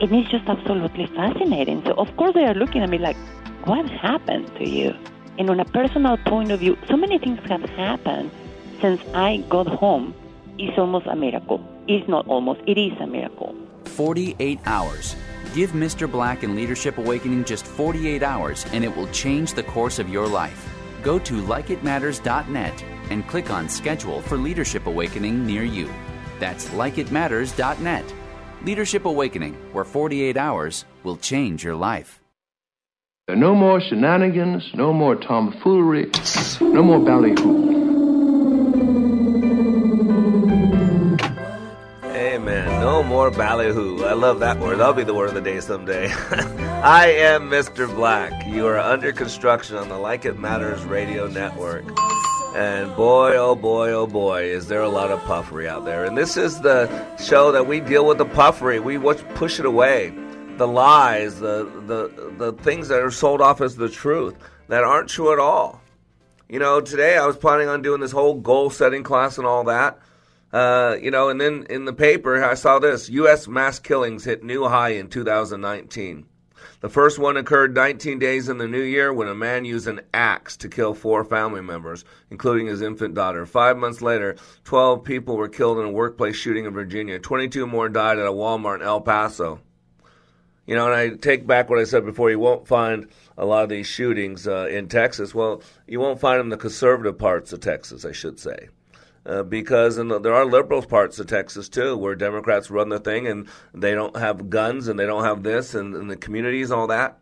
and 0.00 0.14
it's 0.14 0.30
just 0.30 0.46
absolutely 0.46 1.06
fascinating 1.16 1.82
so 1.86 1.94
of 1.94 2.14
course 2.16 2.34
they 2.34 2.44
are 2.44 2.54
looking 2.54 2.82
at 2.82 2.88
me 2.88 2.98
like 2.98 3.16
what 3.64 3.88
happened 3.90 4.46
to 4.56 4.68
you 4.68 4.94
and 5.38 5.50
on 5.50 5.58
a 5.58 5.64
personal 5.64 6.16
point 6.18 6.52
of 6.52 6.60
view 6.60 6.76
so 6.88 6.96
many 6.96 7.18
things 7.18 7.40
have 7.48 7.64
happened 7.70 8.30
since 8.80 9.00
i 9.14 9.38
got 9.48 9.66
home 9.66 10.14
it's 10.58 10.78
almost 10.78 11.06
a 11.06 11.16
miracle 11.16 11.60
it's 11.88 12.06
not 12.08 12.26
almost 12.28 12.60
it 12.66 12.78
is 12.78 12.92
a 13.00 13.06
miracle 13.06 13.54
48 13.94 14.58
hours. 14.66 15.14
Give 15.54 15.70
Mr. 15.70 16.10
Black 16.10 16.42
and 16.42 16.56
Leadership 16.56 16.98
Awakening 16.98 17.44
just 17.44 17.64
48 17.64 18.22
hours 18.22 18.66
and 18.72 18.84
it 18.84 18.94
will 18.96 19.06
change 19.08 19.54
the 19.54 19.62
course 19.62 19.98
of 19.98 20.08
your 20.08 20.26
life. 20.26 20.73
Go 21.04 21.18
to 21.18 21.34
likeitmatters.net 21.34 22.84
and 23.10 23.28
click 23.28 23.50
on 23.50 23.68
Schedule 23.68 24.22
for 24.22 24.38
Leadership 24.38 24.86
Awakening 24.86 25.46
near 25.46 25.62
you. 25.62 25.92
That's 26.40 26.68
likeitmatters.net. 26.70 28.14
Leadership 28.64 29.04
Awakening, 29.04 29.54
where 29.72 29.84
48 29.84 30.36
hours 30.38 30.86
will 31.02 31.18
change 31.18 31.62
your 31.62 31.74
life. 31.74 32.22
There 33.26 33.36
are 33.36 33.38
No 33.38 33.54
more 33.54 33.80
shenanigans, 33.80 34.64
no 34.74 34.92
more 34.92 35.16
tomfoolery, 35.16 36.10
no 36.60 36.82
more 36.82 37.00
ballyhoo. 37.00 37.83
More 43.14 43.30
ballyhoo. 43.30 44.02
I 44.02 44.14
love 44.14 44.40
that 44.40 44.58
word. 44.58 44.80
That'll 44.80 44.92
be 44.92 45.04
the 45.04 45.14
word 45.14 45.28
of 45.28 45.36
the 45.36 45.40
day 45.40 45.60
someday. 45.60 46.08
I 46.82 47.12
am 47.12 47.48
Mr. 47.48 47.86
Black. 47.94 48.44
You 48.44 48.66
are 48.66 48.76
under 48.76 49.12
construction 49.12 49.76
on 49.76 49.88
the 49.88 49.96
Like 49.96 50.24
It 50.24 50.36
Matters 50.36 50.82
radio 50.82 51.28
network. 51.28 51.84
And 52.56 52.92
boy, 52.96 53.36
oh 53.36 53.54
boy, 53.54 53.92
oh 53.92 54.08
boy, 54.08 54.46
is 54.46 54.66
there 54.66 54.80
a 54.80 54.88
lot 54.88 55.12
of 55.12 55.22
puffery 55.26 55.68
out 55.68 55.84
there. 55.84 56.04
And 56.04 56.18
this 56.18 56.36
is 56.36 56.60
the 56.62 56.88
show 57.16 57.52
that 57.52 57.68
we 57.68 57.78
deal 57.78 58.04
with 58.04 58.18
the 58.18 58.24
puffery. 58.24 58.80
We 58.80 58.98
push 58.98 59.60
it 59.60 59.64
away. 59.64 60.12
The 60.56 60.66
lies, 60.66 61.38
the, 61.38 61.70
the, 61.86 62.32
the 62.36 62.52
things 62.64 62.88
that 62.88 63.00
are 63.00 63.12
sold 63.12 63.40
off 63.40 63.60
as 63.60 63.76
the 63.76 63.88
truth 63.88 64.34
that 64.66 64.82
aren't 64.82 65.08
true 65.08 65.32
at 65.32 65.38
all. 65.38 65.80
You 66.48 66.58
know, 66.58 66.80
today 66.80 67.16
I 67.16 67.26
was 67.26 67.36
planning 67.36 67.68
on 67.68 67.80
doing 67.80 68.00
this 68.00 68.10
whole 68.10 68.34
goal 68.34 68.70
setting 68.70 69.04
class 69.04 69.38
and 69.38 69.46
all 69.46 69.62
that. 69.64 70.00
Uh, 70.54 70.96
you 71.02 71.10
know, 71.10 71.30
and 71.30 71.40
then 71.40 71.66
in 71.68 71.84
the 71.84 71.92
paper 71.92 72.44
I 72.44 72.54
saw 72.54 72.78
this: 72.78 73.08
U.S. 73.08 73.48
mass 73.48 73.80
killings 73.80 74.22
hit 74.22 74.44
new 74.44 74.68
high 74.68 74.90
in 74.90 75.08
2019. 75.08 76.26
The 76.78 76.88
first 76.88 77.18
one 77.18 77.36
occurred 77.36 77.74
19 77.74 78.20
days 78.20 78.48
in 78.48 78.58
the 78.58 78.68
new 78.68 78.80
year 78.80 79.12
when 79.12 79.26
a 79.26 79.34
man 79.34 79.64
used 79.64 79.88
an 79.88 80.02
axe 80.14 80.56
to 80.58 80.68
kill 80.68 80.94
four 80.94 81.24
family 81.24 81.60
members, 81.60 82.04
including 82.30 82.68
his 82.68 82.82
infant 82.82 83.14
daughter. 83.14 83.46
Five 83.46 83.78
months 83.78 84.00
later, 84.00 84.36
12 84.62 85.02
people 85.02 85.36
were 85.36 85.48
killed 85.48 85.78
in 85.78 85.86
a 85.86 85.90
workplace 85.90 86.36
shooting 86.36 86.66
in 86.66 86.72
Virginia. 86.72 87.18
22 87.18 87.66
more 87.66 87.88
died 87.88 88.20
at 88.20 88.26
a 88.26 88.32
Walmart 88.32 88.76
in 88.76 88.82
El 88.82 89.00
Paso. 89.00 89.60
You 90.66 90.76
know, 90.76 90.86
and 90.86 90.94
I 90.94 91.16
take 91.16 91.48
back 91.48 91.68
what 91.68 91.80
I 91.80 91.84
said 91.84 92.04
before. 92.04 92.30
You 92.30 92.38
won't 92.38 92.68
find 92.68 93.08
a 93.36 93.44
lot 93.44 93.64
of 93.64 93.70
these 93.70 93.88
shootings 93.88 94.46
uh, 94.46 94.68
in 94.70 94.86
Texas. 94.86 95.34
Well, 95.34 95.62
you 95.88 95.98
won't 95.98 96.20
find 96.20 96.38
them 96.38 96.46
in 96.46 96.50
the 96.50 96.56
conservative 96.58 97.18
parts 97.18 97.52
of 97.52 97.58
Texas, 97.58 98.04
I 98.04 98.12
should 98.12 98.38
say. 98.38 98.68
Uh, 99.26 99.42
because 99.42 99.96
the, 99.96 100.20
there 100.20 100.34
are 100.34 100.44
liberal 100.44 100.82
parts 100.82 101.18
of 101.18 101.26
Texas 101.26 101.68
too, 101.68 101.96
where 101.96 102.14
Democrats 102.14 102.70
run 102.70 102.90
the 102.90 102.98
thing 102.98 103.26
and 103.26 103.48
they 103.72 103.94
don't 103.94 104.16
have 104.16 104.50
guns 104.50 104.86
and 104.86 104.98
they 104.98 105.06
don't 105.06 105.24
have 105.24 105.42
this 105.42 105.74
and, 105.74 105.94
and 105.94 106.10
the 106.10 106.16
communities 106.16 106.70
and 106.70 106.78
all 106.78 106.86
that. 106.86 107.18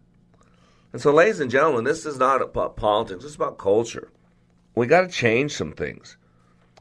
And 0.93 1.01
so, 1.01 1.13
ladies 1.13 1.41
and 1.41 1.51
gentlemen, 1.51 1.85
this 1.85 2.05
is 2.05 2.19
not 2.19 2.43
about 2.43 2.77
politics. 2.77 3.25
It's 3.25 3.37
about 3.37 3.57
culture. 3.57 4.11
We 4.75 4.87
got 4.87 5.03
to 5.03 5.09
change 5.09 5.53
some 5.53 5.73
things. 5.73 6.17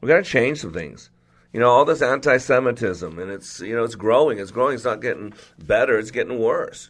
We 0.02 0.08
got 0.08 0.18
to 0.18 0.24
change 0.24 0.60
some 0.60 0.74
things. 0.74 1.12
You 1.54 1.60
know, 1.60 1.70
all 1.70 1.86
this 1.86 2.02
anti-Semitism, 2.02 3.20
and 3.20 3.32
it's 3.32 3.60
you 3.60 3.76
know 3.76 3.84
it's 3.84 3.96
growing. 3.96 4.40
It's 4.40 4.52
growing. 4.52 4.76
It's 4.76 4.86
not 4.86 5.02
getting 5.02 5.34
better. 5.60 6.00
It's 6.00 6.12
getting 6.12 6.40
worse. 6.40 6.90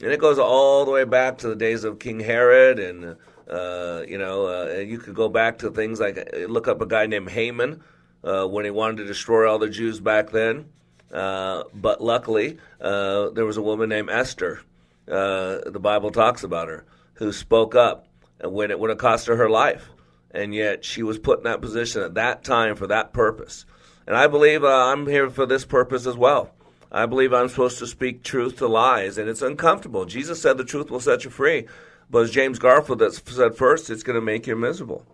And 0.00 0.12
it 0.12 0.20
goes 0.20 0.38
all 0.38 0.84
the 0.84 0.92
way 0.92 1.04
back 1.04 1.38
to 1.38 1.48
the 1.48 1.56
days 1.56 1.84
of 1.84 1.98
King 1.98 2.20
Herod 2.20 2.78
and 2.78 3.16
uh, 3.48 4.02
you 4.06 4.18
know, 4.18 4.46
uh, 4.46 4.78
you 4.80 4.98
could 4.98 5.14
go 5.14 5.28
back 5.28 5.58
to 5.58 5.70
things 5.70 6.00
like 6.00 6.18
uh, 6.18 6.38
look 6.46 6.68
up 6.68 6.80
a 6.80 6.86
guy 6.86 7.06
named 7.06 7.30
Haman 7.30 7.82
uh, 8.22 8.46
when 8.46 8.64
he 8.64 8.70
wanted 8.70 8.98
to 8.98 9.04
destroy 9.04 9.50
all 9.50 9.58
the 9.58 9.70
Jews 9.70 10.00
back 10.00 10.30
then. 10.30 10.66
Uh, 11.12 11.64
but 11.72 12.02
luckily, 12.02 12.58
uh, 12.80 13.30
there 13.30 13.46
was 13.46 13.56
a 13.56 13.62
woman 13.62 13.88
named 13.88 14.10
Esther. 14.10 14.60
the 15.06 15.80
Bible 15.80 16.10
talks 16.10 16.42
about 16.42 16.68
her 16.68 16.84
who 17.14 17.32
spoke 17.32 17.74
up 17.74 18.06
when 18.44 18.70
it 18.70 18.78
would 18.78 18.90
have 18.90 18.98
cost 18.98 19.26
her 19.26 19.36
her 19.36 19.48
life, 19.48 19.88
and 20.30 20.54
yet 20.54 20.84
she 20.84 21.02
was 21.02 21.18
put 21.18 21.38
in 21.38 21.44
that 21.44 21.62
position 21.62 22.02
at 22.02 22.14
that 22.14 22.44
time 22.44 22.76
for 22.76 22.86
that 22.86 23.12
purpose. 23.14 23.64
And 24.06 24.16
I 24.16 24.26
believe 24.26 24.62
I'm 24.62 25.06
here 25.06 25.30
for 25.30 25.46
this 25.46 25.64
purpose 25.64 26.06
as 26.06 26.16
well. 26.16 26.50
I 26.90 27.06
believe 27.06 27.34
I'm 27.34 27.48
supposed 27.48 27.78
to 27.80 27.86
speak 27.86 28.22
truth 28.22 28.58
to 28.58 28.66
lies, 28.66 29.18
and 29.18 29.28
it's 29.28 29.42
uncomfortable. 29.42 30.04
Jesus 30.04 30.40
said 30.40 30.56
the 30.56 30.64
truth 30.64 30.90
will 30.90 31.00
set 31.00 31.24
you 31.24 31.30
free. 31.30 31.66
But 32.10 32.24
as 32.24 32.30
James 32.30 32.58
Garfield 32.58 33.00
that 33.00 33.14
said 33.14 33.56
first, 33.56 33.90
it's 33.90 34.02
going 34.02 34.14
to 34.18 34.24
make 34.24 34.46
you 34.46 34.56
miserable. 34.56 35.04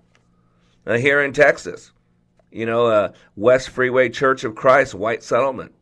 Now, 0.86 0.94
here 0.94 1.22
in 1.22 1.32
Texas, 1.32 1.92
you 2.50 2.66
know, 2.66 2.86
uh, 2.86 3.12
West 3.36 3.70
Freeway 3.70 4.08
Church 4.08 4.44
of 4.44 4.54
Christ, 4.54 4.94
White 4.94 5.22
Settlement. 5.22 5.74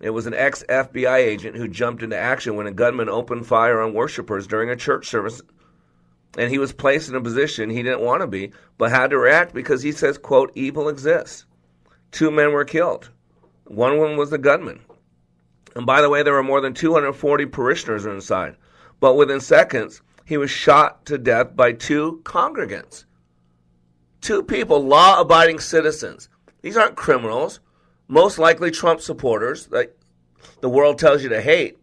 It 0.00 0.10
was 0.10 0.26
an 0.26 0.34
ex 0.34 0.64
FBI 0.68 1.16
agent 1.16 1.56
who 1.56 1.68
jumped 1.68 2.02
into 2.02 2.18
action 2.18 2.56
when 2.56 2.66
a 2.66 2.72
gunman 2.72 3.08
opened 3.08 3.46
fire 3.46 3.80
on 3.80 3.94
worshipers 3.94 4.46
during 4.46 4.68
a 4.68 4.76
church 4.76 5.06
service. 5.06 5.40
And 6.36 6.50
he 6.50 6.58
was 6.58 6.72
placed 6.72 7.08
in 7.08 7.14
a 7.14 7.20
position 7.20 7.70
he 7.70 7.82
didn't 7.82 8.00
want 8.00 8.20
to 8.20 8.26
be, 8.26 8.52
but 8.76 8.90
had 8.90 9.10
to 9.10 9.18
react 9.18 9.54
because 9.54 9.82
he 9.82 9.92
says, 9.92 10.18
quote, 10.18 10.50
evil 10.56 10.88
exists. 10.88 11.46
Two 12.10 12.30
men 12.30 12.52
were 12.52 12.64
killed. 12.64 13.10
One 13.64 13.98
them 13.98 14.16
was 14.16 14.30
the 14.30 14.38
gunman. 14.38 14.80
And 15.74 15.86
by 15.86 16.02
the 16.02 16.10
way, 16.10 16.22
there 16.22 16.34
were 16.34 16.42
more 16.42 16.60
than 16.60 16.74
240 16.74 17.46
parishioners 17.46 18.04
inside. 18.04 18.56
But 19.00 19.14
within 19.14 19.40
seconds, 19.40 20.02
he 20.24 20.36
was 20.36 20.50
shot 20.50 21.04
to 21.06 21.18
death 21.18 21.54
by 21.54 21.72
two 21.72 22.20
congregants. 22.24 23.04
Two 24.20 24.42
people, 24.42 24.84
law 24.84 25.20
abiding 25.20 25.60
citizens. 25.60 26.28
These 26.62 26.76
aren't 26.78 26.96
criminals, 26.96 27.60
most 28.08 28.38
likely 28.38 28.70
Trump 28.70 29.00
supporters 29.00 29.66
that 29.66 29.96
the 30.60 30.68
world 30.68 30.98
tells 30.98 31.22
you 31.22 31.28
to 31.28 31.42
hate. 31.42 31.78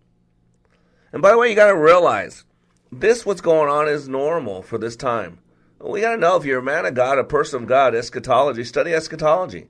And 1.14 1.22
by 1.22 1.32
the 1.32 1.38
way, 1.38 1.50
you 1.50 1.56
got 1.56 1.68
to 1.68 1.78
realize 1.78 2.46
this, 2.92 3.26
what's 3.26 3.42
going 3.42 3.70
on, 3.70 3.88
is 3.88 4.10
normal 4.10 4.64
for 4.64 4.78
this 4.78 4.96
time. 4.96 5.40
We 5.80 6.02
got 6.02 6.16
to 6.16 6.22
know 6.22 6.36
if 6.36 6.46
you're 6.46 6.60
a 6.60 6.64
man 6.64 6.86
of 6.86 6.94
God, 6.94 7.20
a 7.20 7.24
person 7.24 7.64
of 7.64 7.70
God, 7.70 7.96
eschatology, 7.96 8.64
study 8.64 8.94
eschatology. 8.94 9.68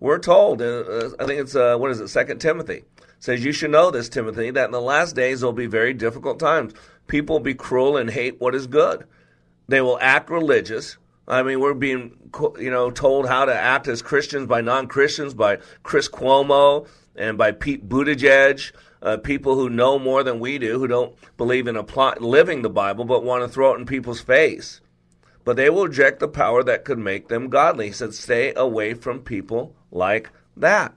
We're 0.00 0.18
told, 0.18 0.62
uh, 0.62 1.10
I 1.18 1.24
think 1.24 1.40
it's, 1.40 1.56
uh, 1.56 1.76
what 1.76 1.90
is 1.90 2.00
it, 2.00 2.08
Second 2.08 2.40
Timothy, 2.40 2.84
says 3.18 3.44
you 3.44 3.52
should 3.52 3.72
know 3.72 3.90
this, 3.90 4.08
Timothy, 4.08 4.50
that 4.52 4.66
in 4.66 4.70
the 4.70 4.80
last 4.80 5.16
days 5.16 5.40
there 5.40 5.48
will 5.48 5.52
be 5.52 5.66
very 5.66 5.92
difficult 5.92 6.38
times 6.38 6.74
people 7.08 7.36
will 7.36 7.40
be 7.40 7.54
cruel 7.54 7.96
and 7.96 8.10
hate 8.10 8.40
what 8.40 8.54
is 8.54 8.66
good. 8.66 9.04
They 9.66 9.80
will 9.80 9.98
act 10.00 10.30
religious. 10.30 10.96
I 11.26 11.42
mean, 11.42 11.60
we're 11.60 11.74
being, 11.74 12.16
you 12.58 12.70
know, 12.70 12.90
told 12.90 13.28
how 13.28 13.44
to 13.44 13.54
act 13.54 13.88
as 13.88 14.00
Christians 14.00 14.46
by 14.46 14.60
non-Christians, 14.62 15.34
by 15.34 15.58
Chris 15.82 16.08
Cuomo 16.08 16.86
and 17.16 17.36
by 17.36 17.52
Pete 17.52 17.86
Buttigieg, 17.86 18.72
uh, 19.02 19.18
people 19.18 19.54
who 19.54 19.68
know 19.68 19.98
more 19.98 20.22
than 20.22 20.40
we 20.40 20.58
do, 20.58 20.78
who 20.78 20.86
don't 20.86 21.14
believe 21.36 21.66
in 21.66 21.76
apply, 21.76 22.14
living 22.20 22.62
the 22.62 22.70
Bible, 22.70 23.04
but 23.04 23.24
want 23.24 23.42
to 23.42 23.48
throw 23.48 23.74
it 23.74 23.78
in 23.78 23.84
people's 23.84 24.20
face. 24.20 24.80
But 25.44 25.56
they 25.56 25.68
will 25.68 25.86
reject 25.86 26.20
the 26.20 26.28
power 26.28 26.62
that 26.64 26.84
could 26.84 26.98
make 26.98 27.28
them 27.28 27.48
godly. 27.48 27.86
He 27.86 27.92
said, 27.92 28.14
stay 28.14 28.54
away 28.54 28.94
from 28.94 29.20
people 29.20 29.74
like 29.90 30.30
that. 30.56 30.94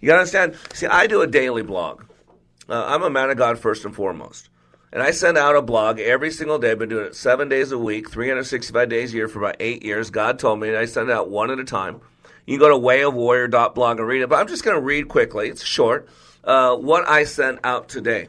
You 0.00 0.08
got 0.08 0.14
to 0.14 0.20
understand. 0.20 0.56
See, 0.72 0.86
I 0.86 1.06
do 1.06 1.22
a 1.22 1.26
daily 1.26 1.62
blog. 1.62 2.04
Uh, 2.68 2.84
I'm 2.86 3.02
a 3.02 3.10
man 3.10 3.30
of 3.30 3.36
God 3.36 3.58
first 3.58 3.84
and 3.84 3.94
foremost. 3.94 4.48
And 4.94 5.02
I 5.02 5.10
send 5.10 5.36
out 5.36 5.56
a 5.56 5.60
blog 5.60 5.98
every 5.98 6.30
single 6.30 6.56
day. 6.56 6.70
I've 6.70 6.78
been 6.78 6.88
doing 6.88 7.06
it 7.06 7.16
seven 7.16 7.48
days 7.48 7.72
a 7.72 7.78
week, 7.78 8.08
365 8.08 8.88
days 8.88 9.12
a 9.12 9.16
year 9.16 9.26
for 9.26 9.40
about 9.40 9.56
eight 9.58 9.84
years. 9.84 10.08
God 10.08 10.38
told 10.38 10.60
me, 10.60 10.68
and 10.68 10.76
I 10.76 10.84
send 10.84 11.10
it 11.10 11.12
out 11.12 11.28
one 11.28 11.50
at 11.50 11.58
a 11.58 11.64
time. 11.64 12.00
You 12.46 12.58
can 12.58 12.60
go 12.60 12.68
to 12.68 12.76
wayofwarrior.blog 12.76 13.98
and 13.98 14.06
read 14.06 14.22
it, 14.22 14.28
but 14.28 14.36
I'm 14.36 14.46
just 14.46 14.62
going 14.62 14.76
to 14.76 14.80
read 14.80 15.08
quickly. 15.08 15.48
It's 15.48 15.64
short. 15.64 16.08
Uh, 16.44 16.76
what 16.76 17.08
I 17.08 17.24
sent 17.24 17.58
out 17.64 17.88
today. 17.88 18.28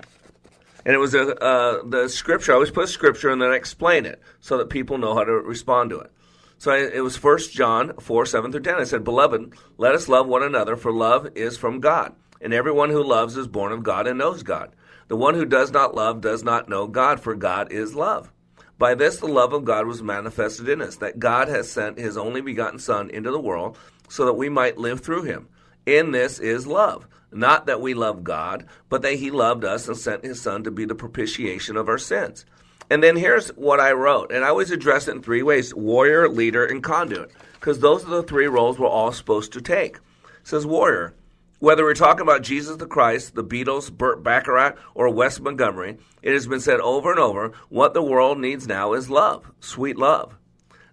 And 0.83 0.95
it 0.95 0.97
was 0.97 1.13
a, 1.13 1.39
uh, 1.39 1.83
the 1.85 2.09
scripture. 2.09 2.53
I 2.53 2.55
always 2.55 2.71
put 2.71 2.89
scripture 2.89 3.29
and 3.29 3.39
then 3.39 3.51
I 3.51 3.55
explain 3.55 4.07
it 4.07 4.19
so 4.39 4.57
that 4.57 4.71
people 4.71 4.97
know 4.97 5.13
how 5.13 5.23
to 5.23 5.33
respond 5.33 5.91
to 5.91 5.99
it. 5.99 6.11
So 6.57 6.71
I, 6.71 6.77
it 6.77 7.03
was 7.03 7.21
1 7.21 7.39
John 7.51 7.93
4, 7.99 8.25
7 8.25 8.51
through 8.51 8.61
10. 8.61 8.75
I 8.75 8.85
said, 8.85 9.03
Beloved, 9.03 9.53
let 9.77 9.93
us 9.93 10.09
love 10.09 10.25
one 10.25 10.41
another, 10.41 10.75
for 10.75 10.91
love 10.91 11.27
is 11.35 11.59
from 11.59 11.79
God. 11.79 12.15
And 12.41 12.55
everyone 12.55 12.89
who 12.89 13.03
loves 13.03 13.37
is 13.37 13.47
born 13.47 13.71
of 13.71 13.83
God 13.83 14.07
and 14.07 14.17
knows 14.17 14.41
God. 14.41 14.71
The 15.07 15.15
one 15.15 15.35
who 15.35 15.45
does 15.45 15.71
not 15.71 15.95
love 15.95 16.21
does 16.21 16.43
not 16.43 16.67
know 16.67 16.87
God, 16.87 17.19
for 17.19 17.35
God 17.35 17.71
is 17.71 17.95
love. 17.95 18.31
By 18.77 18.95
this 18.95 19.17
the 19.17 19.27
love 19.27 19.53
of 19.53 19.63
God 19.63 19.87
was 19.87 20.01
manifested 20.01 20.67
in 20.67 20.81
us, 20.81 20.97
that 20.97 21.19
God 21.19 21.47
has 21.47 21.71
sent 21.71 21.97
his 21.97 22.17
only 22.17 22.41
begotten 22.41 22.79
Son 22.79 23.09
into 23.09 23.31
the 23.31 23.39
world 23.39 23.77
so 24.09 24.25
that 24.25 24.33
we 24.33 24.49
might 24.49 24.77
live 24.77 25.01
through 25.01 25.23
him. 25.23 25.47
In 25.85 26.11
this 26.11 26.39
is 26.39 26.67
love. 26.67 27.07
Not 27.31 27.67
that 27.67 27.81
we 27.81 27.93
love 27.93 28.23
God, 28.23 28.65
but 28.89 29.01
that 29.03 29.15
he 29.15 29.29
loved 29.29 29.63
us 29.63 29.87
and 29.87 29.97
sent 29.97 30.23
his 30.23 30.41
Son 30.41 30.63
to 30.63 30.71
be 30.71 30.85
the 30.85 30.95
propitiation 30.95 31.77
of 31.77 31.87
our 31.87 31.97
sins. 31.97 32.45
And 32.89 33.03
then 33.03 33.15
here's 33.15 33.49
what 33.49 33.79
I 33.79 33.91
wrote, 33.93 34.31
and 34.31 34.43
I 34.43 34.49
always 34.49 34.71
address 34.71 35.07
it 35.07 35.15
in 35.15 35.21
three 35.21 35.41
ways 35.43 35.73
warrior, 35.73 36.29
leader, 36.29 36.65
and 36.65 36.83
conduit, 36.83 37.31
because 37.53 37.79
those 37.79 38.05
are 38.05 38.09
the 38.09 38.23
three 38.23 38.47
roles 38.47 38.77
we're 38.77 38.87
all 38.87 39.11
supposed 39.11 39.53
to 39.53 39.61
take. 39.61 39.97
It 39.97 40.01
says 40.43 40.65
warrior. 40.65 41.15
Whether 41.59 41.85
we're 41.85 41.93
talking 41.93 42.21
about 42.21 42.41
Jesus 42.41 42.75
the 42.75 42.85
Christ, 42.85 43.33
the 43.33 43.43
Beatles, 43.43 43.89
Burt 43.89 44.21
Bacharach, 44.21 44.77
or 44.93 45.07
Wes 45.07 45.39
Montgomery, 45.39 45.97
it 46.21 46.33
has 46.33 46.47
been 46.47 46.59
said 46.59 46.81
over 46.81 47.11
and 47.11 47.19
over 47.19 47.53
what 47.69 47.93
the 47.93 48.01
world 48.01 48.39
needs 48.39 48.67
now 48.67 48.91
is 48.91 49.09
love, 49.09 49.49
sweet 49.61 49.97
love. 49.97 50.35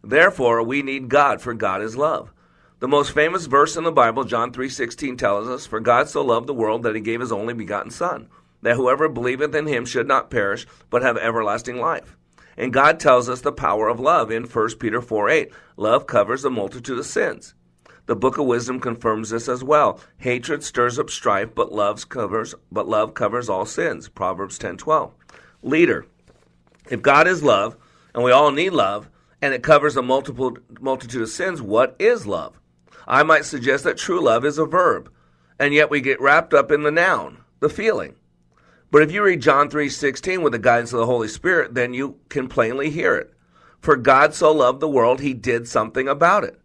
Therefore, 0.05 0.63
we 0.63 0.83
need 0.83 1.09
God, 1.09 1.41
for 1.41 1.53
God 1.53 1.83
is 1.83 1.97
love. 1.97 2.31
The 2.79 2.87
most 2.87 3.11
famous 3.11 3.47
verse 3.47 3.77
in 3.77 3.83
the 3.83 3.91
Bible, 3.91 4.23
John 4.23 4.53
3:16 4.53 5.17
tells 5.17 5.49
us, 5.49 5.67
"For 5.67 5.81
God 5.81 6.09
so 6.09 6.23
loved 6.23 6.47
the 6.47 6.55
world 6.55 6.85
that 6.85 6.95
he 6.95 7.01
gave 7.01 7.21
his 7.21 7.33
only 7.33 7.55
begotten 7.55 7.91
son, 7.91 8.29
that 8.63 8.77
whoever 8.77 9.09
believeth 9.09 9.57
in 9.57 9.67
him 9.67 9.85
should 9.85 10.07
not 10.07 10.31
perish, 10.31 10.65
but 10.91 11.03
have 11.03 11.17
everlasting 11.17 11.81
life." 11.81 12.17
And 12.57 12.73
God 12.73 13.01
tells 13.01 13.29
us 13.29 13.41
the 13.41 13.51
power 13.51 13.89
of 13.89 13.99
love 13.99 14.31
in 14.31 14.45
1 14.45 14.79
Peter 14.79 15.01
4:8. 15.01 15.51
Love 15.77 16.07
covers 16.07 16.45
a 16.45 16.51
multitude 16.51 16.99
of 16.99 17.07
sins. 17.07 17.55
The 18.07 18.17
book 18.17 18.37
of 18.37 18.47
wisdom 18.47 18.81
confirms 18.81 19.31
this 19.31 19.49
as 19.49 19.63
well. 19.63 20.01
Hatred 20.19 20.65
stirs 20.65 20.99
up 20.99 21.09
strife, 21.09 21.55
but 21.55 21.73
love 21.73 22.09
covers 22.09 22.55
but 22.71 22.89
love 22.89 23.15
covers 23.15 23.49
all 23.49 23.65
sins. 23.65 24.09
Proverbs 24.09 24.59
10:12. 24.59 25.13
Leader. 25.63 26.07
If 26.91 27.01
God 27.01 27.29
is 27.29 27.43
love, 27.43 27.77
and 28.13 28.25
we 28.25 28.33
all 28.33 28.51
need 28.51 28.71
love, 28.71 29.09
and 29.41 29.55
it 29.55 29.63
covers 29.63 29.97
a 29.97 30.03
multiple 30.03 30.57
multitude 30.81 31.23
of 31.23 31.29
sins, 31.29 31.63
what 31.63 31.95
is 31.99 32.27
love? 32.27 32.59
I 33.07 33.23
might 33.23 33.45
suggest 33.45 33.85
that 33.85 33.99
true 33.99 34.21
love 34.21 34.45
is 34.45 34.59
a 34.59 34.67
verb, 34.67 35.11
and 35.59 35.73
yet 35.73 35.91
we 35.91 36.01
get 36.01 36.21
wrapped 36.21 36.53
up 36.53 36.73
in 36.73 36.83
the 36.83 36.91
noun, 36.91 37.39
the 37.61 37.69
feeling. 37.69 38.17
But 38.91 39.03
if 39.03 39.13
you 39.13 39.23
read 39.23 39.41
John 39.41 39.71
3:16 39.71 40.43
with 40.43 40.53
the 40.53 40.59
guidance 40.59 40.93
of 40.93 40.99
the 40.99 41.07
Holy 41.07 41.29
Spirit, 41.29 41.75
then 41.75 41.95
you 41.95 42.17
can 42.29 42.49
plainly 42.49 42.91
hear 42.91 43.15
it. 43.15 43.33
For 43.81 43.97
God 43.97 44.35
so 44.35 44.53
loved 44.53 44.81
the 44.81 44.89
world, 44.89 45.21
he 45.21 45.35
did 45.35 45.67
something 45.67 46.09
about 46.09 46.45
it. 46.45 46.61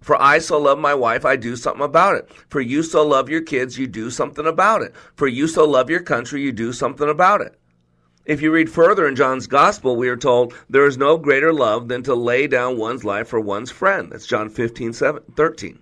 For 0.00 0.20
I 0.20 0.38
so 0.38 0.58
love 0.58 0.78
my 0.78 0.94
wife, 0.94 1.24
I 1.24 1.36
do 1.36 1.56
something 1.56 1.84
about 1.84 2.16
it. 2.16 2.30
For 2.48 2.60
you 2.60 2.82
so 2.82 3.06
love 3.06 3.28
your 3.28 3.42
kids, 3.42 3.78
you 3.78 3.86
do 3.86 4.10
something 4.10 4.46
about 4.46 4.82
it. 4.82 4.94
For 5.14 5.28
you 5.28 5.46
so 5.46 5.64
love 5.64 5.90
your 5.90 6.02
country, 6.02 6.42
you 6.42 6.52
do 6.52 6.72
something 6.72 7.08
about 7.08 7.40
it. 7.40 7.58
If 8.24 8.42
you 8.42 8.50
read 8.50 8.70
further 8.70 9.08
in 9.08 9.16
John's 9.16 9.46
Gospel, 9.46 9.96
we 9.96 10.08
are 10.08 10.16
told 10.16 10.52
there 10.68 10.86
is 10.86 10.98
no 10.98 11.16
greater 11.16 11.52
love 11.52 11.88
than 11.88 12.02
to 12.02 12.14
lay 12.14 12.46
down 12.46 12.76
one's 12.76 13.02
life 13.02 13.28
for 13.28 13.40
one's 13.40 13.70
friend. 13.70 14.12
That's 14.12 14.26
John 14.26 14.50
15, 14.50 14.92
7, 14.92 15.22
13. 15.34 15.78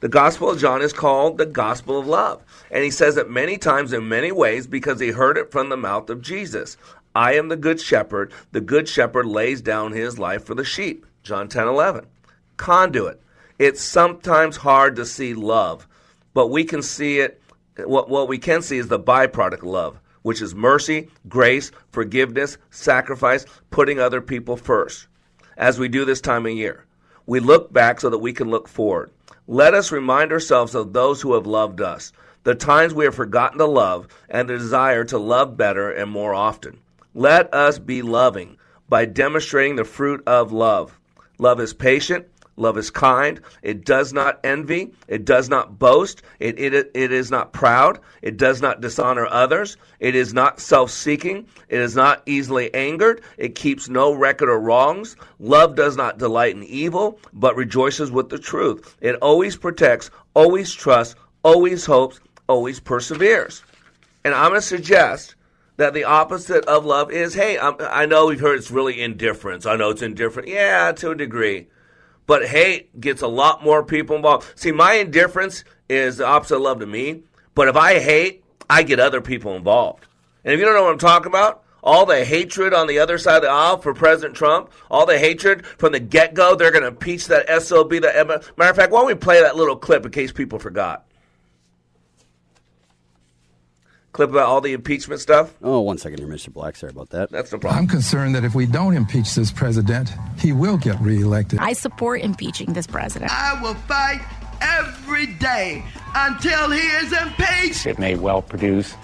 The 0.00 0.08
Gospel 0.08 0.50
of 0.50 0.58
John 0.58 0.82
is 0.82 0.92
called 0.92 1.38
the 1.38 1.46
Gospel 1.46 1.98
of 1.98 2.06
Love. 2.06 2.42
And 2.70 2.82
he 2.82 2.90
says 2.90 3.16
it 3.16 3.30
many 3.30 3.56
times 3.56 3.92
in 3.92 4.08
many 4.08 4.32
ways 4.32 4.66
because 4.66 5.00
he 5.00 5.10
heard 5.10 5.38
it 5.38 5.52
from 5.52 5.68
the 5.68 5.76
mouth 5.76 6.10
of 6.10 6.20
Jesus. 6.20 6.76
I 7.14 7.34
am 7.34 7.48
the 7.48 7.56
good 7.56 7.80
shepherd. 7.80 8.32
The 8.52 8.60
good 8.60 8.88
shepherd 8.88 9.24
lays 9.24 9.62
down 9.62 9.92
his 9.92 10.18
life 10.18 10.44
for 10.44 10.54
the 10.54 10.64
sheep. 10.64 11.06
John 11.22 11.48
10 11.48 11.66
11. 11.66 12.06
Conduit. 12.56 13.20
It's 13.58 13.80
sometimes 13.80 14.56
hard 14.56 14.96
to 14.96 15.06
see 15.06 15.32
love, 15.32 15.88
but 16.34 16.48
we 16.48 16.64
can 16.64 16.82
see 16.82 17.20
it. 17.20 17.40
What, 17.78 18.10
what 18.10 18.28
we 18.28 18.38
can 18.38 18.60
see 18.60 18.76
is 18.76 18.88
the 18.88 18.98
byproduct 18.98 19.58
of 19.58 19.64
love, 19.64 20.00
which 20.22 20.42
is 20.42 20.54
mercy, 20.54 21.08
grace, 21.28 21.72
forgiveness, 21.90 22.58
sacrifice, 22.70 23.46
putting 23.70 23.98
other 23.98 24.20
people 24.20 24.56
first. 24.56 25.06
As 25.56 25.78
we 25.78 25.88
do 25.88 26.04
this 26.04 26.20
time 26.20 26.44
of 26.44 26.52
year, 26.52 26.84
we 27.24 27.40
look 27.40 27.72
back 27.72 28.00
so 28.00 28.10
that 28.10 28.18
we 28.18 28.34
can 28.34 28.50
look 28.50 28.68
forward. 28.68 29.10
Let 29.46 29.72
us 29.72 29.90
remind 29.90 30.32
ourselves 30.32 30.74
of 30.74 30.92
those 30.92 31.22
who 31.22 31.32
have 31.34 31.46
loved 31.46 31.80
us, 31.80 32.12
the 32.42 32.54
times 32.54 32.92
we 32.92 33.04
have 33.06 33.14
forgotten 33.14 33.58
to 33.58 33.66
love, 33.66 34.06
and 34.28 34.48
the 34.48 34.58
desire 34.58 35.04
to 35.04 35.18
love 35.18 35.56
better 35.56 35.90
and 35.90 36.10
more 36.10 36.34
often. 36.34 36.80
Let 37.14 37.52
us 37.54 37.78
be 37.78 38.02
loving 38.02 38.58
by 38.88 39.06
demonstrating 39.06 39.76
the 39.76 39.84
fruit 39.84 40.22
of 40.26 40.52
love. 40.52 40.98
Love 41.38 41.60
is 41.60 41.72
patient. 41.72 42.26
Love 42.56 42.78
is 42.78 42.90
kind. 42.90 43.40
It 43.62 43.84
does 43.84 44.12
not 44.12 44.40
envy. 44.42 44.92
It 45.08 45.24
does 45.24 45.48
not 45.48 45.78
boast. 45.78 46.22
It, 46.40 46.58
it, 46.58 46.90
it 46.94 47.12
is 47.12 47.30
not 47.30 47.52
proud. 47.52 48.00
It 48.22 48.38
does 48.38 48.62
not 48.62 48.80
dishonor 48.80 49.26
others. 49.26 49.76
It 50.00 50.14
is 50.14 50.32
not 50.32 50.60
self 50.60 50.90
seeking. 50.90 51.46
It 51.68 51.80
is 51.80 51.94
not 51.94 52.22
easily 52.26 52.72
angered. 52.74 53.20
It 53.36 53.54
keeps 53.54 53.88
no 53.88 54.12
record 54.12 54.48
of 54.48 54.62
wrongs. 54.62 55.16
Love 55.38 55.74
does 55.74 55.96
not 55.96 56.18
delight 56.18 56.56
in 56.56 56.62
evil, 56.64 57.20
but 57.32 57.56
rejoices 57.56 58.10
with 58.10 58.30
the 58.30 58.38
truth. 58.38 58.96
It 59.00 59.16
always 59.16 59.56
protects, 59.56 60.10
always 60.34 60.72
trusts, 60.72 61.14
always 61.42 61.84
hopes, 61.84 62.20
always 62.48 62.80
perseveres. 62.80 63.62
And 64.24 64.34
I'm 64.34 64.50
going 64.50 64.60
to 64.60 64.66
suggest 64.66 65.34
that 65.76 65.92
the 65.92 66.04
opposite 66.04 66.64
of 66.64 66.84
love 66.84 67.10
is 67.10 67.34
hey, 67.34 67.58
I'm, 67.58 67.76
i 67.80 68.06
know 68.06 68.26
we've 68.26 68.40
heard 68.40 68.58
it's 68.58 68.70
really 68.70 69.00
indifference. 69.02 69.66
I 69.66 69.76
know 69.76 69.90
it's 69.90 70.02
indifferent. 70.02 70.48
Yeah, 70.48 70.92
to 70.92 71.10
a 71.10 71.14
degree. 71.14 71.68
But 72.26 72.46
hate 72.46 73.00
gets 73.00 73.22
a 73.22 73.28
lot 73.28 73.62
more 73.62 73.84
people 73.84 74.16
involved. 74.16 74.58
See, 74.58 74.72
my 74.72 74.94
indifference 74.94 75.64
is 75.88 76.16
the 76.16 76.26
opposite 76.26 76.56
of 76.56 76.62
love 76.62 76.80
to 76.80 76.86
me. 76.86 77.22
But 77.54 77.68
if 77.68 77.76
I 77.76 77.98
hate, 77.98 78.44
I 78.68 78.82
get 78.82 79.00
other 79.00 79.20
people 79.20 79.54
involved. 79.54 80.06
And 80.44 80.52
if 80.52 80.58
you 80.58 80.66
don't 80.66 80.74
know 80.74 80.84
what 80.84 80.92
I'm 80.92 80.98
talking 80.98 81.28
about, 81.28 81.62
all 81.82 82.04
the 82.04 82.24
hatred 82.24 82.74
on 82.74 82.88
the 82.88 82.98
other 82.98 83.16
side 83.16 83.36
of 83.36 83.42
the 83.42 83.48
aisle 83.48 83.78
for 83.78 83.94
President 83.94 84.34
Trump, 84.34 84.72
all 84.90 85.06
the 85.06 85.18
hatred 85.18 85.64
from 85.64 85.92
the 85.92 86.00
get 86.00 86.34
go, 86.34 86.56
they're 86.56 86.72
going 86.72 86.82
to 86.82 86.88
impeach 86.88 87.28
that 87.28 87.48
SOB. 87.62 87.90
That 88.00 88.26
matter 88.26 88.70
of 88.70 88.76
fact, 88.76 88.90
why 88.92 88.98
don't 88.98 89.06
we 89.06 89.14
play 89.14 89.40
that 89.40 89.56
little 89.56 89.76
clip 89.76 90.04
in 90.04 90.10
case 90.10 90.32
people 90.32 90.58
forgot? 90.58 91.06
Clip 94.16 94.30
about 94.30 94.46
all 94.46 94.62
the 94.62 94.72
impeachment 94.72 95.20
stuff? 95.20 95.54
Oh, 95.62 95.80
one 95.80 95.98
second 95.98 96.18
here, 96.18 96.26
Mr. 96.26 96.50
Black. 96.50 96.74
Sorry 96.74 96.90
about 96.90 97.10
that. 97.10 97.30
That's 97.30 97.52
no 97.52 97.58
problem. 97.58 97.82
I'm 97.82 97.86
concerned 97.86 98.34
that 98.34 98.44
if 98.44 98.54
we 98.54 98.64
don't 98.64 98.94
impeach 98.94 99.34
this 99.34 99.52
president, 99.52 100.10
he 100.38 100.52
will 100.52 100.78
get 100.78 100.98
reelected. 101.00 101.58
I 101.60 101.74
support 101.74 102.22
impeaching 102.22 102.72
this 102.72 102.86
president. 102.86 103.30
I 103.30 103.60
will 103.62 103.74
fight 103.74 104.22
every 104.62 105.26
day 105.26 105.84
until 106.14 106.70
he 106.70 106.80
is 106.80 107.12
impeached. 107.12 107.84
It 107.86 107.98
may 107.98 108.16
well 108.16 108.40
produce 108.40 108.94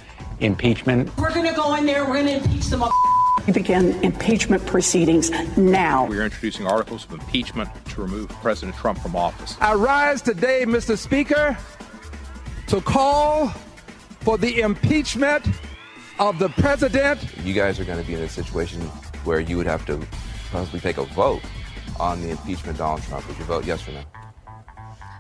impeachment. 0.40 1.14
We're 1.18 1.34
going 1.34 1.46
to 1.46 1.54
go 1.54 1.74
in 1.74 1.84
there, 1.84 2.06
we're 2.06 2.22
going 2.22 2.26
to 2.26 2.44
impeach 2.44 2.66
them 2.66 2.82
all. 2.82 2.90
We 3.46 3.52
begin 3.52 4.02
impeachment 4.02 4.64
proceedings 4.66 5.30
now. 5.58 6.06
We 6.06 6.18
are 6.18 6.22
introducing 6.22 6.66
articles 6.66 7.04
of 7.04 7.12
impeachment 7.12 7.68
to 7.90 8.00
remove 8.00 8.30
President 8.30 8.76
Trump 8.76 8.98
from 9.00 9.14
office. 9.14 9.56
I 9.60 9.74
rise 9.74 10.22
today, 10.22 10.64
Mr. 10.64 10.96
Speaker, 10.96 11.58
to 12.68 12.80
call 12.80 13.52
for 14.22 14.38
the 14.38 14.60
impeachment 14.60 15.44
of 16.18 16.38
the 16.38 16.48
president. 16.50 17.20
You 17.44 17.54
guys 17.54 17.80
are 17.80 17.84
going 17.84 18.00
to 18.00 18.06
be 18.06 18.14
in 18.14 18.22
a 18.22 18.28
situation 18.28 18.80
where 19.24 19.40
you 19.40 19.56
would 19.56 19.66
have 19.66 19.84
to 19.86 20.00
possibly 20.50 20.80
take 20.80 20.98
a 20.98 21.04
vote 21.06 21.42
on 21.98 22.22
the 22.22 22.30
impeachment 22.30 22.70
of 22.70 22.78
Donald 22.78 23.02
Trump. 23.02 23.26
Would 23.28 23.38
you 23.38 23.44
vote 23.44 23.64
yes 23.64 23.86
or 23.88 23.92
no? 23.92 24.02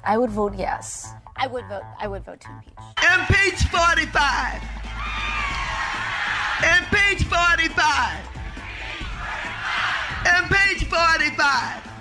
I 0.04 0.18
would 0.18 0.30
vote 0.30 0.54
yes. 0.56 1.12
I 1.36 1.46
would 1.46 1.66
vote. 1.68 1.82
I 1.98 2.06
would 2.06 2.24
vote 2.24 2.40
to 2.40 2.48
impeach. 2.50 2.74
Impeach 3.02 3.62
45. 3.68 4.62
Impeach 6.62 7.24
45. 7.26 8.28
Impeach 10.38 10.84
45. 10.84 11.91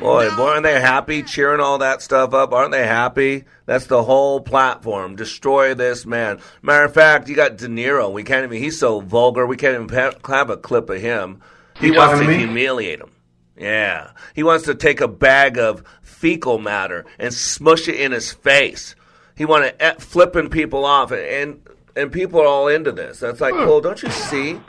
Boy, 0.00 0.30
boy, 0.36 0.50
aren't 0.50 0.62
they 0.62 0.80
happy 0.80 1.24
cheering 1.24 1.60
all 1.60 1.78
that 1.78 2.02
stuff 2.02 2.32
up? 2.32 2.52
Aren't 2.52 2.70
they 2.70 2.86
happy? 2.86 3.44
That's 3.66 3.86
the 3.86 4.04
whole 4.04 4.40
platform. 4.40 5.16
Destroy 5.16 5.74
this 5.74 6.06
man. 6.06 6.38
Matter 6.62 6.84
of 6.84 6.94
fact, 6.94 7.28
you 7.28 7.34
got 7.34 7.56
De 7.56 7.66
Niro. 7.66 8.12
We 8.12 8.22
can't 8.22 8.44
even. 8.44 8.62
He's 8.62 8.78
so 8.78 9.00
vulgar. 9.00 9.44
We 9.44 9.56
can't 9.56 9.74
even 9.74 9.88
have 10.24 10.50
a 10.50 10.56
clip 10.56 10.88
of 10.88 11.00
him. 11.00 11.40
He 11.80 11.88
You 11.88 11.94
wants 11.96 12.20
to 12.20 12.26
to 12.26 12.36
humiliate 12.36 13.00
him. 13.00 13.10
Yeah, 13.56 14.12
he 14.36 14.44
wants 14.44 14.66
to 14.66 14.76
take 14.76 15.00
a 15.00 15.08
bag 15.08 15.58
of 15.58 15.82
fecal 16.00 16.58
matter 16.58 17.04
and 17.18 17.34
smush 17.34 17.88
it 17.88 17.96
in 17.96 18.12
his 18.12 18.32
face. 18.32 18.94
He 19.36 19.44
want 19.44 19.64
to 19.78 19.90
e- 19.90 20.00
flipping 20.00 20.48
people 20.48 20.84
off, 20.84 21.10
and, 21.10 21.20
and 21.20 21.68
and 21.96 22.12
people 22.12 22.40
are 22.40 22.46
all 22.46 22.68
into 22.68 22.92
this. 22.92 23.18
That's 23.18 23.40
like, 23.40 23.54
well, 23.54 23.80
don't 23.80 24.00
you 24.00 24.10
see? 24.10 24.60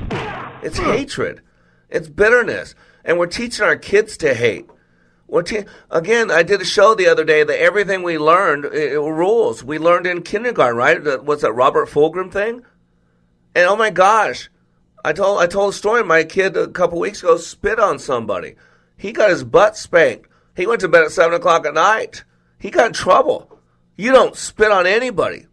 It's 0.63 0.79
hatred. 0.79 1.41
It's 1.89 2.07
bitterness, 2.09 2.73
and 3.05 3.19
we're 3.19 3.27
teaching 3.27 3.63
our 3.63 3.75
kids 3.75 4.17
to 4.17 4.33
hate. 4.33 4.67
We're 5.29 5.43
again, 5.91 6.31
I 6.31 6.41
did 6.41 6.59
a 6.59 6.65
show 6.65 6.95
the 6.95 7.07
other 7.07 7.23
day 7.23 7.43
that 7.43 7.61
everything 7.61 8.01
we 8.01 8.17
learned 8.17 8.65
it, 8.65 8.93
it 8.93 8.99
rules. 8.99 9.63
We 9.63 9.77
learned 9.77 10.07
in 10.07 10.23
kindergarten, 10.23 10.75
right? 10.75 11.03
That, 11.03 11.23
what's 11.23 11.43
that 11.43 11.53
Robert 11.53 11.87
Fulghum 11.87 12.31
thing? 12.31 12.63
And 13.53 13.67
oh 13.67 13.75
my 13.75 13.91
gosh, 13.91 14.49
I 15.05 15.13
told 15.13 15.39
I 15.39 15.45
told 15.45 15.69
a 15.69 15.77
story. 15.77 16.03
My 16.03 16.23
kid 16.23 16.57
a 16.57 16.67
couple 16.67 16.99
weeks 16.99 17.21
ago 17.21 17.37
spit 17.37 17.79
on 17.79 17.99
somebody. 17.99 18.55
He 18.97 19.11
got 19.11 19.29
his 19.29 19.43
butt 19.43 19.77
spanked. 19.77 20.29
He 20.55 20.65
went 20.65 20.81
to 20.81 20.89
bed 20.89 21.03
at 21.03 21.11
seven 21.11 21.35
o'clock 21.35 21.65
at 21.65 21.75
night. 21.75 22.23
He 22.57 22.71
got 22.71 22.87
in 22.87 22.93
trouble. 22.93 23.59
You 23.95 24.11
don't 24.11 24.35
spit 24.35 24.71
on 24.71 24.87
anybody. 24.87 25.45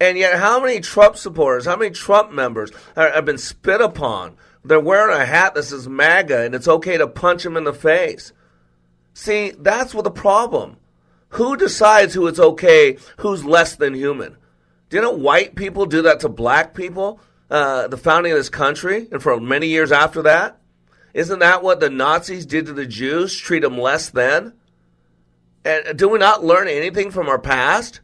And 0.00 0.18
yet, 0.18 0.38
how 0.38 0.60
many 0.60 0.80
Trump 0.80 1.16
supporters, 1.16 1.66
how 1.66 1.76
many 1.76 1.92
Trump 1.92 2.32
members 2.32 2.72
have 2.96 3.24
been 3.24 3.38
spit 3.38 3.80
upon? 3.80 4.36
They're 4.64 4.80
wearing 4.80 5.16
a 5.16 5.24
hat 5.24 5.54
that 5.54 5.62
says 5.62 5.88
MAGA, 5.88 6.40
and 6.40 6.54
it's 6.54 6.68
okay 6.68 6.96
to 6.98 7.06
punch 7.06 7.44
them 7.44 7.56
in 7.56 7.64
the 7.64 7.72
face. 7.72 8.32
See, 9.14 9.52
that's 9.52 9.94
what 9.94 10.04
the 10.04 10.10
problem. 10.10 10.76
Who 11.30 11.56
decides 11.56 12.14
who 12.14 12.26
is 12.26 12.38
okay, 12.38 12.98
who's 13.18 13.44
less 13.44 13.76
than 13.76 13.94
human? 13.94 14.36
Didn't 14.90 15.20
white 15.20 15.54
people 15.54 15.86
do 15.86 16.02
that 16.02 16.20
to 16.20 16.28
black 16.28 16.74
people, 16.74 17.20
uh, 17.50 17.88
the 17.88 17.96
founding 17.96 18.32
of 18.32 18.38
this 18.38 18.50
country, 18.50 19.08
and 19.10 19.22
for 19.22 19.40
many 19.40 19.68
years 19.68 19.90
after 19.90 20.22
that? 20.22 20.60
Isn't 21.14 21.38
that 21.38 21.62
what 21.62 21.80
the 21.80 21.90
Nazis 21.90 22.44
did 22.44 22.66
to 22.66 22.72
the 22.72 22.86
Jews? 22.86 23.36
Treat 23.36 23.62
them 23.62 23.78
less 23.78 24.10
than? 24.10 24.54
And 25.64 25.96
do 25.96 26.08
we 26.08 26.18
not 26.18 26.44
learn 26.44 26.68
anything 26.68 27.10
from 27.10 27.28
our 27.28 27.38
past? 27.38 28.00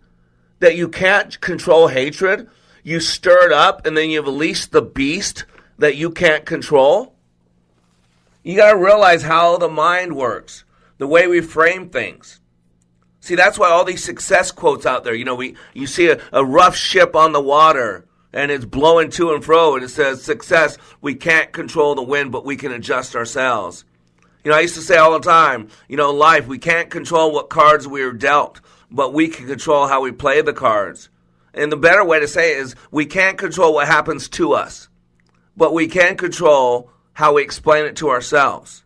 That 0.61 0.77
you 0.77 0.89
can't 0.89 1.41
control 1.41 1.89
hatred? 1.89 2.49
You 2.83 3.01
stir 3.01 3.47
it 3.47 3.53
up 3.53 3.87
and 3.87 3.97
then 3.97 4.11
you've 4.11 4.27
released 4.27 4.73
the 4.73 4.83
beast 4.83 5.45
that 5.79 5.97
you 5.97 6.11
can't 6.11 6.47
control? 6.47 7.15
You 8.43 8.57
got 8.57 8.73
to 8.73 8.79
realize 8.79 9.23
how 9.23 9.59
the 9.59 9.69
mind 9.69 10.17
works, 10.17 10.65
the 11.01 11.07
way 11.07 11.27
we 11.27 11.41
frame 11.41 11.89
things. 11.89 12.41
See, 13.21 13.35
that's 13.35 13.59
why 13.59 13.71
all 13.71 13.85
these 13.85 14.05
success 14.05 14.53
quotes 14.53 14.85
out 14.85 15.03
there, 15.03 15.15
you 15.15 15.25
know, 15.25 15.35
we 15.35 15.57
you 15.73 15.87
see 15.87 16.11
a, 16.11 16.21
a 16.31 16.45
rough 16.45 16.77
ship 16.77 17.17
on 17.17 17.33
the 17.33 17.41
water 17.41 18.07
and 18.35 18.51
it's 18.51 18.67
blowing 18.67 19.11
to 19.13 19.33
and 19.33 19.43
fro 19.43 19.75
and 19.75 19.83
it 19.83 19.89
says 19.89 20.23
success, 20.23 20.77
we 21.01 21.15
can't 21.15 21.53
control 21.53 21.95
the 21.95 22.03
wind, 22.03 22.33
but 22.33 22.45
we 22.45 22.55
can 22.55 22.71
adjust 22.71 23.17
ourselves. 23.17 23.87
You 24.45 24.51
know, 24.51 24.59
I 24.59 24.61
used 24.61 24.75
to 24.75 24.83
say 24.83 24.99
all 24.99 25.13
the 25.13 25.21
time, 25.21 25.69
you 25.89 25.97
know, 25.97 26.13
life, 26.13 26.47
we 26.47 26.59
can't 26.59 26.91
control 26.91 27.33
what 27.33 27.49
cards 27.49 27.89
we 27.89 28.03
are 28.03 28.13
dealt, 28.13 28.61
but 28.91 29.15
we 29.15 29.29
can 29.29 29.47
control 29.47 29.87
how 29.87 30.03
we 30.03 30.13
play 30.13 30.43
the 30.43 30.53
cards. 30.53 31.09
And 31.55 31.73
the 31.73 31.79
better 31.79 32.05
way 32.05 32.21
to 32.21 32.29
say 32.29 32.53
it 32.53 32.59
is 32.59 32.77
we 32.91 33.07
can't 33.07 33.39
control 33.39 33.73
what 33.73 33.87
happens 33.87 34.29
to 34.31 34.53
us, 34.53 34.91
but 35.57 35.73
we 35.73 35.89
can 35.89 36.19
control 36.19 36.91
how 37.15 37.35
we 37.35 37.43
explain 37.43 37.87
it 37.87 37.97
to 37.97 38.11
ourselves. 38.11 38.85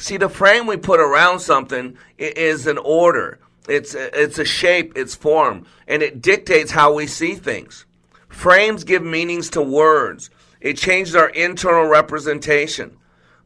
See, 0.00 0.16
the 0.16 0.30
frame 0.30 0.66
we 0.66 0.78
put 0.78 0.98
around 0.98 1.40
something 1.40 1.98
is 2.16 2.66
an 2.66 2.78
order. 2.78 3.38
It's 3.68 3.94
it's 3.94 4.38
a 4.38 4.46
shape, 4.46 4.94
it's 4.96 5.14
form, 5.14 5.66
and 5.86 6.02
it 6.02 6.22
dictates 6.22 6.70
how 6.70 6.94
we 6.94 7.06
see 7.06 7.34
things. 7.34 7.84
Frames 8.26 8.84
give 8.84 9.02
meanings 9.02 9.50
to 9.50 9.60
words. 9.60 10.30
It 10.58 10.78
changes 10.78 11.14
our 11.14 11.28
internal 11.28 11.84
representation. 11.84 12.96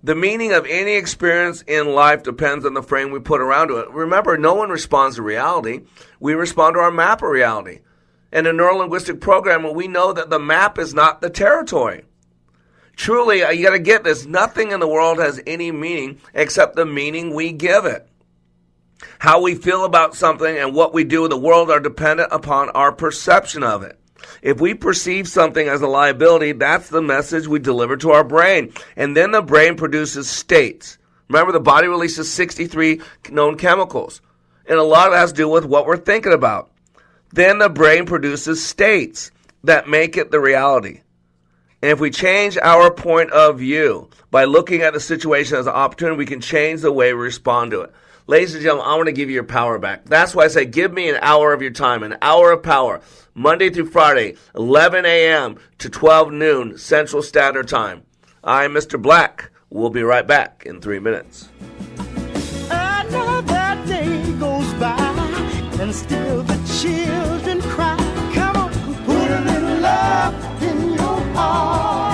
The 0.05 0.15
meaning 0.15 0.53
of 0.53 0.65
any 0.67 0.95
experience 0.95 1.63
in 1.63 1.93
life 1.93 2.23
depends 2.23 2.65
on 2.65 2.75
the 2.75 2.85
frame 2.85 3.11
we 3.11 3.19
put 3.19 3.41
around 3.41 3.73
it. 3.73 3.91
Remember, 3.91 4.39
no 4.39 4.55
one 4.55 4.71
responds 4.71 5.17
to 5.17 5.23
reality. 5.23 5.81
We 6.21 6.35
respond 6.35 6.75
to 6.75 6.81
our 6.81 6.93
map 6.93 7.21
of 7.21 7.31
reality. 7.31 7.81
In 8.33 8.47
a 8.47 8.53
neurolinguistic 8.53 9.21
programming, 9.21 9.75
we 9.75 9.89
know 9.89 10.13
that 10.13 10.31
the 10.31 10.39
map 10.39 10.79
is 10.79 10.95
not 10.95 11.21
the 11.21 11.31
territory. 11.31 12.05
Truly, 12.97 13.43
uh, 13.43 13.51
you 13.51 13.65
got 13.65 13.73
to 13.73 13.79
get 13.79 14.05
this. 14.05 14.27
Nothing 14.27 14.71
in 14.71 14.81
the 14.81 14.89
world 14.89 15.19
has 15.19 15.41
any 15.47 15.73
meaning 15.73 16.21
except 16.33 16.77
the 16.77 16.87
meaning 16.87 17.35
we 17.35 17.53
give 17.53 17.85
it. 17.85 18.09
How 19.19 19.41
we 19.41 19.55
feel 19.55 19.85
about 19.85 20.15
something 20.15 20.57
and 20.57 20.75
what 20.75 20.95
we 20.95 21.05
do 21.05 21.25
in 21.25 21.31
the 21.31 21.37
world 21.37 21.71
are 21.71 21.81
dependent 21.81 22.29
upon 22.33 22.71
our 22.71 22.93
perception 22.93 23.63
of 23.63 23.83
it. 23.83 23.99
If 24.43 24.61
we 24.61 24.75
perceive 24.75 25.29
something 25.29 25.69
as 25.69 25.83
a 25.83 25.87
liability, 25.87 26.53
that's 26.53 26.89
the 26.89 27.03
message 27.03 27.47
we 27.47 27.59
deliver 27.59 27.97
to 27.99 28.13
our 28.13 28.25
brain. 28.25 28.73
And 28.97 29.17
then 29.17 29.33
the 29.33 29.43
brain 29.43 29.77
produces 29.77 30.29
states. 30.29 30.99
Remember, 31.29 31.53
the 31.53 31.61
body 31.61 31.89
releases 31.89 32.33
63 32.33 33.01
known 33.31 33.57
chemicals. 33.57 34.21
And 34.67 34.79
a 34.79 34.83
lot 34.83 35.09
of 35.09 35.13
that 35.13 35.21
has 35.21 35.33
to 35.33 35.37
do 35.37 35.49
with 35.49 35.65
what 35.65 35.87
we're 35.87 35.97
thinking 35.97 36.33
about. 36.33 36.71
Then 37.33 37.59
the 37.59 37.69
brain 37.69 38.07
produces 38.07 38.65
states 38.65 39.31
that 39.65 39.89
make 39.89 40.17
it 40.17 40.31
the 40.31 40.41
reality. 40.41 41.01
And 41.85 41.91
if 41.91 42.01
we 42.01 42.09
change 42.09 42.57
our 42.63 42.91
point 42.91 43.31
of 43.33 43.59
view 43.59 44.09
by 44.31 44.45
looking 44.45 44.81
at 44.81 44.95
the 44.95 45.01
situation 45.01 45.59
as 45.59 45.67
an 45.67 45.75
opportunity, 45.75 46.17
we 46.17 46.25
can 46.25 46.41
change 46.41 46.81
the 46.81 46.91
way 46.91 47.13
we 47.13 47.21
respond 47.21 47.73
to 47.73 47.83
it. 47.83 47.93
Ladies 48.27 48.55
and 48.55 48.63
gentlemen, 48.63 48.87
I 48.89 48.95
want 48.97 49.09
to 49.09 49.13
give 49.13 49.29
you 49.29 49.35
your 49.35 49.45
power 49.45 49.79
back. 49.79 50.07
That's 50.07 50.35
why 50.35 50.45
I 50.45 50.49
say 50.49 50.65
give 50.65 50.95
me 50.95 51.11
an 51.11 51.19
hour 51.21 51.53
of 51.53 51.61
your 51.61 51.73
time, 51.73 52.03
an 52.03 52.17
hour 52.23 52.53
of 52.53 52.63
power, 52.63 53.03
Monday 53.35 53.69
through 53.69 53.91
Friday, 53.91 54.37
11 54.55 55.05
a.m. 55.05 55.59
to 55.77 55.91
12 55.91 56.33
noon 56.33 56.79
Central 56.79 57.21
Standard 57.21 57.69
Time. 57.69 58.03
I'm 58.43 58.73
Mr. 58.73 59.01
Black. 59.01 59.51
We'll 59.69 59.91
be 59.91 60.03
right 60.03 60.27
back 60.27 60.63
in 60.65 60.81
three 60.81 61.01
minutes. 61.01 61.51
Another 62.71 63.87
day 63.87 64.33
goes 64.39 64.73
by 64.81 64.97
and 65.79 65.95
still 65.95 66.45
the 66.45 66.81
children 66.81 67.61
cry. 67.61 67.99
Come 68.33 68.57
on, 68.57 68.73
put 69.05 69.31
a 69.31 69.41
little 69.43 69.81
love 69.81 70.64
in 71.37 72.14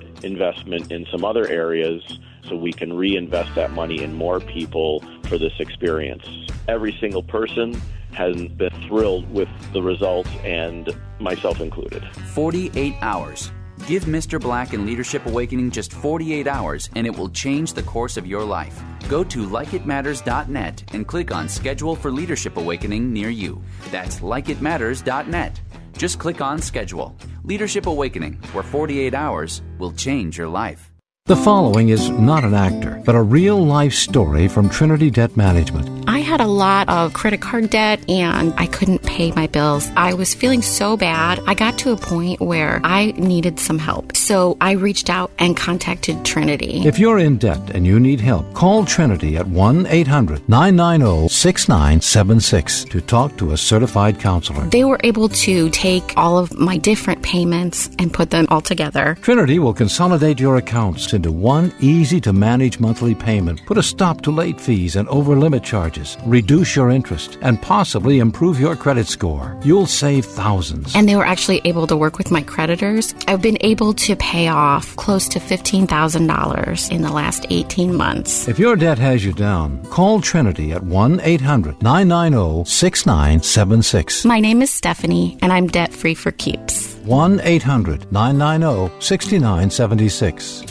investment 0.23 0.91
in 0.91 1.05
some 1.11 1.23
other 1.23 1.47
areas 1.47 2.19
so 2.47 2.55
we 2.55 2.73
can 2.73 2.93
reinvest 2.93 3.53
that 3.55 3.71
money 3.71 4.01
in 4.01 4.13
more 4.13 4.39
people 4.39 5.03
for 5.23 5.37
this 5.37 5.53
experience. 5.59 6.27
Every 6.67 6.97
single 6.99 7.23
person 7.23 7.79
has 8.13 8.35
been 8.35 8.73
thrilled 8.87 9.31
with 9.31 9.49
the 9.73 9.81
results, 9.81 10.29
and 10.43 10.89
myself 11.19 11.61
included. 11.61 12.03
48 12.33 12.95
hours. 13.01 13.51
Give 13.87 14.03
Mr. 14.03 14.39
Black 14.39 14.73
and 14.73 14.85
Leadership 14.85 15.25
Awakening 15.25 15.71
just 15.71 15.91
48 15.91 16.47
hours 16.47 16.89
and 16.95 17.07
it 17.07 17.17
will 17.17 17.29
change 17.29 17.73
the 17.73 17.81
course 17.83 18.15
of 18.15 18.27
your 18.27 18.43
life. 18.43 18.79
Go 19.09 19.23
to 19.23 19.47
likeitmatters.net 19.47 20.83
and 20.93 21.07
click 21.07 21.31
on 21.31 21.49
Schedule 21.49 21.95
for 21.95 22.11
Leadership 22.11 22.57
Awakening 22.57 23.11
near 23.11 23.29
you. 23.29 23.61
That's 23.89 24.19
likeitmatters.net. 24.19 25.61
Just 26.01 26.17
click 26.17 26.41
on 26.41 26.57
Schedule. 26.57 27.15
Leadership 27.43 27.85
Awakening, 27.85 28.33
where 28.53 28.63
48 28.63 29.13
hours 29.13 29.61
will 29.77 29.91
change 29.91 30.35
your 30.35 30.47
life. 30.47 30.90
The 31.25 31.35
following 31.35 31.89
is 31.89 32.09
not 32.09 32.43
an 32.43 32.55
actor, 32.55 32.99
but 33.05 33.13
a 33.13 33.21
real 33.21 33.63
life 33.63 33.93
story 33.93 34.47
from 34.47 34.69
Trinity 34.69 35.11
Debt 35.11 35.37
Management. 35.37 36.09
I 36.09 36.17
had 36.17 36.41
a 36.41 36.47
lot 36.47 36.89
of 36.89 37.13
credit 37.13 37.41
card 37.41 37.69
debt 37.69 38.09
and 38.09 38.53
I 38.57 38.65
couldn't 38.65 39.03
pay 39.03 39.31
my 39.31 39.45
bills. 39.45 39.89
I 39.95 40.15
was 40.15 40.33
feeling 40.33 40.63
so 40.63 40.97
bad. 40.97 41.39
I 41.45 41.53
got 41.53 41.77
to 41.79 41.91
a 41.91 41.95
point 41.95 42.41
where 42.41 42.81
I 42.83 43.11
needed 43.17 43.59
some 43.59 43.77
help. 43.77 44.17
So 44.17 44.57
I 44.59 44.71
reached 44.71 45.11
out 45.11 45.31
and 45.37 45.55
contacted 45.55 46.25
Trinity. 46.25 46.81
If 46.85 46.97
you're 46.97 47.19
in 47.19 47.37
debt 47.37 47.69
and 47.69 47.85
you 47.85 47.99
need 47.99 48.19
help, 48.19 48.51
call 48.55 48.83
Trinity 48.83 49.37
at 49.37 49.47
1 49.47 49.85
800 49.85 50.49
990 50.49 51.29
6976 51.29 52.85
to 52.85 52.99
talk 52.99 53.37
to 53.37 53.51
a 53.51 53.57
certified 53.57 54.19
counselor. 54.19 54.65
They 54.65 54.85
were 54.85 54.99
able 55.03 55.29
to 55.29 55.69
take 55.69 56.13
all 56.17 56.39
of 56.39 56.57
my 56.57 56.77
different 56.77 57.21
payments 57.21 57.91
and 57.99 58.11
put 58.11 58.31
them 58.31 58.47
all 58.49 58.61
together. 58.61 59.17
Trinity 59.21 59.59
will 59.59 59.73
consolidate 59.73 60.39
your 60.39 60.57
accounts 60.57 61.05
into 61.13 61.31
one 61.31 61.73
easy 61.79 62.21
to 62.21 62.33
manage 62.33 62.79
monthly 62.79 63.15
payment, 63.15 63.65
put 63.65 63.77
a 63.77 63.83
stop 63.83 64.21
to 64.21 64.31
late 64.31 64.59
fees 64.59 64.95
and 64.95 65.07
over 65.09 65.35
limit 65.35 65.63
charges, 65.63 66.17
reduce 66.25 66.75
your 66.75 66.89
interest, 66.89 67.37
and 67.41 67.61
possibly 67.61 68.19
improve 68.19 68.59
your 68.59 68.75
credit 68.75 69.07
score. 69.07 69.57
You'll 69.63 69.87
save 69.87 70.25
thousands. 70.25 70.95
And 70.95 71.07
they 71.07 71.15
were 71.15 71.25
actually 71.25 71.61
able 71.65 71.87
to 71.87 71.97
work 71.97 72.17
with 72.17 72.31
my 72.31 72.41
creditors. 72.41 73.13
I've 73.27 73.41
been 73.41 73.57
able 73.61 73.93
to 73.93 74.15
pay 74.15 74.47
off 74.47 74.95
close 74.95 75.27
to 75.29 75.39
$15,000 75.39 76.91
in 76.91 77.01
the 77.01 77.11
last 77.11 77.45
18 77.49 77.93
months. 77.93 78.47
If 78.47 78.59
your 78.59 78.75
debt 78.75 78.99
has 78.99 79.25
you 79.25 79.33
down, 79.33 79.83
call 79.85 80.21
Trinity 80.21 80.71
at 80.71 80.83
1 80.83 81.19
800 81.21 81.81
990 81.81 82.69
6976. 82.69 84.25
My 84.25 84.39
name 84.39 84.61
is 84.61 84.71
Stephanie, 84.71 85.37
and 85.41 85.51
I'm 85.51 85.67
debt 85.67 85.93
free 85.93 86.15
for 86.15 86.31
keeps. 86.31 86.95
1 87.05 87.41
800 87.41 88.11
990 88.11 88.91
6976. 88.99 90.70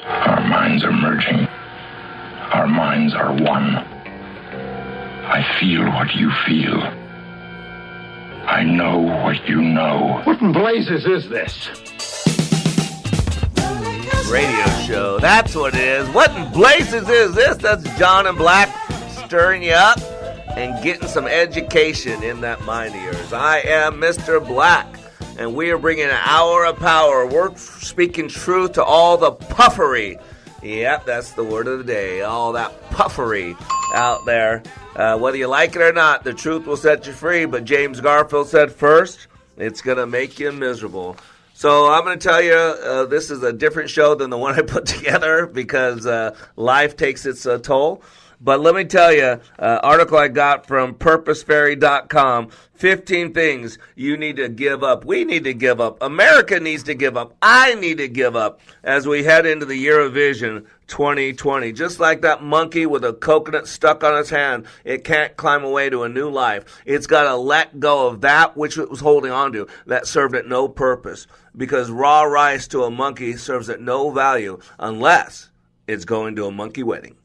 Our 0.00 0.48
minds 0.48 0.84
are 0.84 0.92
merging. 0.92 1.46
Our 2.52 2.66
minds 2.66 3.14
are 3.14 3.32
one. 3.32 3.76
I 3.76 5.58
feel 5.60 5.84
what 5.84 6.14
you 6.14 6.30
feel. 6.46 6.80
I 8.46 8.64
know 8.64 8.98
what 8.98 9.48
you 9.48 9.62
know. 9.62 10.20
What 10.24 10.40
in 10.40 10.52
blazes 10.52 11.06
is 11.06 11.28
this? 11.28 11.68
radio 14.30 14.66
show. 14.84 15.18
That's 15.20 15.54
what 15.54 15.74
it 15.74 15.80
is. 15.80 16.08
What 16.08 16.34
in 16.34 16.50
blazes 16.50 17.08
is 17.08 17.34
this? 17.34 17.56
That's 17.58 17.84
John 17.98 18.26
and 18.26 18.36
Black 18.36 18.68
stirring 19.26 19.62
you 19.62 19.72
up 19.72 20.00
and 20.56 20.82
getting 20.82 21.06
some 21.06 21.26
education 21.26 22.22
in 22.22 22.40
that 22.40 22.62
mind 22.62 22.94
of 22.94 23.02
yours. 23.02 23.32
I 23.32 23.60
am 23.60 24.00
Mr. 24.00 24.44
Black, 24.44 24.86
and 25.38 25.54
we 25.54 25.70
are 25.70 25.78
bringing 25.78 26.04
an 26.04 26.18
hour 26.24 26.64
of 26.64 26.78
power. 26.78 27.26
We're 27.26 27.56
speaking 27.56 28.28
truth 28.28 28.72
to 28.72 28.84
all 28.84 29.16
the 29.16 29.32
puffery. 29.32 30.18
Yep, 30.62 31.04
that's 31.04 31.32
the 31.32 31.44
word 31.44 31.66
of 31.66 31.78
the 31.78 31.84
day. 31.84 32.22
All 32.22 32.52
that 32.52 32.90
puffery 32.90 33.56
out 33.92 34.24
there. 34.24 34.62
Uh, 34.96 35.18
whether 35.18 35.36
you 35.36 35.48
like 35.48 35.76
it 35.76 35.82
or 35.82 35.92
not, 35.92 36.24
the 36.24 36.32
truth 36.32 36.66
will 36.66 36.76
set 36.76 37.06
you 37.06 37.12
free. 37.12 37.44
But 37.44 37.64
James 37.64 38.00
Garfield 38.00 38.48
said 38.48 38.72
first, 38.72 39.26
it's 39.56 39.82
going 39.82 39.98
to 39.98 40.06
make 40.06 40.38
you 40.38 40.52
miserable. 40.52 41.16
So 41.52 41.92
I'm 41.92 42.04
going 42.04 42.18
to 42.18 42.28
tell 42.28 42.42
you, 42.42 42.54
uh, 42.54 43.06
this 43.06 43.30
is 43.30 43.42
a 43.42 43.52
different 43.52 43.90
show 43.90 44.14
than 44.14 44.30
the 44.30 44.38
one 44.38 44.54
I 44.58 44.62
put 44.62 44.86
together 44.86 45.46
because 45.46 46.06
uh, 46.06 46.36
life 46.56 46.96
takes 46.96 47.26
its 47.26 47.44
uh, 47.46 47.58
toll. 47.58 48.02
But 48.44 48.60
let 48.60 48.74
me 48.74 48.84
tell 48.84 49.10
you, 49.10 49.40
uh, 49.58 49.80
article 49.82 50.18
I 50.18 50.28
got 50.28 50.66
from 50.66 50.96
PurposeFairy.com 50.96 52.50
15 52.74 53.32
things 53.32 53.78
you 53.94 54.18
need 54.18 54.36
to 54.36 54.50
give 54.50 54.84
up. 54.84 55.06
We 55.06 55.24
need 55.24 55.44
to 55.44 55.54
give 55.54 55.80
up. 55.80 56.02
America 56.02 56.60
needs 56.60 56.82
to 56.82 56.94
give 56.94 57.16
up. 57.16 57.34
I 57.40 57.74
need 57.76 57.96
to 57.98 58.08
give 58.08 58.36
up 58.36 58.60
as 58.82 59.06
we 59.06 59.24
head 59.24 59.46
into 59.46 59.64
the 59.64 59.78
year 59.78 59.98
of 59.98 60.12
vision 60.12 60.66
2020. 60.88 61.72
Just 61.72 62.00
like 62.00 62.20
that 62.20 62.42
monkey 62.42 62.84
with 62.84 63.02
a 63.02 63.14
coconut 63.14 63.66
stuck 63.66 64.04
on 64.04 64.18
its 64.18 64.28
hand, 64.28 64.66
it 64.84 65.04
can't 65.04 65.38
climb 65.38 65.64
away 65.64 65.88
to 65.88 66.02
a 66.02 66.08
new 66.10 66.28
life. 66.28 66.82
It's 66.84 67.06
got 67.06 67.22
to 67.22 67.36
let 67.36 67.80
go 67.80 68.08
of 68.08 68.20
that 68.20 68.58
which 68.58 68.76
it 68.76 68.90
was 68.90 69.00
holding 69.00 69.30
on 69.32 69.54
to 69.54 69.68
that 69.86 70.06
served 70.06 70.34
it 70.34 70.46
no 70.46 70.68
purpose. 70.68 71.26
Because 71.56 71.90
raw 71.90 72.24
rice 72.24 72.68
to 72.68 72.82
a 72.82 72.90
monkey 72.90 73.38
serves 73.38 73.70
it 73.70 73.80
no 73.80 74.10
value 74.10 74.58
unless 74.78 75.50
it's 75.86 76.04
going 76.04 76.36
to 76.36 76.44
a 76.44 76.50
monkey 76.50 76.82
wedding. 76.82 77.16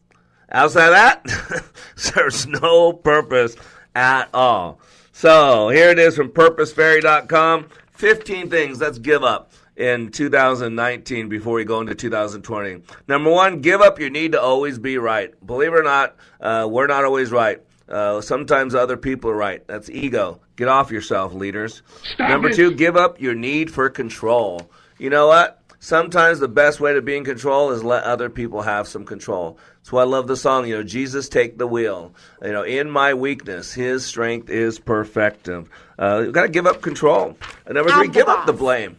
Outside 0.51 0.89
that, 0.89 1.63
serves 1.95 2.47
no 2.47 2.93
purpose 2.93 3.55
at 3.95 4.29
all. 4.33 4.79
So 5.11 5.69
here 5.69 5.89
it 5.89 5.99
is 5.99 6.15
from 6.15 6.29
PurposeFairy.com. 6.29 7.67
15 7.91 8.49
things 8.49 8.79
let's 8.79 8.97
give 8.97 9.23
up 9.23 9.51
in 9.75 10.09
2019 10.11 11.29
before 11.29 11.53
we 11.53 11.65
go 11.65 11.81
into 11.81 11.93
2020. 11.93 12.81
Number 13.07 13.29
one, 13.29 13.61
give 13.61 13.81
up 13.81 13.99
your 13.99 14.09
need 14.09 14.31
to 14.31 14.41
always 14.41 14.79
be 14.79 14.97
right. 14.97 15.33
Believe 15.45 15.73
it 15.73 15.79
or 15.79 15.83
not, 15.83 16.15
uh, 16.39 16.67
we're 16.69 16.87
not 16.87 17.05
always 17.05 17.31
right. 17.31 17.61
Uh, 17.87 18.21
sometimes 18.21 18.75
other 18.75 18.97
people 18.97 19.29
are 19.29 19.35
right. 19.35 19.65
That's 19.67 19.89
ego. 19.89 20.39
Get 20.55 20.67
off 20.67 20.91
yourself, 20.91 21.33
leaders. 21.33 21.81
Stop 22.13 22.29
Number 22.29 22.49
it. 22.49 22.55
two, 22.55 22.71
give 22.71 22.95
up 22.95 23.19
your 23.19 23.35
need 23.35 23.71
for 23.71 23.89
control. 23.89 24.69
You 24.97 25.09
know 25.09 25.27
what? 25.27 25.61
Sometimes 25.79 26.39
the 26.39 26.49
best 26.49 26.79
way 26.81 26.93
to 26.93 27.01
be 27.01 27.15
in 27.15 27.23
control 27.23 27.71
is 27.71 27.83
let 27.83 28.03
other 28.03 28.29
people 28.29 28.61
have 28.61 28.87
some 28.87 29.05
control. 29.05 29.57
That's 29.89 29.93
why 29.95 30.01
I 30.03 30.05
love 30.05 30.27
the 30.27 30.37
song, 30.37 30.67
you 30.67 30.77
know, 30.77 30.83
Jesus 30.83 31.29
take 31.29 31.57
the 31.57 31.65
wheel. 31.65 32.13
You 32.43 32.51
know, 32.51 32.61
in 32.61 32.91
my 32.91 33.15
weakness, 33.15 33.73
his 33.73 34.05
strength 34.05 34.47
is 34.47 34.77
perfective. 34.79 35.67
Uh, 35.97 36.25
you 36.27 36.31
got 36.31 36.43
to 36.43 36.49
give 36.49 36.67
up 36.67 36.83
control. 36.83 37.35
And 37.65 37.73
number 37.73 37.91
three, 37.93 38.07
give 38.09 38.27
up 38.27 38.45
the 38.45 38.53
blame. 38.53 38.97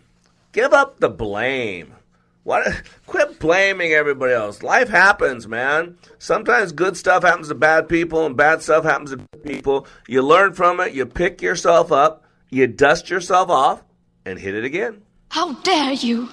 Give 0.50 0.72
up 0.72 0.98
the 0.98 1.08
blame. 1.08 1.94
What? 2.42 2.82
Quit 3.06 3.38
blaming 3.38 3.92
everybody 3.92 4.32
else. 4.32 4.64
Life 4.64 4.88
happens, 4.88 5.46
man. 5.46 5.96
Sometimes 6.18 6.72
good 6.72 6.96
stuff 6.96 7.22
happens 7.22 7.46
to 7.46 7.54
bad 7.54 7.88
people, 7.88 8.26
and 8.26 8.36
bad 8.36 8.60
stuff 8.60 8.82
happens 8.82 9.12
to 9.12 9.18
good 9.18 9.44
people. 9.44 9.86
You 10.08 10.22
learn 10.22 10.54
from 10.54 10.80
it. 10.80 10.92
You 10.92 11.06
pick 11.06 11.40
yourself 11.40 11.92
up. 11.92 12.24
You 12.48 12.66
dust 12.66 13.10
yourself 13.10 13.48
off, 13.48 13.84
and 14.26 14.40
hit 14.40 14.56
it 14.56 14.64
again. 14.64 15.02
How 15.28 15.52
dare 15.62 15.92
you! 15.92 16.28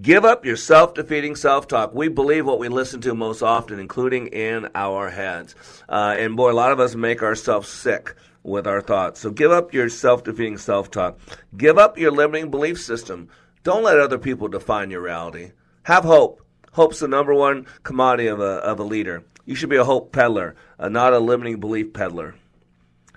Give 0.00 0.24
up 0.24 0.46
your 0.46 0.56
self 0.56 0.94
defeating 0.94 1.34
self 1.36 1.66
talk. 1.66 1.92
We 1.92 2.08
believe 2.08 2.46
what 2.46 2.58
we 2.58 2.68
listen 2.68 3.00
to 3.02 3.14
most 3.14 3.42
often, 3.42 3.80
including 3.80 4.28
in 4.28 4.68
our 4.74 5.10
heads. 5.10 5.54
Uh, 5.88 6.14
and 6.16 6.36
boy, 6.36 6.52
a 6.52 6.54
lot 6.54 6.72
of 6.72 6.80
us 6.80 6.94
make 6.94 7.22
ourselves 7.22 7.68
sick 7.68 8.14
with 8.42 8.66
our 8.66 8.80
thoughts. 8.80 9.20
So 9.20 9.30
give 9.30 9.50
up 9.50 9.74
your 9.74 9.88
self 9.88 10.24
defeating 10.24 10.58
self 10.58 10.90
talk. 10.90 11.18
Give 11.56 11.76
up 11.76 11.98
your 11.98 12.12
limiting 12.12 12.50
belief 12.50 12.80
system. 12.80 13.28
Don't 13.62 13.82
let 13.82 13.98
other 13.98 14.18
people 14.18 14.48
define 14.48 14.90
your 14.90 15.02
reality. 15.02 15.52
Have 15.82 16.04
hope. 16.04 16.40
Hope's 16.72 17.00
the 17.00 17.08
number 17.08 17.34
one 17.34 17.66
commodity 17.82 18.28
of 18.28 18.40
a, 18.40 18.58
of 18.62 18.78
a 18.78 18.84
leader. 18.84 19.24
You 19.44 19.54
should 19.54 19.70
be 19.70 19.76
a 19.76 19.84
hope 19.84 20.12
peddler, 20.12 20.54
uh, 20.78 20.88
not 20.88 21.12
a 21.12 21.18
limiting 21.18 21.58
belief 21.58 21.92
peddler. 21.92 22.36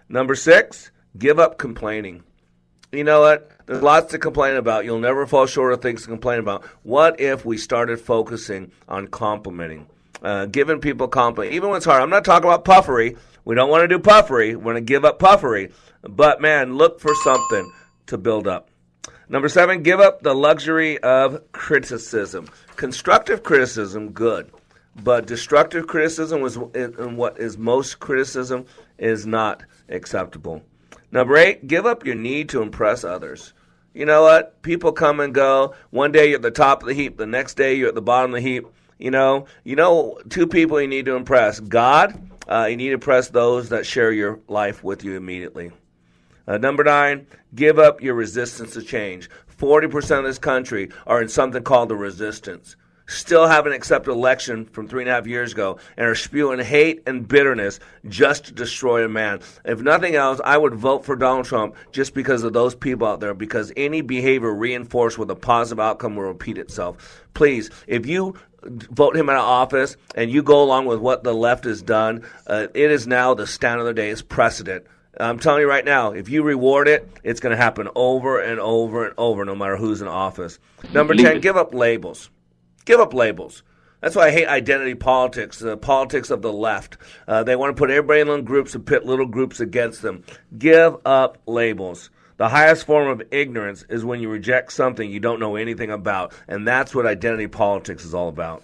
Number 0.10 0.36
six, 0.36 0.92
give 1.18 1.40
up 1.40 1.58
complaining. 1.58 2.24
You 2.92 3.04
know 3.04 3.22
what? 3.22 3.53
There's 3.66 3.82
lots 3.82 4.11
to 4.11 4.20
complain 4.20 4.55
about. 4.55 4.86
You'll 4.86 4.99
never 4.99 5.26
fall 5.26 5.45
short 5.45 5.74
of 5.74 5.82
things 5.82 6.01
to 6.03 6.07
complain 6.07 6.39
about. 6.39 6.66
What 6.84 7.20
if 7.20 7.45
we 7.45 7.57
started 7.57 7.99
focusing 7.99 8.72
on 8.89 9.07
complimenting? 9.07 9.88
Uh, 10.22 10.45
giving 10.45 10.80
people 10.80 11.07
compliment, 11.07 11.53
even 11.53 11.70
when 11.70 11.78
it's 11.78 11.86
hard. 11.86 12.01
I'm 12.01 12.09
not 12.09 12.24
talking 12.24 12.49
about 12.49 12.64
puffery. 12.64 13.18
We 13.45 13.55
don't 13.55 13.70
want 13.70 13.82
to 13.82 13.88
do 13.89 13.99
puffery. 13.99 14.55
We 14.55 14.64
want 14.64 14.78
to 14.78 14.82
give 14.82 15.03
up 15.03 15.20
puffery. 15.20 15.72
But 16.01 16.41
man, 16.41 16.76
look 16.76 16.99
for 16.99 17.14
something 17.24 17.72
to 18.07 18.18
build 18.18 18.47
up. 18.47 18.70
Number 19.30 19.49
seven, 19.49 19.84
give 19.84 19.99
up 19.99 20.22
the 20.22 20.34
luxury 20.34 20.97
of 20.99 21.51
criticism. 21.51 22.47
Constructive 22.76 23.43
criticism, 23.43 24.11
good. 24.11 24.51
But 25.01 25.26
destructive 25.26 25.88
criticism 25.88 26.41
was, 26.41 26.55
and 26.55 27.18
what 27.18 27.39
is 27.39 27.57
most 27.57 27.99
criticism 27.99 28.66
is 28.97 29.26
not 29.26 29.64
acceptable. 29.89 30.61
Number 31.14 31.38
eight, 31.38 31.68
give 31.68 31.86
up 31.86 32.07
your 32.07 32.16
need 32.16 32.49
to 32.49 32.64
impress 32.64 33.03
others. 33.03 33.53
You 33.93 34.03
know 34.03 34.24
what? 34.24 34.64
People 34.64 34.91
come 34.91 35.20
and 35.20 35.32
go. 35.32 35.76
One 35.91 36.11
day 36.11 36.30
you're 36.30 36.38
at 36.38 36.41
the 36.41 36.49
top 36.49 36.82
of 36.82 36.88
the 36.88 36.95
heap, 36.95 37.18
the 37.18 37.28
next 37.28 37.53
day 37.53 37.76
you're 37.76 37.89
at 37.89 37.93
the 37.93 38.01
bottom 38.01 38.32
of 38.32 38.41
the 38.41 38.49
heap. 38.49 38.66
You 38.97 39.11
know, 39.11 39.45
you 39.64 39.76
know, 39.76 40.18
two 40.30 40.47
people 40.47 40.82
you 40.82 40.88
need 40.88 41.05
to 41.05 41.16
impress: 41.16 41.59
God. 41.59 42.20
Uh, 42.47 42.66
you 42.68 42.78
need 42.78 42.88
to 42.88 42.95
impress 42.95 43.30
those 43.30 43.70
that 43.70 43.86
share 43.86 44.11
your 44.11 44.39
life 44.47 44.84
with 44.84 45.03
you 45.03 45.16
immediately. 45.16 45.72
Uh, 46.47 46.57
number 46.57 46.84
nine, 46.84 47.28
give 47.53 47.78
up 47.78 48.01
your 48.01 48.16
resistance 48.16 48.74
to 48.74 48.82
change. 48.82 49.30
Forty 49.45 49.88
percent 49.88 50.22
of 50.22 50.26
this 50.26 50.39
country 50.39 50.89
are 51.05 51.22
in 51.22 51.30
something 51.30 51.61
called 51.61 51.89
the 51.89 51.95
resistance 51.95 52.76
still 53.08 53.47
haven't 53.47 53.74
accepted 53.74 54.12
election 54.12 54.66
from 54.66 54.88
three 54.88 55.04
and 55.04 55.10
a 55.10 55.14
half 55.14 55.28
years 55.28 55.51
ago 55.51 55.78
and 55.97 56.08
are 56.08 56.16
spewing 56.16 56.60
hate 56.60 57.04
and 57.06 57.28
bitterness 57.28 57.80
just 58.08 58.45
to 58.45 58.51
destroy 58.54 59.04
a 59.04 59.10
man. 59.10 59.41
If 59.66 59.82
nothing 59.82 60.16
else, 60.16 60.39
I 60.43 60.58
would 60.58 60.76
vote 60.76 61.06
for 61.06 61.16
Donald 61.16 61.45
Trump 61.45 61.76
just 61.91 62.14
because 62.14 62.43
of 62.43 62.54
those 62.54 62.76
people 62.76 63.08
out 63.08 63.20
there, 63.20 63.34
because 63.34 63.72
any 63.76 64.01
behavior 64.01 64.54
reinforced 64.54 65.18
with 65.18 65.30
a 65.32 65.36
positive 65.36 65.80
outcome 65.80 66.16
will 66.16 66.26
repeat 66.26 66.58
itself. 66.58 67.24
Please, 67.34 67.70
if 67.88 68.06
you 68.06 68.36
vote 68.66 69.16
him 69.16 69.30
out 69.30 69.38
of 69.38 69.43
office 69.43 69.97
and 70.16 70.32
you 70.32 70.41
go 70.41 70.64
along 70.64 70.86
with 70.86 70.99
what 70.99 71.24
the 71.24 71.34
left 71.34 71.66
has 71.66 71.82
done, 71.82 72.26
uh, 72.47 72.68
it 72.74 72.91
is 72.91 73.08
now 73.08 73.34
the 73.34 73.47
standard 73.47 73.82
of 73.82 73.88
the 73.88 73.93
day, 73.93 74.10
it's 74.10 74.22
precedent. 74.22 74.86
I'm 75.20 75.38
telling 75.38 75.62
you 75.62 75.70
right 75.70 75.86
now, 75.86 76.12
if 76.12 76.30
you 76.30 76.41
reward 76.41 76.88
it, 76.88 77.08
it's 77.24 77.39
going 77.39 77.56
to 77.56 77.62
happen 77.62 77.88
over 77.93 78.39
and 78.39 78.60
over 78.60 79.06
and 79.06 79.14
over, 79.18 79.45
no 79.45 79.54
matter 79.54 79.78
who's 79.78 80.01
in 80.01 80.08
office. 80.08 80.58
Number 80.91 81.14
10, 81.14 81.39
give 81.39 81.56
up 81.56 81.74
labels. 81.74 82.32
Give 82.86 83.00
up 83.00 83.14
labels. 83.14 83.64
That's 84.02 84.18
why 84.18 84.28
I 84.28 84.32
hate 84.32 84.48
identity 84.48 84.96
politics, 84.96 85.60
the 85.60 85.78
politics 85.78 86.30
of 86.30 86.42
the 86.42 86.52
left. 86.52 86.98
Uh, 87.26 87.44
they 87.44 87.56
want 87.56 87.74
to 87.74 87.80
put 87.80 87.90
everybody 87.90 88.20
in 88.20 88.28
little 88.28 88.44
groups 88.44 88.76
and 88.76 88.86
pit 88.86 89.06
little 89.06 89.26
groups 89.26 89.62
against 89.62 90.02
them. 90.02 90.26
Give 90.58 90.98
up 91.06 91.38
labels. 91.46 92.10
The 92.36 92.50
highest 92.50 92.86
form 92.86 93.08
of 93.08 93.26
ignorance 93.32 93.86
is 93.88 94.04
when 94.04 94.20
you 94.20 94.28
reject 94.28 94.74
something 94.74 95.10
you 95.10 95.22
don't 95.22 95.40
know 95.40 95.56
anything 95.56 95.90
about, 95.90 96.34
and 96.50 96.68
that's 96.68 96.94
what 96.94 97.06
identity 97.06 97.48
politics 97.48 98.04
is 98.04 98.14
all 98.14 98.28
about. 98.28 98.64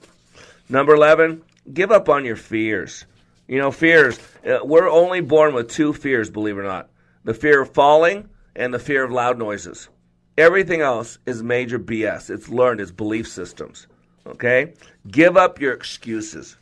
Number 0.68 0.94
11, 0.94 1.42
give 1.74 1.92
up 1.92 2.10
on 2.10 2.26
your 2.26 2.36
fears. 2.36 3.06
You 3.48 3.60
know, 3.60 3.72
fears, 3.72 4.20
uh, 4.46 4.60
we're 4.64 4.90
only 4.90 5.22
born 5.22 5.54
with 5.54 5.70
two 5.70 5.94
fears, 5.94 6.30
believe 6.30 6.58
it 6.58 6.62
or 6.62 6.64
not 6.64 6.90
the 7.24 7.34
fear 7.34 7.62
of 7.62 7.74
falling 7.74 8.30
and 8.56 8.74
the 8.74 8.80
fear 8.80 9.04
of 9.04 9.12
loud 9.12 9.38
noises. 9.38 9.90
Everything 10.38 10.82
else 10.82 11.20
is 11.26 11.44
major 11.44 11.78
BS. 11.78 12.30
It's 12.30 12.50
learned, 12.50 12.82
it's 12.82 12.92
belief 12.92 13.28
systems. 13.28 13.88
Okay? 14.30 14.74
Give 15.10 15.38
up 15.38 15.60
your 15.60 15.74
excuses. 15.74 16.56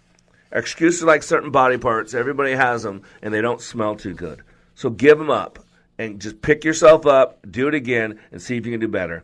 Excuses 0.52 1.04
like 1.04 1.24
certain 1.24 1.52
body 1.52 1.78
parts, 1.78 2.14
everybody 2.14 2.54
has 2.54 2.84
them, 2.84 3.04
and 3.22 3.34
they 3.34 3.42
don't 3.42 3.62
smell 3.62 3.96
too 3.96 4.14
good. 4.14 4.42
So 4.76 4.90
give 4.90 5.18
them 5.18 5.30
up 5.30 5.60
and 5.98 6.22
just 6.22 6.42
pick 6.42 6.64
yourself 6.64 7.06
up, 7.06 7.40
do 7.50 7.68
it 7.68 7.74
again, 7.74 8.20
and 8.32 8.42
see 8.42 8.58
if 8.58 8.66
you 8.66 8.72
can 8.72 8.80
do 8.80 8.88
better. 8.88 9.24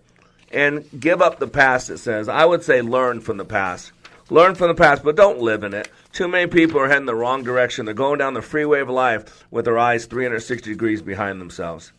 And 0.52 0.86
give 1.00 1.22
up 1.22 1.40
the 1.40 1.48
past, 1.48 1.90
it 1.90 2.00
says. 2.00 2.28
I 2.28 2.46
would 2.46 2.64
say 2.64 2.82
learn 2.82 3.22
from 3.22 3.38
the 3.38 3.46
past. 3.46 3.92
Learn 4.30 4.56
from 4.56 4.68
the 4.68 4.76
past, 4.76 5.04
but 5.04 5.16
don't 5.16 5.40
live 5.40 5.64
in 5.64 5.74
it. 5.74 5.90
Too 6.12 6.28
many 6.28 6.48
people 6.48 6.80
are 6.80 6.88
heading 6.88 7.06
the 7.06 7.16
wrong 7.16 7.44
direction. 7.44 7.86
They're 7.86 7.94
going 7.94 8.20
down 8.20 8.34
the 8.34 8.42
freeway 8.42 8.82
of 8.82 8.90
life 8.90 9.46
with 9.52 9.66
their 9.66 9.78
eyes 9.78 10.06
360 10.06 10.70
degrees 10.70 11.02
behind 11.02 11.40
themselves. 11.40 11.92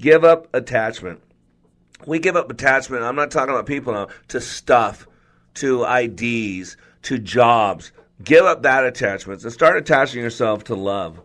Give 0.00 0.24
up 0.24 0.48
attachment. 0.54 1.20
We 2.06 2.18
give 2.18 2.36
up 2.36 2.50
attachment. 2.50 3.02
I'm 3.02 3.16
not 3.16 3.30
talking 3.30 3.54
about 3.54 3.66
people 3.66 3.92
now, 3.92 4.08
to 4.28 4.40
stuff 4.40 5.06
to 5.54 5.84
IDs, 5.84 6.76
to 7.02 7.18
jobs. 7.18 7.92
Give 8.22 8.44
up 8.44 8.62
that 8.62 8.84
attachment 8.84 9.42
and 9.42 9.52
start 9.52 9.76
attaching 9.76 10.22
yourself 10.22 10.64
to 10.64 10.74
love. 10.74 11.20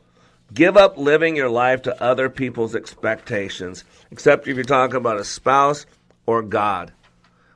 Give 0.54 0.78
up 0.78 0.98
living 0.98 1.36
your 1.36 1.50
life 1.50 1.82
to 1.84 2.04
other 2.04 2.30
people's 2.30 2.76
expectations, 2.76 3.84
except 4.12 4.48
if 4.48 4.56
you're 4.56 4.64
talking 4.64 4.96
about 4.96 5.20
a 5.20 5.24
spouse 5.24 5.86
or 6.26 6.42
God. 6.42 6.94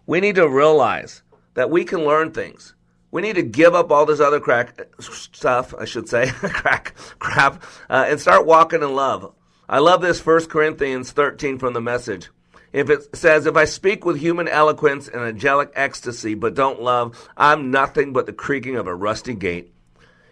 We 0.06 0.20
need 0.20 0.36
to 0.36 0.50
realize 0.50 1.22
that 1.54 1.70
we 1.70 1.86
can 1.86 2.04
learn 2.04 2.32
things. 2.32 2.74
We 3.12 3.22
need 3.22 3.36
to 3.36 3.44
give 3.44 3.74
up 3.74 3.92
all 3.92 4.06
this 4.06 4.20
other 4.20 4.40
crack 4.40 4.88
stuff, 5.00 5.74
I 5.74 5.86
should 5.86 6.10
say, 6.10 6.28
crack 6.32 6.96
crap, 7.20 7.64
uh, 7.90 8.06
and 8.08 8.20
start 8.20 8.46
walking 8.46 8.84
in 8.84 8.96
love. 8.96 9.34
I 9.68 9.80
love 9.80 10.02
this 10.02 10.26
1 10.26 10.48
Corinthians 10.48 11.12
13 11.12 11.60
from 11.60 11.74
the 11.74 11.82
message. 11.82 12.30
If 12.72 12.90
it 12.90 13.16
says, 13.16 13.46
If 13.46 13.56
I 13.56 13.66
speak 13.66 14.06
with 14.06 14.20
human 14.20 14.48
eloquence 14.48 15.08
and 15.08 15.22
angelic 15.22 15.72
ecstasy, 15.76 16.36
but 16.36 16.54
don't 16.54 16.82
love, 16.82 17.30
I'm 17.36 17.72
nothing 17.72 18.14
but 18.14 18.26
the 18.26 18.34
creaking 18.34 18.76
of 18.76 18.88
a 18.88 18.96
rusty 18.96 19.34
gate. 19.34 19.74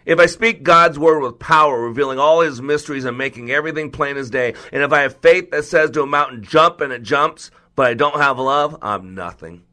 If 0.06 0.18
I 0.18 0.26
speak 0.26 0.62
God's 0.62 0.98
word 0.98 1.20
with 1.20 1.38
power, 1.38 1.80
revealing 1.80 2.18
all 2.18 2.40
his 2.40 2.62
mysteries 2.62 3.04
and 3.04 3.18
making 3.18 3.50
everything 3.50 3.90
plain 3.90 4.16
as 4.16 4.30
day, 4.30 4.54
and 4.72 4.82
if 4.82 4.92
I 4.92 5.02
have 5.02 5.18
faith 5.18 5.50
that 5.50 5.64
says 5.64 5.90
to 5.90 6.02
a 6.02 6.06
mountain, 6.06 6.42
jump, 6.42 6.80
and 6.80 6.92
it 6.92 7.02
jumps, 7.02 7.50
but 7.76 7.86
I 7.86 7.94
don't 7.94 8.16
have 8.20 8.38
love, 8.38 8.78
I'm 8.80 9.14
nothing. 9.14 9.64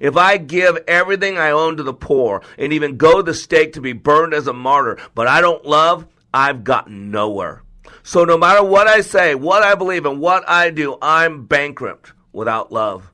If 0.00 0.16
I 0.16 0.38
give 0.38 0.78
everything 0.88 1.38
I 1.38 1.50
own 1.50 1.76
to 1.76 1.82
the 1.82 1.94
poor 1.94 2.42
and 2.58 2.72
even 2.72 2.96
go 2.96 3.18
to 3.18 3.22
the 3.22 3.34
stake 3.34 3.74
to 3.74 3.80
be 3.80 3.92
burned 3.92 4.34
as 4.34 4.48
a 4.48 4.52
martyr, 4.52 4.98
but 5.14 5.28
I 5.28 5.40
don't 5.40 5.64
love, 5.64 6.08
I've 6.32 6.64
gotten 6.64 7.12
nowhere. 7.12 7.62
So 8.02 8.24
no 8.24 8.36
matter 8.36 8.64
what 8.64 8.88
I 8.88 9.02
say, 9.02 9.34
what 9.34 9.62
I 9.62 9.76
believe, 9.76 10.06
and 10.06 10.20
what 10.20 10.48
I 10.48 10.70
do, 10.70 10.98
I'm 11.00 11.46
bankrupt 11.46 12.13
without 12.34 12.72
love. 12.72 13.12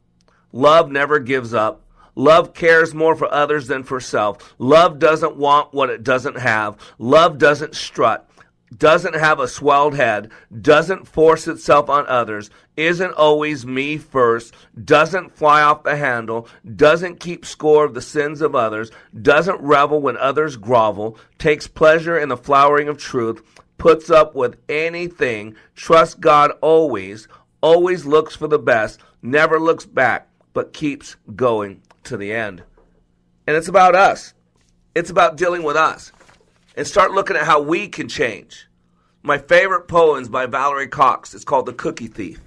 Love 0.53 0.91
never 0.91 1.19
gives 1.19 1.55
up. 1.55 1.83
Love 2.15 2.53
cares 2.53 2.95
more 2.95 3.15
for 3.15 3.33
others 3.33 3.69
than 3.69 3.85
for 3.85 4.01
self. 4.01 4.55
Love 4.59 4.99
doesn't 4.99 5.37
want 5.37 5.73
what 5.73 5.91
it 5.91 6.03
doesn't 6.03 6.39
have. 6.39 6.77
Love 6.99 7.39
doesn't 7.39 7.75
strut, 7.75 8.29
doesn't 8.77 9.15
have 9.15 9.41
a 9.41 9.49
swelled 9.49 9.95
head, 9.95 10.31
doesn't 10.61 11.09
force 11.09 11.49
itself 11.49 11.89
on 11.89 12.07
others, 12.07 12.51
isn't 12.77 13.13
always 13.15 13.67
me 13.67 13.97
first, 13.97 14.55
doesn't 14.85 15.37
fly 15.37 15.63
off 15.63 15.83
the 15.83 15.97
handle, 15.97 16.49
doesn't 16.77 17.21
keep 17.21 17.45
score 17.45 17.85
of 17.85 17.95
the 17.95 18.03
sins 18.03 18.41
of 18.41 18.55
others, 18.55 18.91
doesn't 19.21 19.61
revel 19.61 20.01
when 20.01 20.17
others 20.17 20.57
grovel, 20.57 21.19
takes 21.39 21.67
pleasure 21.67 22.19
in 22.19 22.29
the 22.29 22.37
flowering 22.37 22.89
of 22.89 22.99
truth, 22.99 23.43
puts 23.79 24.11
up 24.11 24.35
with 24.35 24.57
anything, 24.69 25.55
trusts 25.75 26.15
God 26.15 26.53
always, 26.61 27.29
always 27.61 28.05
looks 28.05 28.37
for 28.37 28.47
the 28.47 28.59
best, 28.59 29.01
never 29.23 29.59
looks 29.61 29.87
back, 29.87 30.29
but 30.53 30.73
keeps 30.73 31.17
going 31.35 31.83
to 32.05 32.17
the 32.17 32.33
end. 32.33 32.63
And 33.47 33.57
it's 33.57 33.69
about 33.69 33.95
us. 33.95 34.35
It's 34.95 35.11
about 35.11 35.37
dealing 35.37 35.63
with 35.63 35.77
us. 35.77 36.13
And 36.77 36.87
start 36.87 37.13
looking 37.13 37.37
at 37.37 37.45
how 37.45 37.61
we 37.61 37.89
can 37.89 38.09
change. 38.09 38.69
My 39.23 39.39
favorite 39.39 39.89
poem 39.89 40.23
is 40.23 40.29
by 40.29 40.47
Valerie 40.47 40.89
Cox. 40.89 41.35
It's 41.35 41.45
called 41.45 41.67
The 41.67 41.73
Cookie 41.73 42.07
Thief. 42.07 42.41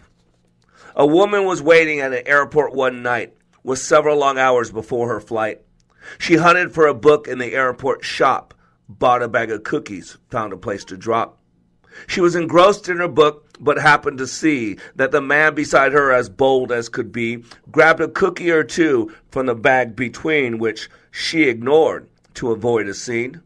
A 0.95 1.05
woman 1.05 1.45
was 1.45 1.61
waiting 1.61 1.99
at 1.99 2.13
an 2.13 2.27
airport 2.27 2.73
one 2.73 3.03
night 3.03 3.35
with 3.63 3.79
several 3.79 4.17
long 4.17 4.37
hours 4.37 4.71
before 4.71 5.07
her 5.09 5.19
flight. 5.19 5.61
She 6.17 6.35
hunted 6.35 6.73
for 6.73 6.87
a 6.87 6.93
book 6.93 7.27
in 7.27 7.37
the 7.37 7.53
airport 7.53 8.03
shop, 8.03 8.53
bought 8.89 9.23
a 9.23 9.27
bag 9.27 9.51
of 9.51 9.63
cookies, 9.63 10.17
found 10.29 10.53
a 10.53 10.57
place 10.57 10.83
to 10.85 10.97
drop. 10.97 11.39
She 12.07 12.21
was 12.21 12.35
engrossed 12.35 12.89
in 12.89 12.97
her 12.97 13.07
book, 13.07 13.42
but 13.59 13.77
happened 13.77 14.17
to 14.17 14.27
see 14.27 14.77
that 14.95 15.11
the 15.11 15.21
man 15.21 15.55
beside 15.55 15.93
her, 15.93 16.11
as 16.11 16.29
bold 16.29 16.71
as 16.71 16.89
could 16.89 17.11
be, 17.11 17.43
grabbed 17.71 18.01
a 18.01 18.07
cookie 18.07 18.51
or 18.51 18.63
two 18.63 19.13
from 19.29 19.45
the 19.45 19.55
bag 19.55 19.95
between, 19.95 20.57
which 20.57 20.89
she 21.11 21.43
ignored 21.43 22.07
to 22.33 22.51
avoid 22.51 22.87
a 22.87 22.93
scene. 22.93 23.41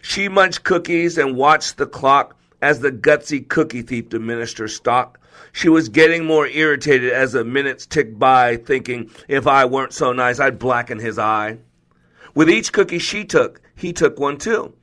She 0.00 0.28
munched 0.28 0.64
cookies 0.64 1.18
and 1.18 1.36
watched 1.36 1.76
the 1.76 1.86
clock 1.86 2.36
as 2.62 2.80
the 2.80 2.90
gutsy 2.90 3.46
cookie 3.46 3.82
thief 3.82 4.08
diminished 4.08 4.58
her 4.58 4.68
stock. 4.68 5.20
She 5.52 5.68
was 5.68 5.88
getting 5.88 6.24
more 6.24 6.46
irritated 6.46 7.12
as 7.12 7.32
the 7.32 7.44
minutes 7.44 7.86
ticked 7.86 8.18
by, 8.18 8.56
thinking, 8.56 9.10
if 9.28 9.46
I 9.46 9.66
weren't 9.66 9.92
so 9.92 10.12
nice, 10.12 10.40
I'd 10.40 10.58
blacken 10.58 10.98
his 10.98 11.18
eye. 11.18 11.58
With 12.34 12.48
each 12.48 12.72
cookie 12.72 12.98
she 12.98 13.24
took, 13.24 13.60
he 13.76 13.92
took 13.92 14.18
one 14.18 14.38
too. 14.38 14.74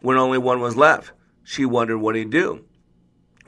When 0.00 0.18
only 0.18 0.38
one 0.38 0.60
was 0.60 0.76
left, 0.76 1.12
she 1.44 1.64
wondered 1.64 1.98
what 1.98 2.16
he'd 2.16 2.30
do. 2.30 2.64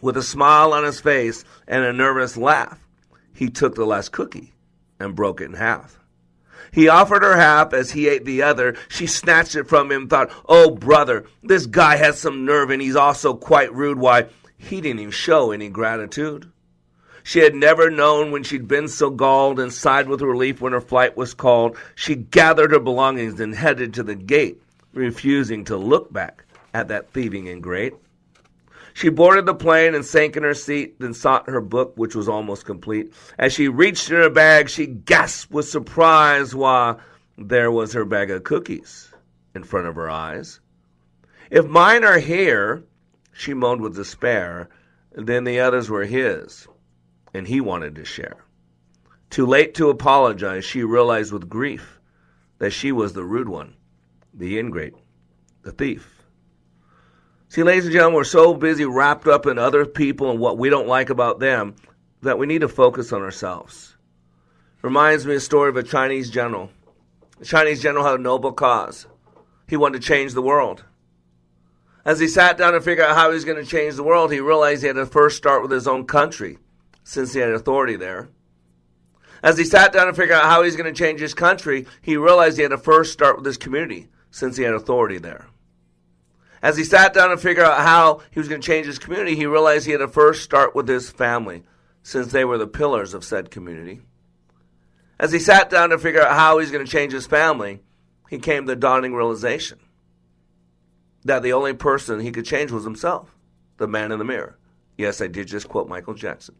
With 0.01 0.17
a 0.17 0.23
smile 0.23 0.73
on 0.73 0.85
his 0.85 1.01
face 1.01 1.45
and 1.69 1.85
a 1.85 1.93
nervous 1.93 2.37
laugh, 2.37 2.79
he 3.35 3.51
took 3.51 3.75
the 3.75 3.85
last 3.85 4.13
cookie 4.13 4.55
and 4.99 5.15
broke 5.15 5.41
it 5.41 5.47
in 5.47 5.55
half. 5.55 5.99
He 6.73 6.89
offered 6.89 7.23
her 7.23 7.37
half 7.37 7.73
as 7.73 7.91
he 7.91 8.09
ate 8.09 8.25
the 8.25 8.43
other. 8.43 8.77
She 8.89 9.07
snatched 9.07 9.57
it 9.57 9.69
from 9.69 9.91
him, 9.91 10.09
thought, 10.09 10.31
Oh, 10.49 10.71
brother, 10.71 11.25
this 11.43 11.67
guy 11.67 11.97
has 11.97 12.19
some 12.19 12.45
nerve 12.45 12.71
and 12.71 12.81
he's 12.81 12.97
also 12.97 13.35
quite 13.35 13.75
rude. 13.75 13.99
Why, 13.99 14.27
he 14.57 14.81
didn't 14.81 15.01
even 15.01 15.11
show 15.11 15.51
any 15.51 15.69
gratitude. 15.69 16.51
She 17.23 17.41
had 17.41 17.55
never 17.55 17.91
known 17.91 18.31
when 18.31 18.43
she'd 18.43 18.69
been 18.69 18.89
so 18.89 19.11
galled 19.11 19.61
and 19.61 19.73
sighed 19.73 20.09
with 20.09 20.23
relief 20.23 20.61
when 20.61 20.73
her 20.73 20.81
flight 20.81 21.17
was 21.17 21.35
called. 21.35 21.77
She 21.95 22.15
gathered 22.15 22.73
her 22.73 22.81
belongings 22.81 23.41
and 23.41 23.55
headed 23.55 23.95
to 23.95 24.03
the 24.03 24.15
gate, 24.15 24.63
refusing 24.93 25.65
to 25.65 25.77
look 25.77 26.13
back 26.13 26.45
at 26.73 26.89
that 26.89 27.13
thieving 27.13 27.47
ingrate. 27.47 27.95
She 28.95 29.09
boarded 29.09 29.47
the 29.47 29.55
plane 29.55 29.95
and 29.95 30.05
sank 30.05 30.36
in 30.36 30.43
her 30.43 30.55
seat, 30.55 30.99
then 31.01 31.14
sought 31.14 31.49
her 31.49 31.61
book, 31.61 31.93
which 31.97 32.14
was 32.14 32.28
almost 32.28 32.66
complete. 32.66 33.12
As 33.38 33.53
she 33.53 33.68
reached 33.68 34.11
in 34.11 34.16
her 34.16 34.30
bag, 34.30 34.68
she 34.68 34.86
gasped 34.86 35.53
with 35.53 35.68
surprise 35.68 36.55
while 36.55 37.01
there 37.38 37.70
was 37.70 37.93
her 37.93 38.05
bag 38.05 38.30
of 38.30 38.45
cookies 38.45 39.12
in 39.55 39.64
front 39.64 39.86
of 39.86 39.95
her 39.97 40.11
eyes. 40.11 40.61
If 41.51 41.66
mine 41.66 42.05
are 42.05 42.18
here, 42.18 42.84
she 43.32 43.55
moaned 43.55 43.80
with 43.80 43.97
despair, 43.97 44.68
then 45.12 45.45
the 45.45 45.61
others 45.61 45.91
were 45.91 46.05
his, 46.05 46.68
and 47.34 47.47
he 47.47 47.61
wanted 47.61 47.95
to 47.97 48.05
share. 48.05 48.45
Too 49.30 49.47
late 49.47 49.74
to 49.74 49.91
apologize, 49.91 50.64
she 50.64 50.82
realized 50.82 51.32
with 51.32 51.49
grief 51.49 52.01
that 52.59 52.72
she 52.72 52.93
was 52.93 53.12
the 53.12 53.24
rude 53.24 53.49
one, 53.49 53.74
the 54.34 54.59
ingrate, 54.59 54.95
the 55.62 55.72
thief. 55.72 56.20
See, 57.51 57.65
ladies 57.65 57.87
and 57.87 57.93
gentlemen, 57.93 58.15
we're 58.15 58.23
so 58.23 58.55
busy 58.55 58.85
wrapped 58.85 59.27
up 59.27 59.45
in 59.45 59.59
other 59.59 59.85
people 59.85 60.31
and 60.31 60.39
what 60.39 60.57
we 60.57 60.71
don't 60.71 60.87
like 60.87 61.11
about 61.11 61.41
them 61.41 61.75
that 62.23 62.39
we 62.39 62.47
need 62.47 62.61
to 62.61 62.69
focus 62.69 63.13
on 63.13 63.23
ourselves. 63.23 63.97
Reminds 64.83 65.27
me 65.27 65.33
of 65.33 65.39
a 65.39 65.41
story 65.41 65.69
of 65.69 65.77
a 65.77 65.83
Chinese 65.83 66.31
general. 66.31 66.71
The 67.41 67.45
Chinese 67.47 67.83
general 67.83 68.05
had 68.05 68.21
a 68.21 68.23
noble 68.23 68.53
cause. 68.53 69.09
He 69.67 69.77
wanted 69.77 70.01
to 70.01 70.07
change 70.07 70.33
the 70.33 70.41
world. 70.41 70.85
As 72.05 72.21
he 72.21 72.29
sat 72.29 72.57
down 72.57 72.75
to 72.75 72.81
figure 72.81 73.03
out 73.03 73.17
how 73.17 73.31
he 73.31 73.35
was 73.35 73.45
going 73.45 73.59
to 73.59 73.69
change 73.69 73.97
the 73.97 74.05
world, 74.05 74.31
he 74.31 74.39
realized 74.39 74.83
he 74.83 74.87
had 74.87 74.95
to 74.95 75.05
first 75.05 75.37
start 75.37 75.61
with 75.61 75.73
his 75.73 75.89
own 75.89 76.07
country, 76.07 76.59
since 77.03 77.33
he 77.33 77.41
had 77.41 77.51
authority 77.51 77.97
there. 77.97 78.29
As 79.43 79.59
he 79.59 79.65
sat 79.65 79.93
down 79.93 80.07
to 80.07 80.15
figure 80.15 80.37
out 80.37 80.45
how 80.45 80.63
he 80.63 80.67
was 80.67 80.77
going 80.77 80.95
to 80.95 80.97
change 80.97 81.19
his 81.19 81.35
country, 81.35 81.87
he 82.01 82.17
realized 82.17 82.59
he 82.59 82.63
had 82.63 82.69
to 82.69 82.79
first 82.79 83.13
start 83.13 83.35
with 83.35 83.45
his 83.45 83.59
community, 83.59 84.07
since 84.31 84.57
he 84.57 84.63
had 84.63 84.75
authority 84.75 85.19
there. 85.19 85.49
As 86.63 86.77
he 86.77 86.85
sat 86.85 87.15
down 87.15 87.31
to 87.31 87.37
figure 87.37 87.65
out 87.65 87.81
how 87.81 88.21
he 88.31 88.39
was 88.39 88.49
going 88.49 88.61
to 88.61 88.67
change 88.67 88.87
his 88.87 88.99
community, 88.99 89.35
he 89.35 89.47
realized 89.47 89.87
he 89.87 89.93
had 89.93 89.99
to 89.99 90.09
first 90.09 90.43
start 90.43 90.75
with 90.75 90.89
his 90.89 91.11
family, 91.11 91.63
since 92.03 92.33
they 92.33 92.45
were 92.45 92.59
the 92.59 92.67
pillars 92.67 93.15
of 93.15 93.25
said 93.25 93.51
community. 93.51 94.01
As 95.19 95.33
he 95.33 95.39
sat 95.39 95.71
down 95.71 95.91
to 95.91 95.99
figure 95.99 96.23
out 96.23 96.37
how 96.37 96.59
he's 96.59 96.71
going 96.71 96.85
to 96.85 96.91
change 96.91 97.13
his 97.13 97.27
family, 97.27 97.81
he 98.29 98.39
came 98.39 98.65
to 98.65 98.73
the 98.73 98.77
dawning 98.77 99.15
realization 99.15 99.79
that 101.25 101.43
the 101.43 101.53
only 101.53 101.75
person 101.75 102.21
he 102.21 102.33
could 102.33 102.47
change 102.47 102.71
was 102.71 102.85
himself, 102.85 103.35
the 103.77 103.89
man 103.89 104.13
in 104.13 104.19
the 104.19 104.25
mirror. 104.25 104.59
Yes, 104.97 105.21
I 105.21 105.27
did 105.27 105.49
just 105.49 105.69
quote 105.69 105.89
Michael 105.89 106.15
Jackson. 106.15 106.55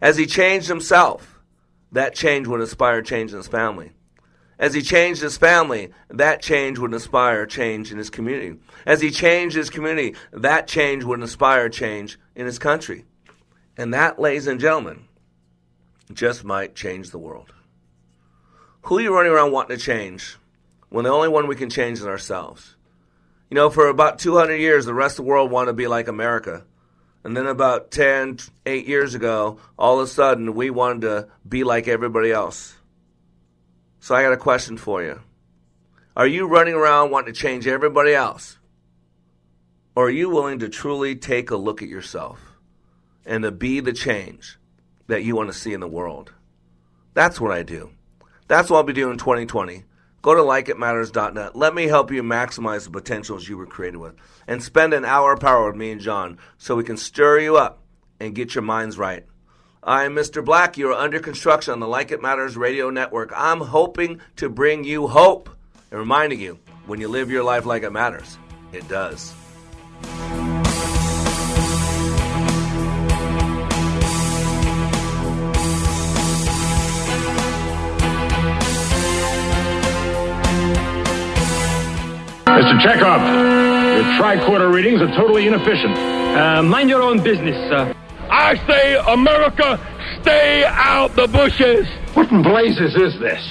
As 0.00 0.16
he 0.16 0.26
changed 0.26 0.68
himself, 0.68 1.40
that 1.92 2.14
change 2.14 2.46
would 2.46 2.60
inspire 2.60 3.02
change 3.02 3.30
in 3.32 3.38
his 3.38 3.48
family. 3.48 3.92
As 4.58 4.72
he 4.72 4.80
changed 4.80 5.20
his 5.20 5.36
family, 5.36 5.90
that 6.08 6.40
change 6.40 6.78
would 6.78 6.94
inspire 6.94 7.44
change 7.44 7.92
in 7.92 7.98
his 7.98 8.08
community. 8.08 8.58
As 8.86 9.02
he 9.02 9.10
changed 9.10 9.54
his 9.54 9.68
community, 9.68 10.14
that 10.32 10.66
change 10.66 11.04
would 11.04 11.20
inspire 11.20 11.68
change 11.68 12.18
in 12.34 12.46
his 12.46 12.58
country. 12.58 13.04
And 13.76 13.92
that, 13.92 14.18
ladies 14.18 14.46
and 14.46 14.58
gentlemen, 14.58 15.04
just 16.12 16.42
might 16.44 16.74
change 16.74 17.10
the 17.10 17.18
world. 17.18 17.52
Who 18.82 18.98
are 18.98 19.02
you 19.02 19.14
running 19.14 19.32
around 19.32 19.52
wanting 19.52 19.76
to 19.76 19.82
change 19.82 20.36
when 20.88 21.04
the 21.04 21.10
only 21.10 21.28
one 21.28 21.48
we 21.48 21.56
can 21.56 21.68
change 21.68 21.98
is 21.98 22.06
ourselves? 22.06 22.76
You 23.50 23.56
know, 23.56 23.68
for 23.68 23.88
about 23.88 24.20
200 24.20 24.54
years, 24.54 24.86
the 24.86 24.94
rest 24.94 25.18
of 25.18 25.24
the 25.24 25.30
world 25.30 25.50
wanted 25.50 25.66
to 25.66 25.72
be 25.74 25.86
like 25.86 26.08
America. 26.08 26.64
And 27.24 27.36
then 27.36 27.46
about 27.46 27.90
10, 27.90 28.38
8 28.64 28.86
years 28.86 29.14
ago, 29.14 29.58
all 29.76 29.98
of 29.98 30.04
a 30.04 30.10
sudden, 30.10 30.54
we 30.54 30.70
wanted 30.70 31.00
to 31.02 31.28
be 31.46 31.64
like 31.64 31.88
everybody 31.88 32.30
else. 32.30 32.75
So 34.06 34.14
I 34.14 34.22
got 34.22 34.32
a 34.32 34.36
question 34.36 34.76
for 34.76 35.02
you. 35.02 35.18
Are 36.16 36.28
you 36.28 36.46
running 36.46 36.74
around 36.74 37.10
wanting 37.10 37.34
to 37.34 37.40
change 37.40 37.66
everybody 37.66 38.14
else? 38.14 38.56
Or 39.96 40.06
are 40.06 40.10
you 40.10 40.30
willing 40.30 40.60
to 40.60 40.68
truly 40.68 41.16
take 41.16 41.50
a 41.50 41.56
look 41.56 41.82
at 41.82 41.88
yourself 41.88 42.40
and 43.24 43.42
to 43.42 43.50
be 43.50 43.80
the 43.80 43.92
change 43.92 44.60
that 45.08 45.24
you 45.24 45.34
want 45.34 45.50
to 45.50 45.58
see 45.58 45.72
in 45.72 45.80
the 45.80 45.88
world? 45.88 46.32
That's 47.14 47.40
what 47.40 47.50
I 47.50 47.64
do. 47.64 47.90
That's 48.46 48.70
what 48.70 48.76
I'll 48.76 48.82
be 48.84 48.92
doing 48.92 49.10
in 49.10 49.18
2020. 49.18 49.82
Go 50.22 50.36
to 50.36 50.40
likeitmatters.net. 50.40 51.56
Let 51.56 51.74
me 51.74 51.88
help 51.88 52.12
you 52.12 52.22
maximize 52.22 52.84
the 52.84 52.90
potentials 52.90 53.48
you 53.48 53.56
were 53.56 53.66
created 53.66 53.98
with. 53.98 54.14
And 54.46 54.62
spend 54.62 54.94
an 54.94 55.04
hour 55.04 55.32
of 55.32 55.40
power 55.40 55.66
with 55.66 55.74
me 55.74 55.90
and 55.90 56.00
John 56.00 56.38
so 56.58 56.76
we 56.76 56.84
can 56.84 56.96
stir 56.96 57.40
you 57.40 57.56
up 57.56 57.82
and 58.20 58.36
get 58.36 58.54
your 58.54 58.62
minds 58.62 58.98
right. 58.98 59.26
I'm 59.88 60.16
Mr. 60.16 60.44
Black. 60.44 60.76
You're 60.76 60.92
under 60.92 61.20
construction 61.20 61.72
on 61.72 61.78
the 61.78 61.86
Like 61.86 62.10
It 62.10 62.20
Matters 62.20 62.56
radio 62.56 62.90
network. 62.90 63.32
I'm 63.36 63.60
hoping 63.60 64.20
to 64.34 64.48
bring 64.48 64.82
you 64.82 65.06
hope 65.06 65.48
and 65.92 66.00
reminding 66.00 66.40
you 66.40 66.58
when 66.86 67.00
you 67.00 67.06
live 67.06 67.30
your 67.30 67.44
life 67.44 67.64
like 67.66 67.84
it 67.84 67.92
matters, 67.92 68.36
it 68.72 68.88
does. 68.88 69.32
Mr. 82.48 82.80
Chekhov, 82.80 83.20
your 83.22 84.04
tricorder 84.18 84.74
readings 84.74 85.00
are 85.00 85.14
totally 85.14 85.46
inefficient. 85.46 85.96
Uh, 85.96 86.60
mind 86.64 86.90
your 86.90 87.02
own 87.02 87.22
business, 87.22 87.54
sir. 87.70 87.94
I 88.38 88.54
say, 88.66 88.96
America, 89.08 89.80
stay 90.20 90.62
out 90.66 91.16
the 91.16 91.26
bushes. 91.26 91.88
What 92.12 92.30
in 92.30 92.42
blazes 92.42 92.94
is 92.94 93.18
this? 93.18 93.42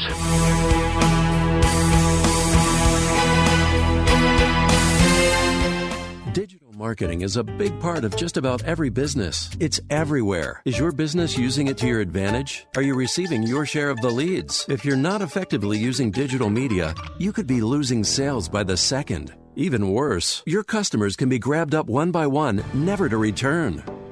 Digital 6.33 6.71
marketing 6.73 7.21
is 7.21 7.35
a 7.35 7.43
big 7.43 7.79
part 7.79 8.05
of 8.05 8.15
just 8.15 8.37
about 8.37 8.63
every 8.63 8.89
business. 8.89 9.49
It's 9.59 9.81
everywhere. 9.89 10.61
Is 10.65 10.77
your 10.77 10.91
business 10.91 11.35
using 11.35 11.65
it 11.65 11.79
to 11.79 11.87
your 11.87 11.99
advantage? 12.01 12.67
Are 12.75 12.83
you 12.83 12.93
receiving 12.93 13.41
your 13.41 13.65
share 13.65 13.89
of 13.89 13.99
the 14.01 14.11
leads? 14.11 14.67
If 14.69 14.85
you're 14.85 14.95
not 14.95 15.23
effectively 15.23 15.79
using 15.79 16.11
digital 16.11 16.51
media, 16.51 16.93
you 17.17 17.33
could 17.33 17.47
be 17.47 17.61
losing 17.61 18.03
sales 18.03 18.47
by 18.47 18.63
the 18.63 18.77
second. 18.77 19.33
Even 19.55 19.91
worse, 19.91 20.43
your 20.45 20.63
customers 20.63 21.15
can 21.15 21.27
be 21.27 21.39
grabbed 21.39 21.73
up 21.73 21.87
one 21.87 22.11
by 22.11 22.27
one, 22.27 22.63
never 22.73 23.09
to 23.09 23.17
return. 23.17 23.83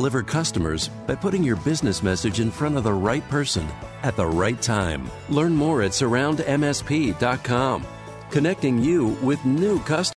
deliver 0.00 0.22
customers 0.22 0.88
by 1.06 1.14
putting 1.14 1.44
your 1.44 1.56
business 1.56 2.02
message 2.02 2.40
in 2.40 2.50
front 2.50 2.74
of 2.74 2.84
the 2.84 2.92
right 2.92 3.28
person 3.28 3.68
at 4.02 4.16
the 4.16 4.26
right 4.26 4.62
time. 4.62 5.10
Learn 5.28 5.54
more 5.54 5.82
at 5.82 5.90
surroundmsp.com. 5.90 7.86
Connecting 8.30 8.78
you 8.78 9.08
with 9.20 9.44
new 9.44 9.78
customers. 9.80 10.08